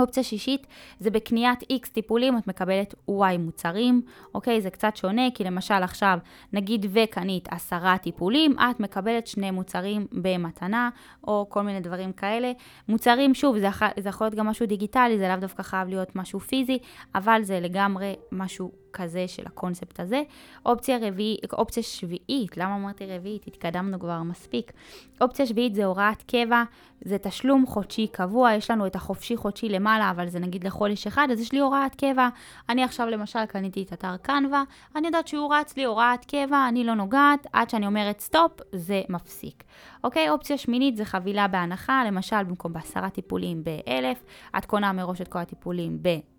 אופציה 0.00 0.22
שישית 0.22 0.66
זה 1.00 1.10
בקניית 1.10 1.62
X 1.62 1.88
טיפולים 1.92 2.38
את 2.38 2.46
מקבלת 2.46 2.94
Y 3.10 3.38
מוצרים, 3.38 4.02
אוקיי? 4.34 4.60
זה 4.60 4.70
קצת 4.70 4.96
שונה, 4.96 5.22
כי 5.34 5.44
למשל 5.44 5.74
עכשיו, 5.74 6.18
נגיד 6.52 6.86
וקנית 6.92 7.48
עשרה 7.50 7.98
טיפולים, 7.98 8.56
את 8.58 8.80
מקבלת 8.80 9.26
שני 9.26 9.50
מוצרים 9.50 10.06
במתנה, 10.12 10.90
או 11.26 11.46
כל 11.48 11.62
מיני 11.62 11.80
דברים 11.80 12.12
כאלה. 12.12 12.52
מוצרים, 12.88 13.34
שוב, 13.34 13.58
זה, 13.58 13.68
זה 13.98 14.08
יכול 14.08 14.24
להיות 14.24 14.34
גם 14.34 14.46
משהו 14.46 14.66
דיגיטלי, 14.66 15.18
זה 15.18 15.28
לאו 15.28 15.36
דווקא 15.36 15.62
חייב 15.62 15.88
להיות 15.88 16.16
משהו 16.16 16.40
פיזי, 16.40 16.78
אבל 17.14 17.40
זה 17.42 17.60
לגמרי 17.60 18.14
משהו 18.32 18.81
כזה 18.92 19.28
של 19.28 19.42
הקונספט 19.46 20.00
הזה. 20.00 20.22
אופציה 20.66 20.98
רביעית, 21.00 21.52
אופציה 21.52 21.82
שביעית, 21.82 22.56
למה 22.56 22.76
אמרתי 22.76 23.06
רביעית? 23.06 23.46
התקדמנו 23.46 24.00
כבר 24.00 24.22
מספיק. 24.22 24.72
אופציה 25.20 25.46
שביעית 25.46 25.74
זה 25.74 25.84
הוראת 25.84 26.22
קבע, 26.22 26.62
זה 27.04 27.18
תשלום 27.18 27.66
חודשי 27.66 28.06
קבוע, 28.06 28.52
יש 28.52 28.70
לנו 28.70 28.86
את 28.86 28.96
החופשי 28.96 29.36
חודשי 29.36 29.68
למעלה, 29.68 30.10
אבל 30.10 30.28
זה 30.28 30.38
נגיד 30.38 30.64
לחודש 30.64 31.06
אחד, 31.06 31.28
אז 31.32 31.40
יש 31.40 31.52
לי 31.52 31.58
הוראת 31.58 31.94
קבע. 31.94 32.28
אני 32.68 32.84
עכשיו 32.84 33.06
למשל 33.10 33.44
קניתי 33.44 33.82
את 33.82 33.92
אתר 33.92 34.16
קנווה, 34.16 34.62
אני 34.96 35.06
יודעת 35.06 35.28
שהוא 35.28 35.54
רץ 35.54 35.76
לי 35.76 35.84
הוראת 35.84 36.24
קבע, 36.24 36.68
אני 36.68 36.84
לא 36.84 36.94
נוגעת, 36.94 37.46
עד 37.52 37.70
שאני 37.70 37.86
אומרת 37.86 38.20
סטופ, 38.20 38.52
זה 38.72 39.02
מפסיק. 39.08 39.64
אוקיי, 40.04 40.30
אופציה 40.30 40.58
שמינית 40.58 40.96
זה 40.96 41.04
חבילה 41.04 41.48
בהנחה, 41.48 42.02
למשל 42.06 42.44
במקום 42.44 42.72
בעשרה 42.72 43.10
טיפולים 43.10 43.64
ב-1000, 43.64 44.18
את 44.58 44.64
קונה 44.64 44.92
מראש 44.92 45.20
את 45.20 45.28
כל 45.28 45.38
הטיפולים 45.38 45.98
ב... 46.02 46.31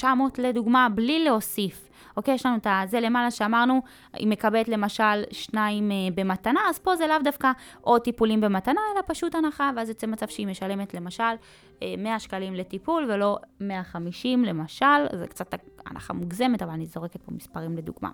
900 0.00 0.38
לדוגמה, 0.38 0.88
בלי 0.94 1.24
להוסיף. 1.24 1.88
אוקיי, 2.16 2.34
יש 2.34 2.46
לנו 2.46 2.56
את 2.56 2.66
זה 2.86 3.00
למעלה 3.00 3.30
שאמרנו, 3.30 3.82
היא 4.12 4.28
מקבלת 4.28 4.68
למשל 4.68 5.22
שניים 5.30 5.90
uh, 5.90 6.14
במתנה, 6.14 6.60
אז 6.70 6.78
פה 6.78 6.96
זה 6.96 7.06
לאו 7.06 7.16
דווקא 7.24 7.50
עוד 7.80 8.02
טיפולים 8.02 8.40
במתנה, 8.40 8.80
אלא 8.94 9.02
פשוט 9.06 9.34
הנחה, 9.34 9.70
ואז 9.76 9.88
יוצא 9.88 10.06
מצב 10.06 10.28
שהיא 10.28 10.46
משלמת 10.46 10.94
למשל 10.94 11.22
uh, 11.22 11.82
אה, 11.82 11.94
100 11.98 12.18
שקלים 12.18 12.54
לטיפול 12.54 13.10
ולא 13.10 13.38
150 13.60 14.44
למשל, 14.44 14.86
זה 15.12 15.26
קצת 15.26 15.54
הנחה 15.86 16.12
מוגזמת, 16.14 16.62
אבל 16.62 16.72
אני 16.72 16.86
זורקת 16.86 17.22
פה 17.22 17.32
מספרים 17.32 17.76
לדוגמה. 17.76 18.10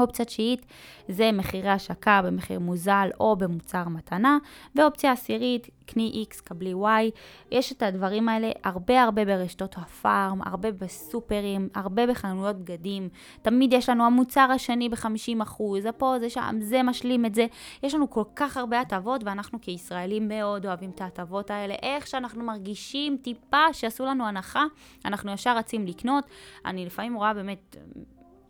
אופציה 0.00 0.24
תשיעית 0.24 0.66
זה 1.08 1.32
מחירי 1.32 1.68
השקה 1.68 2.20
במחיר 2.24 2.60
מוזל 2.60 3.10
או 3.20 3.36
במוצר 3.36 3.88
מתנה, 3.88 4.38
ואופציה 4.74 5.12
עשירית, 5.12 5.68
קני 5.86 6.24
X, 6.30 6.42
קבלי 6.44 6.72
Y. 6.72 7.10
יש 7.50 7.72
את 7.72 7.82
הדברים 7.82 8.28
האלה 8.28 8.50
הרבה 8.64 9.02
הרבה 9.02 9.24
ברשתות 9.24 9.76
הפארם, 9.78 10.40
הרבה 10.44 10.72
בסופרים, 10.72 11.68
הרבה 11.74 12.06
בחנויות 12.06 12.56
בגדים. 12.56 13.08
תמיד 13.42 13.72
יש 13.72 13.88
לנו 13.88 14.04
המוצר 14.04 14.48
השני 14.54 14.88
ב-50%, 14.88 15.62
זה 15.80 15.92
פה, 15.92 16.14
זה 16.20 16.30
שם, 16.30 16.56
זה 16.60 16.82
משלים 16.82 17.26
את 17.26 17.34
זה. 17.34 17.46
יש 17.82 17.94
לנו 17.94 18.10
כל 18.10 18.24
כך 18.36 18.56
הרבה 18.56 18.80
הטבות, 18.80 19.24
ואנחנו 19.24 19.60
כישראלים 19.60 20.28
מאוד 20.28 20.66
אוהבים 20.66 20.90
את 20.90 21.00
ההטבות 21.00 21.50
האלה. 21.50 21.74
איך 21.82 22.06
שאנחנו 22.06 22.44
מרגישים 22.44 23.16
טיפה 23.22 23.72
שעשו 23.72 24.04
לנו 24.04 24.26
הנחה, 24.26 24.64
אנחנו 25.04 25.32
ישר 25.32 25.56
רצים 25.56 25.86
לקנות. 25.86 26.24
אני 26.66 26.86
לפעמים 26.86 27.14
רואה 27.14 27.34
באמת... 27.34 27.76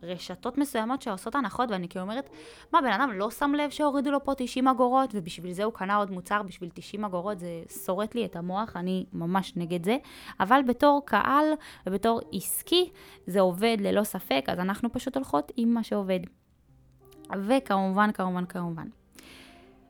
רשתות 0.03 0.57
מסוימות 0.57 1.01
שעושות 1.01 1.35
הנחות, 1.35 1.71
ואני 1.71 1.89
כאילו 1.89 2.03
אומרת, 2.03 2.29
מה, 2.73 2.81
בן 2.81 2.91
אדם 2.91 3.11
לא 3.11 3.31
שם 3.31 3.51
לב 3.57 3.69
שהורידו 3.69 4.11
לו 4.11 4.23
פה 4.23 4.33
90 4.37 4.67
אגורות, 4.67 5.09
ובשביל 5.13 5.53
זה 5.53 5.63
הוא 5.63 5.73
קנה 5.73 5.95
עוד 5.95 6.11
מוצר 6.11 6.43
בשביל 6.43 6.69
90 6.73 7.05
אגורות, 7.05 7.39
זה 7.39 7.63
שורט 7.85 8.15
לי 8.15 8.25
את 8.25 8.35
המוח, 8.35 8.75
אני 8.75 9.05
ממש 9.13 9.53
נגד 9.55 9.85
זה. 9.85 9.97
אבל 10.39 10.61
בתור 10.67 11.01
קהל 11.05 11.45
ובתור 11.87 12.21
עסקי, 12.33 12.89
זה 13.27 13.39
עובד 13.39 13.77
ללא 13.79 14.03
ספק, 14.03 14.45
אז 14.47 14.59
אנחנו 14.59 14.91
פשוט 14.91 15.15
הולכות 15.15 15.51
עם 15.57 15.73
מה 15.73 15.83
שעובד. 15.83 16.19
וכמובן, 17.47 18.11
כמובן, 18.11 18.45
כמובן. 18.45 18.87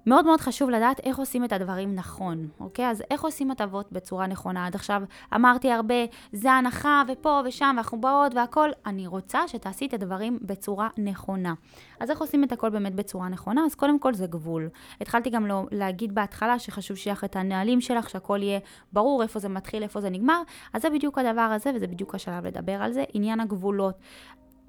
מאוד 0.06 0.26
מאוד 0.26 0.42
חשוב 0.42 0.70
לדעת 0.70 1.00
איך 1.04 1.18
עושים 1.18 1.46
את 1.46 1.54
הדברים 1.54 1.96
נכון, 1.96 2.48
אוקיי? 2.60 2.90
אז 2.90 3.04
איך 3.12 3.22
עושים 3.22 3.52
הטבות 3.52 3.92
בצורה 3.92 4.28
נכונה? 4.28 4.66
עד 4.66 4.76
עכשיו 4.76 5.02
אמרתי 5.36 5.72
הרבה, 5.72 5.96
זה 6.32 6.52
הנחה 6.52 7.04
ופה 7.08 7.42
ושם 7.46 7.74
ואנחנו 7.76 8.02
באות 8.02 8.36
והכל. 8.36 8.70
אני 8.86 9.08
רוצה 9.08 9.48
שתעשי 9.48 9.86
את 9.86 9.94
הדברים 9.94 10.40
בצורה 10.42 10.90
נכונה. 10.98 11.54
אז 12.00 12.10
איך 12.10 12.20
עושים 12.22 12.44
את 12.44 12.52
הכל 12.52 12.70
באמת 12.70 12.96
בצורה 12.96 13.30
נכונה? 13.30 13.66
אז 13.66 13.76
קודם 13.76 14.00
כל 14.00 14.14
זה 14.14 14.28
גבול. 14.28 14.70
התחלתי 15.02 15.30
גם 15.30 15.48
לא, 15.48 15.66
להגיד 15.72 16.16
בהתחלה 16.16 16.60
שחשוב 16.60 16.98
שיהיה 16.98 17.14
לך 17.14 17.24
את 17.24 17.36
הנהלים 17.36 17.82
שלך, 17.82 18.10
שהכל 18.10 18.40
יהיה 18.42 18.60
ברור 18.94 19.24
איפה 19.24 19.40
זה 19.40 19.50
מתחיל, 19.50 19.84
איפה 19.84 20.02
זה 20.02 20.10
נגמר. 20.10 20.42
אז 20.74 20.82
זה 20.82 20.90
בדיוק 20.90 21.18
הדבר 21.18 21.42
הזה 21.42 21.72
וזה 21.76 21.88
בדיוק 21.88 22.16
השלב 22.16 22.46
לדבר 22.46 22.82
על 22.82 22.92
זה, 22.92 23.04
עניין 23.14 23.40
הגבולות. 23.40 23.96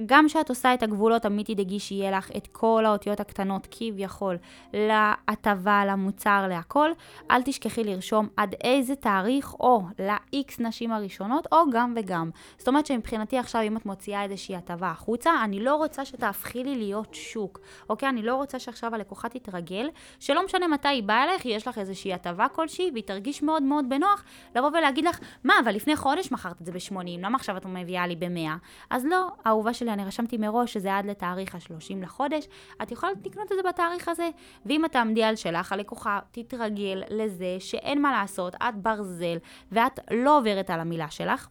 גם 0.06 0.26
כשאת 0.26 0.48
עושה 0.48 0.74
את 0.74 0.82
הגבולות, 0.82 1.22
תמיד 1.22 1.46
תדאגי 1.46 1.80
שיהיה 1.80 2.10
לך 2.10 2.30
את 2.36 2.48
כל 2.52 2.84
האותיות 2.86 3.20
הקטנות 3.20 3.68
כביכול 3.70 4.36
להטבה, 4.72 5.84
למוצר, 5.86 6.46
להכל. 6.48 6.90
אל 7.30 7.42
תשכחי 7.42 7.84
לרשום 7.84 8.28
עד 8.36 8.54
איזה 8.64 8.94
תאריך, 8.94 9.54
או 9.54 9.82
ל-X 9.98 10.54
נשים 10.58 10.92
הראשונות, 10.92 11.46
או 11.52 11.58
גם 11.72 11.94
וגם. 11.96 12.30
זאת 12.58 12.68
אומרת 12.68 12.86
שמבחינתי 12.86 13.38
עכשיו, 13.38 13.62
אם 13.62 13.76
את 13.76 13.86
מוציאה 13.86 14.22
איזושהי 14.22 14.56
הטבה 14.56 14.90
החוצה, 14.90 15.30
אני 15.44 15.60
לא 15.60 15.76
רוצה 15.76 16.04
שתהפכי 16.04 16.64
לי 16.64 16.76
להיות 16.76 17.14
שוק, 17.14 17.60
אוקיי? 17.90 18.08
אני 18.08 18.22
לא 18.22 18.34
רוצה 18.34 18.58
שעכשיו 18.58 18.94
הלקוחה 18.94 19.28
תתרגל, 19.28 19.88
שלא 20.20 20.44
משנה 20.44 20.68
מתי 20.68 20.88
היא 20.88 21.02
באה 21.02 21.24
אליך, 21.24 21.46
יש 21.46 21.68
לך 21.68 21.78
איזושהי 21.78 22.14
הטבה 22.14 22.48
כלשהי, 22.48 22.90
והיא 22.92 23.04
תרגיש 23.04 23.42
מאוד 23.42 23.62
מאוד 23.62 23.88
בנוח 23.88 24.24
לבוא 24.56 24.68
ולהגיד 24.68 25.04
לך, 25.04 25.20
מה, 25.44 25.54
אבל 25.64 25.74
לפני 25.74 25.96
חודש 25.96 26.32
מכרת 26.32 26.60
את 26.60 26.66
זה 26.66 26.72
ב-80, 26.72 26.94
למה 27.18 27.36
עכשיו 27.36 27.56
את 27.56 27.66
מביאה 27.66 28.06
לי 28.06 28.16
ב-100? 28.16 28.50
אז 28.90 29.04
לא, 29.04 29.28
אהובה 29.46 29.74
שלי, 29.74 29.89
אני 29.92 30.04
רשמתי 30.04 30.36
מראש 30.36 30.72
שזה 30.72 30.96
עד 30.96 31.06
לתאריך 31.06 31.54
ה-30 31.54 31.96
לחודש, 32.02 32.48
את 32.82 32.92
יכולה 32.92 33.12
לקנות 33.24 33.52
את 33.52 33.56
זה 33.56 33.68
בתאריך 33.68 34.08
הזה. 34.08 34.30
ואם 34.66 34.84
את 34.84 34.92
תעמדי 34.92 35.22
על 35.22 35.36
שלך, 35.36 35.72
הלקוחה 35.72 36.18
תתרגל 36.30 37.02
לזה 37.10 37.56
שאין 37.58 38.02
מה 38.02 38.12
לעשות, 38.12 38.54
את 38.54 38.74
ברזל, 38.74 39.36
ואת 39.72 40.00
לא 40.10 40.38
עוברת 40.38 40.70
על 40.70 40.80
המילה 40.80 41.10
שלך. 41.10 41.48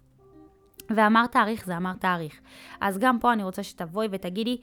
ואמר 0.90 1.28
תאריך 1.28 1.66
זה 1.66 1.78
אמר 1.78 1.94
תאריך. 1.94 2.40
אז 2.82 2.98
גם 2.98 3.20
פה 3.20 3.34
אני 3.34 3.44
רוצה 3.44 3.64
שתבואי 3.64 4.08
ותגידי, 4.12 4.58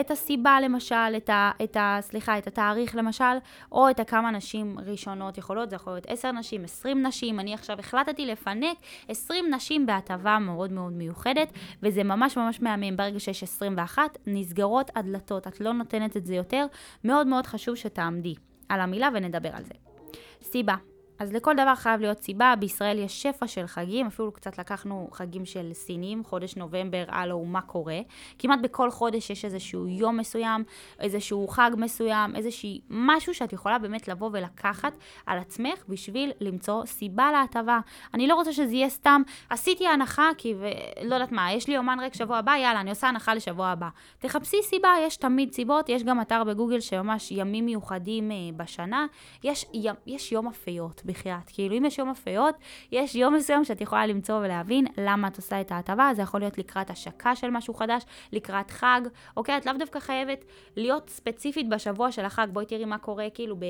את 0.00 0.10
הסיבה 0.10 0.60
למשל, 0.60 1.16
את 1.16 1.30
ה, 1.30 1.50
את 1.64 1.76
ה... 1.76 1.98
סליחה, 2.00 2.38
את 2.38 2.46
התאריך 2.46 2.96
למשל, 2.96 3.24
או 3.72 3.90
את 3.90 4.00
הכמה 4.00 4.30
נשים 4.30 4.76
ראשונות 4.86 5.38
יכולות, 5.38 5.70
זה 5.70 5.76
יכול 5.76 5.92
להיות 5.92 6.06
10 6.08 6.32
נשים, 6.32 6.64
20 6.64 7.06
נשים, 7.06 7.40
אני 7.40 7.54
עכשיו 7.54 7.78
החלטתי 7.78 8.26
לפנק 8.26 8.78
20 9.08 9.54
נשים 9.54 9.86
בהטבה 9.86 10.38
מאוד 10.38 10.72
מאוד 10.72 10.92
מיוחדת, 10.92 11.52
וזה 11.82 12.04
ממש 12.04 12.36
ממש 12.36 12.62
מהמם, 12.62 12.96
ברגע 12.96 13.20
שיש 13.20 13.42
21, 13.42 14.18
נסגרות 14.26 14.90
הדלתות, 14.96 15.46
את 15.46 15.60
לא 15.60 15.72
נותנת 15.72 16.16
את 16.16 16.26
זה 16.26 16.34
יותר, 16.34 16.66
מאוד 17.04 17.26
מאוד 17.26 17.46
חשוב 17.46 17.74
שתעמדי 17.74 18.34
על 18.68 18.80
המילה 18.80 19.08
ונדבר 19.14 19.50
על 19.52 19.64
זה. 19.64 19.74
סיבה, 20.42 20.74
אז 21.22 21.32
לכל 21.32 21.54
דבר 21.54 21.74
חייב 21.74 22.00
להיות 22.00 22.22
סיבה, 22.22 22.54
בישראל 22.58 22.98
יש 22.98 23.22
שפע 23.22 23.46
של 23.46 23.66
חגים, 23.66 24.06
אפילו 24.06 24.32
קצת 24.32 24.58
לקחנו 24.58 25.08
חגים 25.12 25.44
של 25.44 25.70
סינים, 25.72 26.24
חודש 26.24 26.56
נובמבר, 26.56 27.04
הלו, 27.08 27.44
מה 27.44 27.60
קורה. 27.60 27.98
כמעט 28.38 28.58
בכל 28.62 28.90
חודש 28.90 29.30
יש 29.30 29.44
איזשהו 29.44 29.88
יום 29.88 30.16
מסוים, 30.16 30.64
איזשהו 31.00 31.48
חג 31.48 31.70
מסוים, 31.76 32.36
איזשהי 32.36 32.80
משהו 32.90 33.34
שאת 33.34 33.52
יכולה 33.52 33.78
באמת 33.78 34.08
לבוא 34.08 34.30
ולקחת 34.32 34.92
על 35.26 35.38
עצמך 35.38 35.84
בשביל 35.88 36.32
למצוא 36.40 36.86
סיבה 36.86 37.32
להטבה. 37.32 37.80
אני 38.14 38.26
לא 38.26 38.34
רוצה 38.34 38.52
שזה 38.52 38.72
יהיה 38.72 38.88
סתם, 38.88 39.22
עשיתי 39.50 39.88
הנחה 39.88 40.30
כי, 40.38 40.54
ולא 40.58 41.14
יודעת 41.14 41.32
מה, 41.32 41.52
יש 41.52 41.68
לי 41.68 41.74
יומן 41.74 42.00
ריק 42.00 42.14
שבוע 42.14 42.38
הבא, 42.38 42.52
יאללה, 42.52 42.80
אני 42.80 42.90
עושה 42.90 43.08
הנחה 43.08 43.34
לשבוע 43.34 43.68
הבא. 43.68 43.88
תחפשי 44.18 44.56
סיבה, 44.62 44.90
יש 45.06 45.16
תמיד 45.16 45.52
סיבות, 45.52 45.88
יש 45.88 46.02
גם 46.02 46.20
אתר 46.20 46.44
בגוגל 46.44 46.80
שממש 46.80 47.30
ימים 47.30 47.66
מיוחדים 47.66 48.30
אה, 48.30 48.36
בשנה, 48.56 49.06
יש, 49.44 49.66
יש 50.06 50.32
יום 50.32 50.48
הפיות. 50.48 51.02
בחייאת. 51.12 51.50
כאילו, 51.52 51.76
אם 51.78 51.84
יש 51.84 51.98
יום 51.98 52.08
הפיות, 52.08 52.54
יש 52.92 53.14
יום 53.14 53.34
מסוים 53.34 53.64
שאת 53.64 53.80
יכולה 53.80 54.06
למצוא 54.06 54.38
ולהבין 54.38 54.86
למה 54.96 55.28
את 55.28 55.36
עושה 55.36 55.60
את 55.60 55.72
ההטבה. 55.72 56.10
זה 56.16 56.22
יכול 56.22 56.40
להיות 56.40 56.58
לקראת 56.58 56.90
השקה 56.90 57.36
של 57.36 57.50
משהו 57.50 57.74
חדש, 57.74 58.02
לקראת 58.32 58.70
חג, 58.70 59.00
אוקיי? 59.36 59.56
את 59.56 59.66
לאו 59.66 59.74
דווקא 59.78 60.00
חייבת 60.00 60.44
להיות 60.76 61.10
ספציפית 61.10 61.68
בשבוע 61.68 62.12
של 62.12 62.24
החג. 62.24 62.46
בואי 62.52 62.66
תראי 62.66 62.84
מה 62.84 62.98
קורה 62.98 63.30
כאילו 63.34 63.56
ב... 63.56 63.64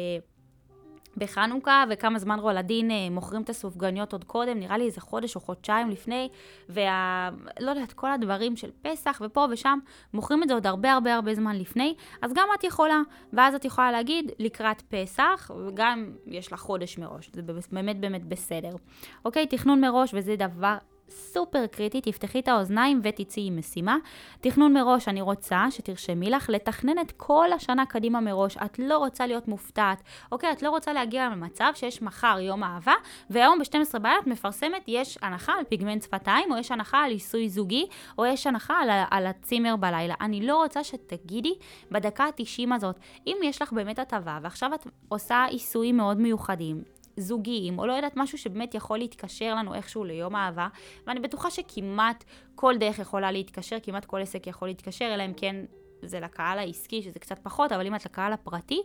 בחנוכה, 1.16 1.84
וכמה 1.90 2.18
זמן 2.18 2.38
רולדין 2.38 2.90
אה, 2.90 3.10
מוכרים 3.10 3.42
את 3.42 3.50
הסופגניות 3.50 4.12
עוד 4.12 4.24
קודם, 4.24 4.58
נראה 4.58 4.78
לי 4.78 4.84
איזה 4.84 5.00
חודש 5.00 5.36
או 5.36 5.40
חודשיים 5.40 5.90
לפני, 5.90 6.28
וה... 6.68 7.30
לא 7.60 7.70
יודעת, 7.70 7.92
כל 7.92 8.10
הדברים 8.10 8.56
של 8.56 8.70
פסח 8.82 9.22
ופה 9.24 9.46
ושם, 9.50 9.78
מוכרים 10.14 10.42
את 10.42 10.48
זה 10.48 10.54
עוד 10.54 10.66
הרבה 10.66 10.92
הרבה 10.92 11.14
הרבה 11.14 11.34
זמן 11.34 11.56
לפני, 11.56 11.94
אז 12.22 12.32
גם 12.34 12.48
את 12.58 12.64
יכולה, 12.64 13.00
ואז 13.32 13.54
את 13.54 13.64
יכולה 13.64 13.92
להגיד 13.92 14.30
לקראת 14.38 14.82
פסח, 14.88 15.50
וגם 15.66 16.12
יש 16.26 16.52
לך 16.52 16.60
חודש 16.60 16.98
מראש, 16.98 17.30
זה 17.32 17.42
באמת 17.72 18.00
באמת 18.00 18.24
בסדר. 18.24 18.76
אוקיי, 19.24 19.46
תכנון 19.46 19.80
מראש, 19.80 20.14
וזה 20.14 20.36
דבר 20.36 20.76
סופר 21.10 21.66
קריטי, 21.66 22.00
תפתחי 22.00 22.40
את 22.40 22.48
האוזניים 22.48 23.00
ותצאי 23.04 23.46
עם 23.46 23.56
משימה. 23.56 23.96
תכנון 24.40 24.72
מראש, 24.72 25.08
אני 25.08 25.20
רוצה 25.20 25.66
שתרשמי 25.70 26.30
לך 26.30 26.50
לתכנן 26.50 26.98
את 26.98 27.12
כל 27.16 27.52
השנה 27.52 27.86
קדימה 27.86 28.20
מראש. 28.20 28.56
את 28.56 28.78
לא 28.78 28.98
רוצה 28.98 29.26
להיות 29.26 29.48
מופתעת, 29.48 30.02
אוקיי? 30.32 30.52
את 30.52 30.62
לא 30.62 30.70
רוצה 30.70 30.92
להגיע 30.92 31.28
למצב 31.28 31.72
שיש 31.74 32.02
מחר 32.02 32.38
יום 32.40 32.64
אהבה, 32.64 32.94
והיום 33.30 33.58
ב-12 33.58 33.98
בעיה 33.98 34.18
את 34.18 34.26
מפרסמת, 34.26 34.84
יש 34.86 35.18
הנחה 35.22 35.52
על 35.52 35.64
פיגמנט 35.64 36.02
שפתיים, 36.02 36.52
או 36.52 36.56
יש 36.56 36.70
הנחה 36.72 36.98
על 36.98 37.10
עיסוי 37.10 37.48
זוגי, 37.48 37.86
או 38.18 38.26
יש 38.26 38.46
הנחה 38.46 38.74
על, 38.74 38.90
על 39.10 39.26
הצימר 39.26 39.76
בלילה. 39.76 40.14
אני 40.20 40.46
לא 40.46 40.56
רוצה 40.56 40.84
שתגידי 40.84 41.54
בדקה 41.90 42.24
ה-90 42.24 42.74
הזאת, 42.74 42.96
אם 43.26 43.36
יש 43.44 43.62
לך 43.62 43.72
באמת 43.72 43.98
הטבה, 43.98 44.38
ועכשיו 44.42 44.74
את 44.74 44.86
עושה 45.08 45.44
עיסויים 45.44 45.96
מאוד 45.96 46.20
מיוחדים, 46.20 46.82
זוגיים, 47.16 47.78
או 47.78 47.86
לא 47.86 47.92
יודעת, 47.92 48.12
משהו 48.16 48.38
שבאמת 48.38 48.74
יכול 48.74 48.98
להתקשר 48.98 49.54
לנו 49.54 49.74
איכשהו 49.74 50.04
ליום 50.04 50.36
אהבה, 50.36 50.68
ואני 51.06 51.20
בטוחה 51.20 51.50
שכמעט 51.50 52.24
כל 52.54 52.74
דרך 52.80 52.98
יכולה 52.98 53.32
להתקשר, 53.32 53.76
כמעט 53.82 54.04
כל 54.04 54.20
עסק 54.22 54.46
יכול 54.46 54.68
להתקשר, 54.68 55.14
אלא 55.14 55.24
אם 55.24 55.32
כן 55.36 55.56
זה 56.02 56.20
לקהל 56.20 56.58
העסקי, 56.58 57.02
שזה 57.02 57.18
קצת 57.18 57.38
פחות, 57.38 57.72
אבל 57.72 57.86
אם 57.86 57.94
את 57.94 58.04
לקהל 58.04 58.32
הפרטי, 58.32 58.82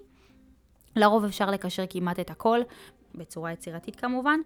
לרוב 0.96 1.26
אפשר 1.26 1.52
לקשר 1.52 1.84
כמעט 1.90 2.20
את 2.20 2.30
הכל, 2.30 2.60
בצורה 3.16 3.52
יצירתית 3.52 3.96
כמובן. 3.96 4.40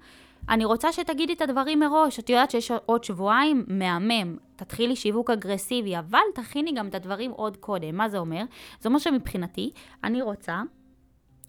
אני 0.49 0.65
רוצה 0.65 0.91
שתגידי 0.91 1.33
את 1.33 1.41
הדברים 1.41 1.79
מראש, 1.79 2.19
את 2.19 2.29
יודעת 2.29 2.51
שיש 2.51 2.71
עוד 2.85 3.03
שבועיים, 3.03 3.65
מהמם, 3.67 4.37
תתחילי 4.55 4.95
שיווק 4.95 5.29
אגרסיבי, 5.29 5.99
אבל 5.99 6.19
תכיני 6.35 6.71
גם 6.73 6.87
את 6.87 6.95
הדברים 6.95 7.31
עוד 7.31 7.57
קודם. 7.57 7.95
מה 7.95 8.09
זה 8.09 8.17
אומר? 8.17 8.43
זה 8.79 8.89
אומר 8.89 8.99
שמבחינתי, 8.99 9.71
אני 10.03 10.21
רוצה 10.21 10.61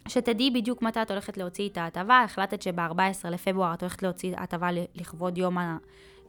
שתדעי 0.08 0.50
בדיוק 0.50 0.82
מתי 0.82 1.02
את 1.02 1.10
הולכת 1.10 1.36
להוציא 1.36 1.68
את 1.68 1.78
ההטבה, 1.78 2.22
החלטת 2.24 2.62
שב-14 2.62 3.28
לפברואר 3.30 3.74
את 3.74 3.80
הולכת 3.80 4.02
להוציא 4.02 4.34
הטבה 4.36 4.68
לכבוד 4.94 5.38
יום 5.38 5.58
ה... 5.58 5.76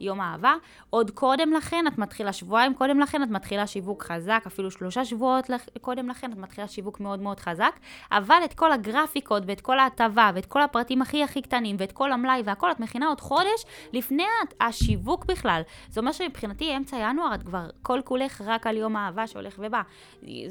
יום 0.00 0.20
אהבה. 0.20 0.54
עוד 0.90 1.10
קודם 1.10 1.52
לכן, 1.52 1.84
את 1.86 1.98
מתחילה 1.98 2.32
שבועיים 2.32 2.74
קודם 2.74 3.00
לכן, 3.00 3.22
את 3.22 3.28
מתחילה 3.28 3.66
שיווק 3.66 4.02
חזק, 4.02 4.42
אפילו 4.46 4.70
שלושה 4.70 5.04
שבועות 5.04 5.50
קודם 5.80 6.08
לכן, 6.08 6.32
את 6.32 6.36
מתחילה 6.36 6.68
שיווק 6.68 7.00
מאוד 7.00 7.20
מאוד 7.20 7.40
חזק, 7.40 7.78
אבל 8.12 8.40
את 8.44 8.54
כל 8.54 8.72
הגרפיקות 8.72 9.42
ואת 9.46 9.60
כל 9.60 9.78
ההטבה 9.78 10.30
ואת 10.34 10.46
כל 10.46 10.62
הפרטים 10.62 11.02
הכי 11.02 11.22
הכי 11.22 11.42
קטנים 11.42 11.76
ואת 11.78 11.92
כל 11.92 12.12
המלאי 12.12 12.42
והכל, 12.44 12.70
את 12.70 12.80
מכינה 12.80 13.06
עוד 13.06 13.20
חודש 13.20 13.64
לפני 13.92 14.24
השיווק 14.60 15.24
בכלל. 15.24 15.62
זה 15.88 16.00
אומר 16.00 16.12
שמבחינתי, 16.12 16.76
אמצע 16.76 16.96
ינואר, 16.96 17.34
את 17.34 17.42
כבר 17.42 17.66
כל 17.82 18.00
כולך 18.04 18.40
רק 18.46 18.66
על 18.66 18.76
יום 18.76 18.96
האהבה 18.96 19.26
שהולך 19.26 19.54
ובא. 19.58 19.82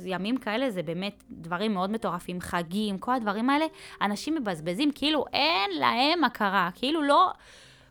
ימים 0.06 0.38
כאלה 0.38 0.70
זה 0.70 0.84
באמת 0.84 1.24
דברים 1.32 1.74
מאוד 1.74 1.91
מטורפים, 1.91 2.41
חגים, 2.41 2.98
כל 2.98 3.14
הדברים 3.14 3.50
האלה, 3.50 3.66
אנשים 4.02 4.36
מבזבזים 4.36 4.91
כאילו 4.96 5.26
אין 5.34 5.72
להם 5.80 6.24
הכרה, 6.24 6.70
כאילו 6.76 7.02
לא... 7.02 7.32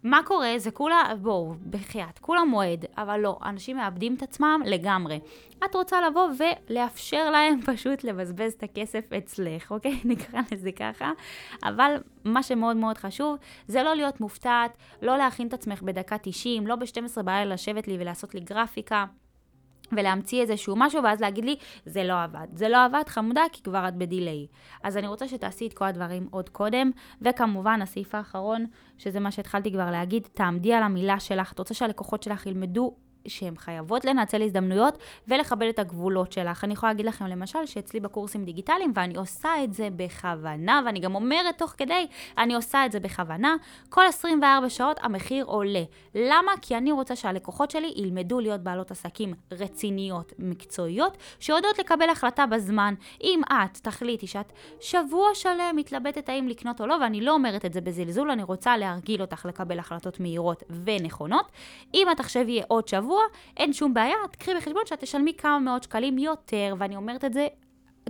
מה 0.03 0.21
קורה? 0.25 0.55
זה 0.57 0.71
כולה, 0.71 1.03
בואו, 1.21 1.55
בחייאת, 1.71 2.19
כולה 2.19 2.45
מועד, 2.45 2.85
אבל 2.97 3.21
לא, 3.21 3.39
אנשים 3.45 3.77
מאבדים 3.77 4.15
את 4.15 4.23
עצמם 4.23 4.61
לגמרי. 4.67 5.21
את 5.65 5.75
רוצה 5.75 6.01
לבוא 6.01 6.29
ולאפשר 6.39 7.31
להם 7.31 7.61
פשוט 7.73 8.05
לבזבז 8.05 8.53
את 8.53 8.63
הכסף 8.63 9.13
אצלך, 9.13 9.71
אוקיי? 9.71 10.01
נקרא 10.05 10.41
לזה 10.53 10.73
ככה. 10.73 11.13
אבל 11.65 11.97
מה 12.25 12.43
שמאוד 12.43 12.77
מאוד 12.77 12.99
חשוב, 12.99 13.37
זה 13.67 13.83
לא 13.83 13.95
להיות 13.95 14.21
מופתעת, 14.21 14.77
לא 15.03 15.19
להכין 15.19 15.49
את 15.49 15.55
עצמך 15.55 15.83
בדקה 15.83 16.17
90, 16.23 16.67
לא 16.67 16.77
ב-12 16.77 17.23
בלילה 17.23 17.45
לשבת 17.45 17.89
לי 17.89 17.97
ולעשות 18.01 18.35
לי 18.35 18.41
גרפיקה. 18.41 19.05
ולהמציא 19.97 20.43
איזשהו 20.43 20.77
משהו, 20.77 21.03
ואז 21.03 21.21
להגיד 21.21 21.45
לי, 21.45 21.57
זה 21.87 22.05
לא 22.05 22.23
עבד. 22.23 22.47
זה 22.55 22.69
לא 22.69 22.85
עבד, 22.85 23.03
חמודה, 23.07 23.43
כי 23.53 23.63
כבר 23.63 23.89
את 23.89 23.97
בדיליי. 23.97 24.47
אז 24.83 24.97
אני 24.97 25.07
רוצה 25.07 25.29
שתעשי 25.29 25.67
את 25.67 25.73
כל 25.73 25.85
הדברים 25.85 26.29
עוד 26.31 26.49
קודם, 26.49 26.91
וכמובן, 27.23 27.83
הסעיף 27.83 28.15
האחרון, 28.15 28.67
שזה 28.99 29.21
מה 29.21 29.31
שהתחלתי 29.31 29.73
כבר 29.73 29.91
להגיד, 29.91 30.29
תעמדי 30.33 30.75
על 30.75 30.83
המילה 30.83 31.21
שלך. 31.21 31.53
את 31.53 31.59
רוצה 31.59 31.75
שהלקוחות 31.75 32.23
שלך 32.23 32.47
ילמדו 32.47 32.95
שהן 33.29 33.57
חייבות 33.57 34.05
לנצל 34.05 34.43
הזדמנויות 34.43 34.99
ולכבד 35.29 35.67
את 35.69 35.79
הגבולות 35.79 36.33
שלך. 36.33 36.65
אני 36.65 36.73
יכולה 36.73 36.93
להגיד 36.93 37.07
לכם 37.07 37.27
למשל 37.27 37.67
שאצלי 37.67 38.01
בקורסים 38.01 38.45
דיגיטליים, 38.45 38.93
ואני 38.95 39.17
עושה 39.17 39.65
את 39.65 39.75
זה 39.75 39.89
בכוונה, 39.97 40.83
ואני 40.87 41.01
גם 41.01 41.15
אומרת 41.15 41.59
תוך 41.59 41.75
כדי, 41.77 42.07
אני 42.39 42.55
עושה 42.55 42.87
את 42.87 42.93
זה 42.93 43.01
בכוונה, 43.01 43.55
כל 43.89 44.05
24 44.09 44.69
שעות 44.69 45.01
המחיר 45.03 45.45
עולה. 45.45 45.83
למה? 46.15 46.53
כי 46.63 46.77
אני 46.77 46.93
רוצה 46.93 47.17
שהלקוחות 47.17 47.71
שלי 47.71 47.93
ילמדו 47.97 48.41
להיות 48.41 48.61
בעלות 48.61 48.91
עסקים 48.91 49.35
רציניות, 49.53 50.33
מקצועיות, 50.39 51.17
שיודעות 51.41 51.79
לקבל 51.79 52.11
החלטה 52.11 52.47
בזמן. 52.47 52.95
אם 53.23 53.41
את 53.53 53.77
תחליטי 53.77 54.27
שאת 54.27 54.53
שבוע 54.81 55.29
שלם 55.35 55.77
מתלבטת 55.77 56.29
האם 56.29 56.49
לקנות 56.49 56.81
או 56.81 56.87
לא, 56.87 56.97
ואני 57.01 57.21
לא 57.21 57.33
אומרת 57.33 57.65
את 57.65 57.73
זה 57.73 57.81
בזלזול, 57.81 58.31
אני 58.31 58.43
רוצה 58.43 58.77
להרגיל 58.77 59.21
אותך 59.21 59.47
לקבל 59.47 59.79
החלטות 59.79 60.21
מהירות 60.21 60.63
ונכונות. 60.85 61.53
אם 61.95 62.07
את 62.13 62.17
תחשבי 62.17 62.63
עוד 62.69 62.89
שבוע, 62.89 63.12
שבוע, 63.13 63.23
אין 63.57 63.73
שום 63.73 63.95
בעיה, 63.95 64.17
תקחי 64.31 64.55
בחשבון 64.55 64.83
שאת 64.87 65.01
תשלמי 65.01 65.33
כמה 65.39 65.59
מאות 65.59 65.83
שקלים 65.83 66.19
יותר, 66.19 66.75
ואני 66.79 66.97
אומרת 66.97 67.25
את 67.25 67.33
זה 67.33 67.47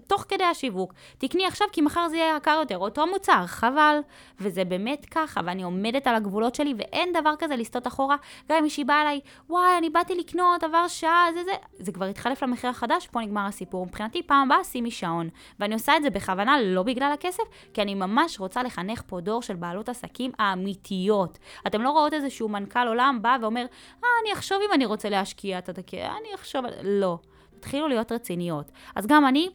תוך 0.07 0.25
כדי 0.29 0.45
השיווק. 0.45 0.95
תקני 1.19 1.47
עכשיו 1.47 1.67
כי 1.73 1.81
מחר 1.81 2.09
זה 2.09 2.17
יהיה 2.17 2.37
יקר 2.37 2.57
יותר, 2.61 2.79
אותו 2.79 3.07
מוצר, 3.07 3.47
חבל. 3.47 3.99
וזה 4.41 4.65
באמת 4.65 5.07
ככה, 5.11 5.41
ואני 5.45 5.63
עומדת 5.63 6.07
על 6.07 6.15
הגבולות 6.15 6.55
שלי, 6.55 6.75
ואין 6.79 7.13
דבר 7.13 7.35
כזה 7.39 7.57
לסטות 7.57 7.87
אחורה. 7.87 8.17
גם 8.49 8.57
אם 8.57 8.63
מישהי 8.63 8.85
באה 8.85 9.03
אליי, 9.03 9.21
וואי, 9.49 9.79
אני 9.79 9.91
באתי 9.91 10.15
לקנות, 10.15 10.63
עבר 10.63 10.89
שעה, 10.89 11.27
זה 11.35 11.45
זה, 11.45 11.53
זה 11.79 11.93
כבר 11.93 12.07
התחלף 12.07 12.43
למחיר 12.43 12.71
החדש, 12.71 13.07
פה 13.07 13.21
נגמר 13.21 13.47
הסיפור. 13.47 13.87
מבחינתי, 13.87 14.23
פעם 14.23 14.53
הבאה 14.53 14.65
שימי 14.65 14.91
שעון. 14.91 15.29
ואני 15.61 15.75
עושה 15.75 15.97
את 15.97 16.03
זה 16.03 16.11
בכוונה, 16.11 16.63
לא 16.63 16.83
בגלל 16.83 17.13
הכסף, 17.13 17.45
כי 17.75 17.83
אני 17.83 17.95
ממש 17.95 18.41
רוצה 18.41 18.63
לחנך 18.63 19.03
פה 19.07 19.21
דור 19.21 19.43
של 19.43 19.55
בעלות 19.55 19.89
עסקים 19.89 20.33
האמיתיות. 20.39 21.39
אתם 21.67 21.83
לא 21.83 21.91
רואות 21.91 22.13
איזשהו 22.13 22.49
מנכ"ל 22.49 22.89
עולם 22.89 23.19
בא 23.23 23.37
ואומר, 23.41 23.67
אה, 24.05 24.09
אני 24.23 24.33
אחשוב 24.33 24.59
אם 24.69 24.73
אני 24.75 24.87
רוצה 24.87 25.09
להשקיע 25.09 25.59
את 25.59 25.69
הדקה, 25.69 25.97
אני 25.97 26.35
אחשוב, 26.35 26.65
לא. 26.83 27.19
תתחילו 27.63 27.89
להיות 27.89 28.13
רציניות. 28.13 28.73
אז 28.95 29.07
גם 29.07 29.27
אני, 29.27 29.49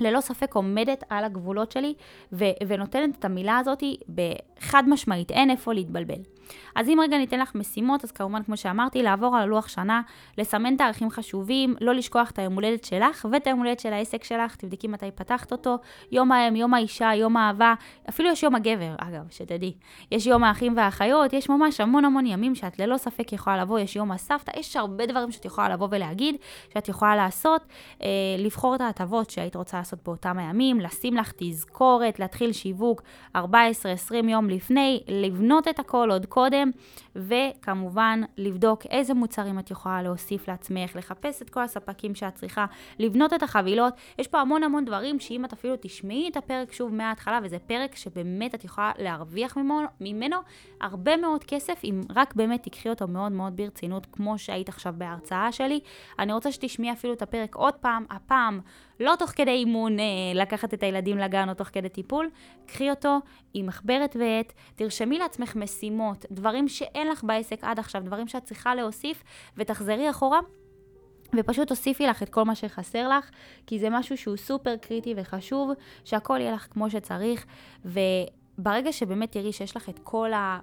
ללא 0.00 0.20
ספק 0.20 0.54
עומדת 0.54 1.04
על 1.10 1.24
הגבולות 1.24 1.72
שלי 1.72 1.94
ו- 2.32 2.44
ונותנת 2.66 3.18
את 3.18 3.24
המילה 3.24 3.58
הזאת 3.58 3.82
בחד 4.14 4.82
משמעית, 4.86 5.30
אין 5.30 5.50
איפה 5.50 5.72
להתבלבל. 5.72 6.35
אז 6.74 6.88
אם 6.88 6.98
רגע 7.02 7.18
ניתן 7.18 7.38
לך 7.40 7.54
משימות, 7.54 8.04
אז 8.04 8.12
כמובן, 8.12 8.42
כמו 8.42 8.56
שאמרתי, 8.56 9.02
לעבור 9.02 9.36
על 9.36 9.42
הלוח 9.42 9.68
שנה, 9.68 10.00
לסמן 10.38 10.76
תאריכים 10.76 11.10
חשובים, 11.10 11.74
לא 11.80 11.94
לשכוח 11.94 12.30
את 12.30 12.38
היום 12.38 12.54
הולדת 12.54 12.84
שלך 12.84 13.26
ואת 13.32 13.46
היום 13.46 13.58
הולדת 13.58 13.80
של 13.80 13.92
העסק 13.92 14.24
שלך, 14.24 14.56
תבדקי 14.56 14.88
מתי 14.88 15.10
פתחת 15.14 15.52
אותו, 15.52 15.78
יום 16.12 16.32
האם, 16.32 16.56
יום 16.56 16.74
האישה, 16.74 17.10
יום 17.14 17.36
האהבה, 17.36 17.74
אפילו 18.08 18.30
יש 18.30 18.42
יום 18.42 18.54
הגבר, 18.54 18.94
אגב, 18.98 19.26
שתדעי. 19.30 19.74
יש 20.12 20.26
יום 20.26 20.44
האחים 20.44 20.76
והאחיות, 20.76 21.32
יש 21.32 21.48
ממש 21.48 21.80
המון 21.80 22.04
המון 22.04 22.26
ימים 22.26 22.54
שאת 22.54 22.78
ללא 22.78 22.96
ספק 22.96 23.32
יכולה 23.32 23.62
לבוא, 23.62 23.78
יש 23.78 23.96
יום 23.96 24.12
הסבתא, 24.12 24.58
יש 24.58 24.76
הרבה 24.76 25.06
דברים 25.06 25.32
שאת 25.32 25.44
יכולה 25.44 25.68
לבוא 25.68 25.88
ולהגיד, 25.90 26.36
שאת 26.74 26.88
יכולה 26.88 27.16
לעשות, 27.16 27.62
אה, 28.02 28.08
לבחור 28.38 28.74
את 28.74 28.80
ההטבות 28.80 29.30
שהיית 29.30 29.56
רוצה 29.56 29.76
לעשות 29.76 29.98
באותם 30.04 30.38
הימים, 30.38 30.80
לשים 30.80 31.16
לך 31.16 31.32
תזכורת, 31.36 32.18
להתחיל 32.18 32.52
שיווק 32.52 33.02
14-20 33.36 33.40
יום 34.28 34.48
לפני, 34.48 35.02
לבנות 35.08 35.68
את 35.68 35.78
הכל 35.78 36.08
עוד 36.10 36.26
קודם, 36.36 36.70
וכמובן 37.16 38.20
לבדוק 38.36 38.86
איזה 38.90 39.14
מוצרים 39.14 39.58
את 39.58 39.70
יכולה 39.70 40.02
להוסיף 40.02 40.48
לעצמך, 40.48 40.96
לחפש 40.96 41.42
את 41.42 41.50
כל 41.50 41.62
הספקים 41.62 42.14
שאת 42.14 42.34
צריכה, 42.34 42.66
לבנות 42.98 43.32
את 43.32 43.42
החבילות. 43.42 43.94
יש 44.18 44.28
פה 44.28 44.40
המון 44.40 44.62
המון 44.62 44.84
דברים 44.84 45.20
שאם 45.20 45.44
את 45.44 45.52
אפילו 45.52 45.74
תשמעי 45.80 46.28
את 46.28 46.36
הפרק 46.36 46.72
שוב 46.72 46.94
מההתחלה, 46.94 47.40
וזה 47.42 47.58
פרק 47.58 47.96
שבאמת 47.96 48.54
את 48.54 48.64
יכולה 48.64 48.92
להרוויח 48.98 49.56
ממנו, 50.00 50.36
הרבה 50.80 51.16
מאוד 51.16 51.44
כסף, 51.44 51.80
אם 51.84 52.00
רק 52.16 52.34
באמת 52.34 52.62
תיקחי 52.62 52.88
אותו 52.88 53.08
מאוד 53.08 53.32
מאוד 53.32 53.56
ברצינות, 53.56 54.06
כמו 54.12 54.38
שהיית 54.38 54.68
עכשיו 54.68 54.94
בהרצאה 54.98 55.52
שלי. 55.52 55.80
אני 56.18 56.32
רוצה 56.32 56.52
שתשמעי 56.52 56.92
אפילו 56.92 57.12
את 57.12 57.22
הפרק 57.22 57.54
עוד 57.54 57.74
פעם, 57.74 58.04
הפעם 58.10 58.60
לא 59.00 59.14
תוך 59.18 59.30
כדי 59.30 59.50
אימון 59.50 59.98
אה, 59.98 60.04
לקחת 60.34 60.74
את 60.74 60.82
הילדים 60.82 61.18
לגן 61.18 61.48
או 61.48 61.54
תוך 61.54 61.68
כדי 61.72 61.88
טיפול, 61.88 62.30
קחי 62.66 62.90
אותו 62.90 63.18
עם 63.54 63.66
מחברת 63.66 64.16
ועט, 64.20 64.52
תרשמי 64.76 65.18
לעצמך 65.18 65.56
משימות, 65.56 66.25
דברים 66.30 66.68
שאין 66.68 67.08
לך 67.08 67.24
בעסק 67.24 67.58
עד 67.62 67.78
עכשיו, 67.78 68.02
דברים 68.04 68.28
שאת 68.28 68.44
צריכה 68.44 68.74
להוסיף, 68.74 69.22
ותחזרי 69.56 70.10
אחורה. 70.10 70.40
ופשוט 71.36 71.68
תוסיפי 71.68 72.06
לך 72.06 72.22
את 72.22 72.28
כל 72.28 72.42
מה 72.42 72.54
שחסר 72.54 73.08
לך, 73.08 73.30
כי 73.66 73.78
זה 73.78 73.90
משהו 73.90 74.16
שהוא 74.16 74.36
סופר 74.36 74.76
קריטי 74.76 75.14
וחשוב, 75.16 75.70
שהכל 76.04 76.38
יהיה 76.40 76.52
לך 76.52 76.66
כמו 76.70 76.90
שצריך, 76.90 77.46
וברגע 77.84 78.92
שבאמת 78.92 79.32
תראי 79.32 79.52
שיש 79.52 79.76
לך 79.76 79.88
את 79.88 79.98
כל 80.02 80.32
ה... 80.32 80.58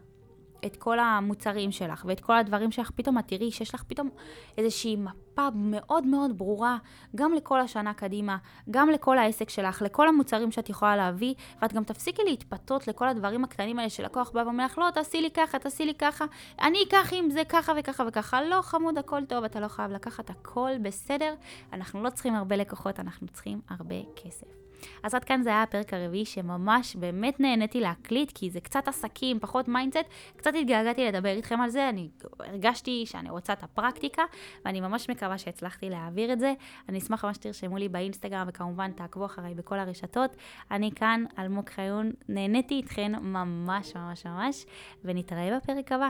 את 0.65 0.75
כל 0.75 0.99
המוצרים 0.99 1.71
שלך 1.71 2.05
ואת 2.07 2.19
כל 2.19 2.37
הדברים 2.37 2.71
שלך, 2.71 2.91
פתאום 2.95 3.19
את 3.19 3.27
תראי 3.27 3.51
שיש 3.51 3.75
לך 3.75 3.83
פתאום 3.87 4.09
איזושהי 4.57 4.95
מפה 4.95 5.47
מאוד 5.55 6.05
מאוד 6.05 6.37
ברורה, 6.37 6.77
גם 7.15 7.33
לכל 7.33 7.59
השנה 7.59 7.93
קדימה, 7.93 8.37
גם 8.71 8.89
לכל 8.89 9.17
העסק 9.17 9.49
שלך, 9.49 9.81
לכל 9.81 10.07
המוצרים 10.07 10.51
שאת 10.51 10.69
יכולה 10.69 10.95
להביא, 10.95 11.33
ואת 11.61 11.73
גם 11.73 11.83
תפסיקי 11.83 12.21
להתפתות 12.23 12.87
לכל 12.87 13.07
הדברים 13.07 13.43
הקטנים 13.43 13.79
האלה 13.79 13.89
שלקוח 13.89 14.31
בא 14.31 14.39
ואומר 14.39 14.65
לך, 14.65 14.77
לא, 14.77 14.89
תעשי 14.93 15.21
לי 15.21 15.31
ככה, 15.31 15.59
תעשי 15.59 15.85
לי 15.85 15.93
ככה, 15.93 16.25
אני 16.61 16.77
אקח 16.87 17.09
עם 17.11 17.29
זה 17.29 17.41
ככה 17.49 17.73
וככה 17.79 18.03
וככה. 18.07 18.41
לא, 18.41 18.61
חמוד, 18.61 18.97
הכל 18.97 19.25
טוב, 19.25 19.43
אתה 19.43 19.59
לא 19.59 19.67
חייב 19.67 19.91
לקחת, 19.91 20.29
הכל 20.29 20.71
בסדר. 20.81 21.33
אנחנו 21.73 22.03
לא 22.03 22.09
צריכים 22.09 22.35
הרבה 22.35 22.55
לקוחות, 22.55 22.99
אנחנו 22.99 23.27
צריכים 23.27 23.61
הרבה 23.69 23.95
כסף. 24.15 24.62
אז 25.03 25.15
עד 25.15 25.23
כאן 25.23 25.41
זה 25.43 25.49
היה 25.49 25.63
הפרק 25.63 25.93
הרביעי 25.93 26.25
שממש 26.25 26.95
באמת 26.95 27.39
נהניתי 27.39 27.79
להקליט, 27.79 28.31
כי 28.35 28.49
זה 28.49 28.61
קצת 28.61 28.87
עסקים, 28.87 29.39
פחות 29.39 29.67
mindset, 29.67 30.05
קצת 30.37 30.51
התגעגעתי 30.61 31.05
לדבר 31.05 31.29
איתכם 31.29 31.61
על 31.61 31.69
זה, 31.69 31.89
אני 31.89 32.09
הרגשתי 32.39 33.03
שאני 33.05 33.29
רוצה 33.29 33.53
את 33.53 33.63
הפרקטיקה, 33.63 34.23
ואני 34.65 34.81
ממש 34.81 35.09
מקווה 35.09 35.37
שהצלחתי 35.37 35.89
להעביר 35.89 36.33
את 36.33 36.39
זה. 36.39 36.53
אני 36.89 36.97
אשמח 36.97 37.25
ממש 37.25 37.35
שתרשמו 37.35 37.77
לי 37.77 37.89
באינסטגרם, 37.89 38.45
וכמובן 38.49 38.91
תעקבו 38.91 39.25
אחריי 39.25 39.53
בכל 39.53 39.79
הרשתות. 39.79 40.35
אני 40.71 40.91
כאן, 40.95 41.25
אלמוג 41.39 41.69
חיון, 41.69 42.11
נהניתי 42.29 42.75
איתכן 42.75 43.11
ממש 43.21 43.95
ממש 43.95 44.25
ממש, 44.25 44.65
ונתראה 45.05 45.57
בפרק 45.57 45.91
הבא. 45.91 46.09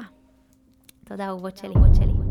תודה 1.05 1.27
אהובות 1.27 1.57
שלי. 1.57 2.22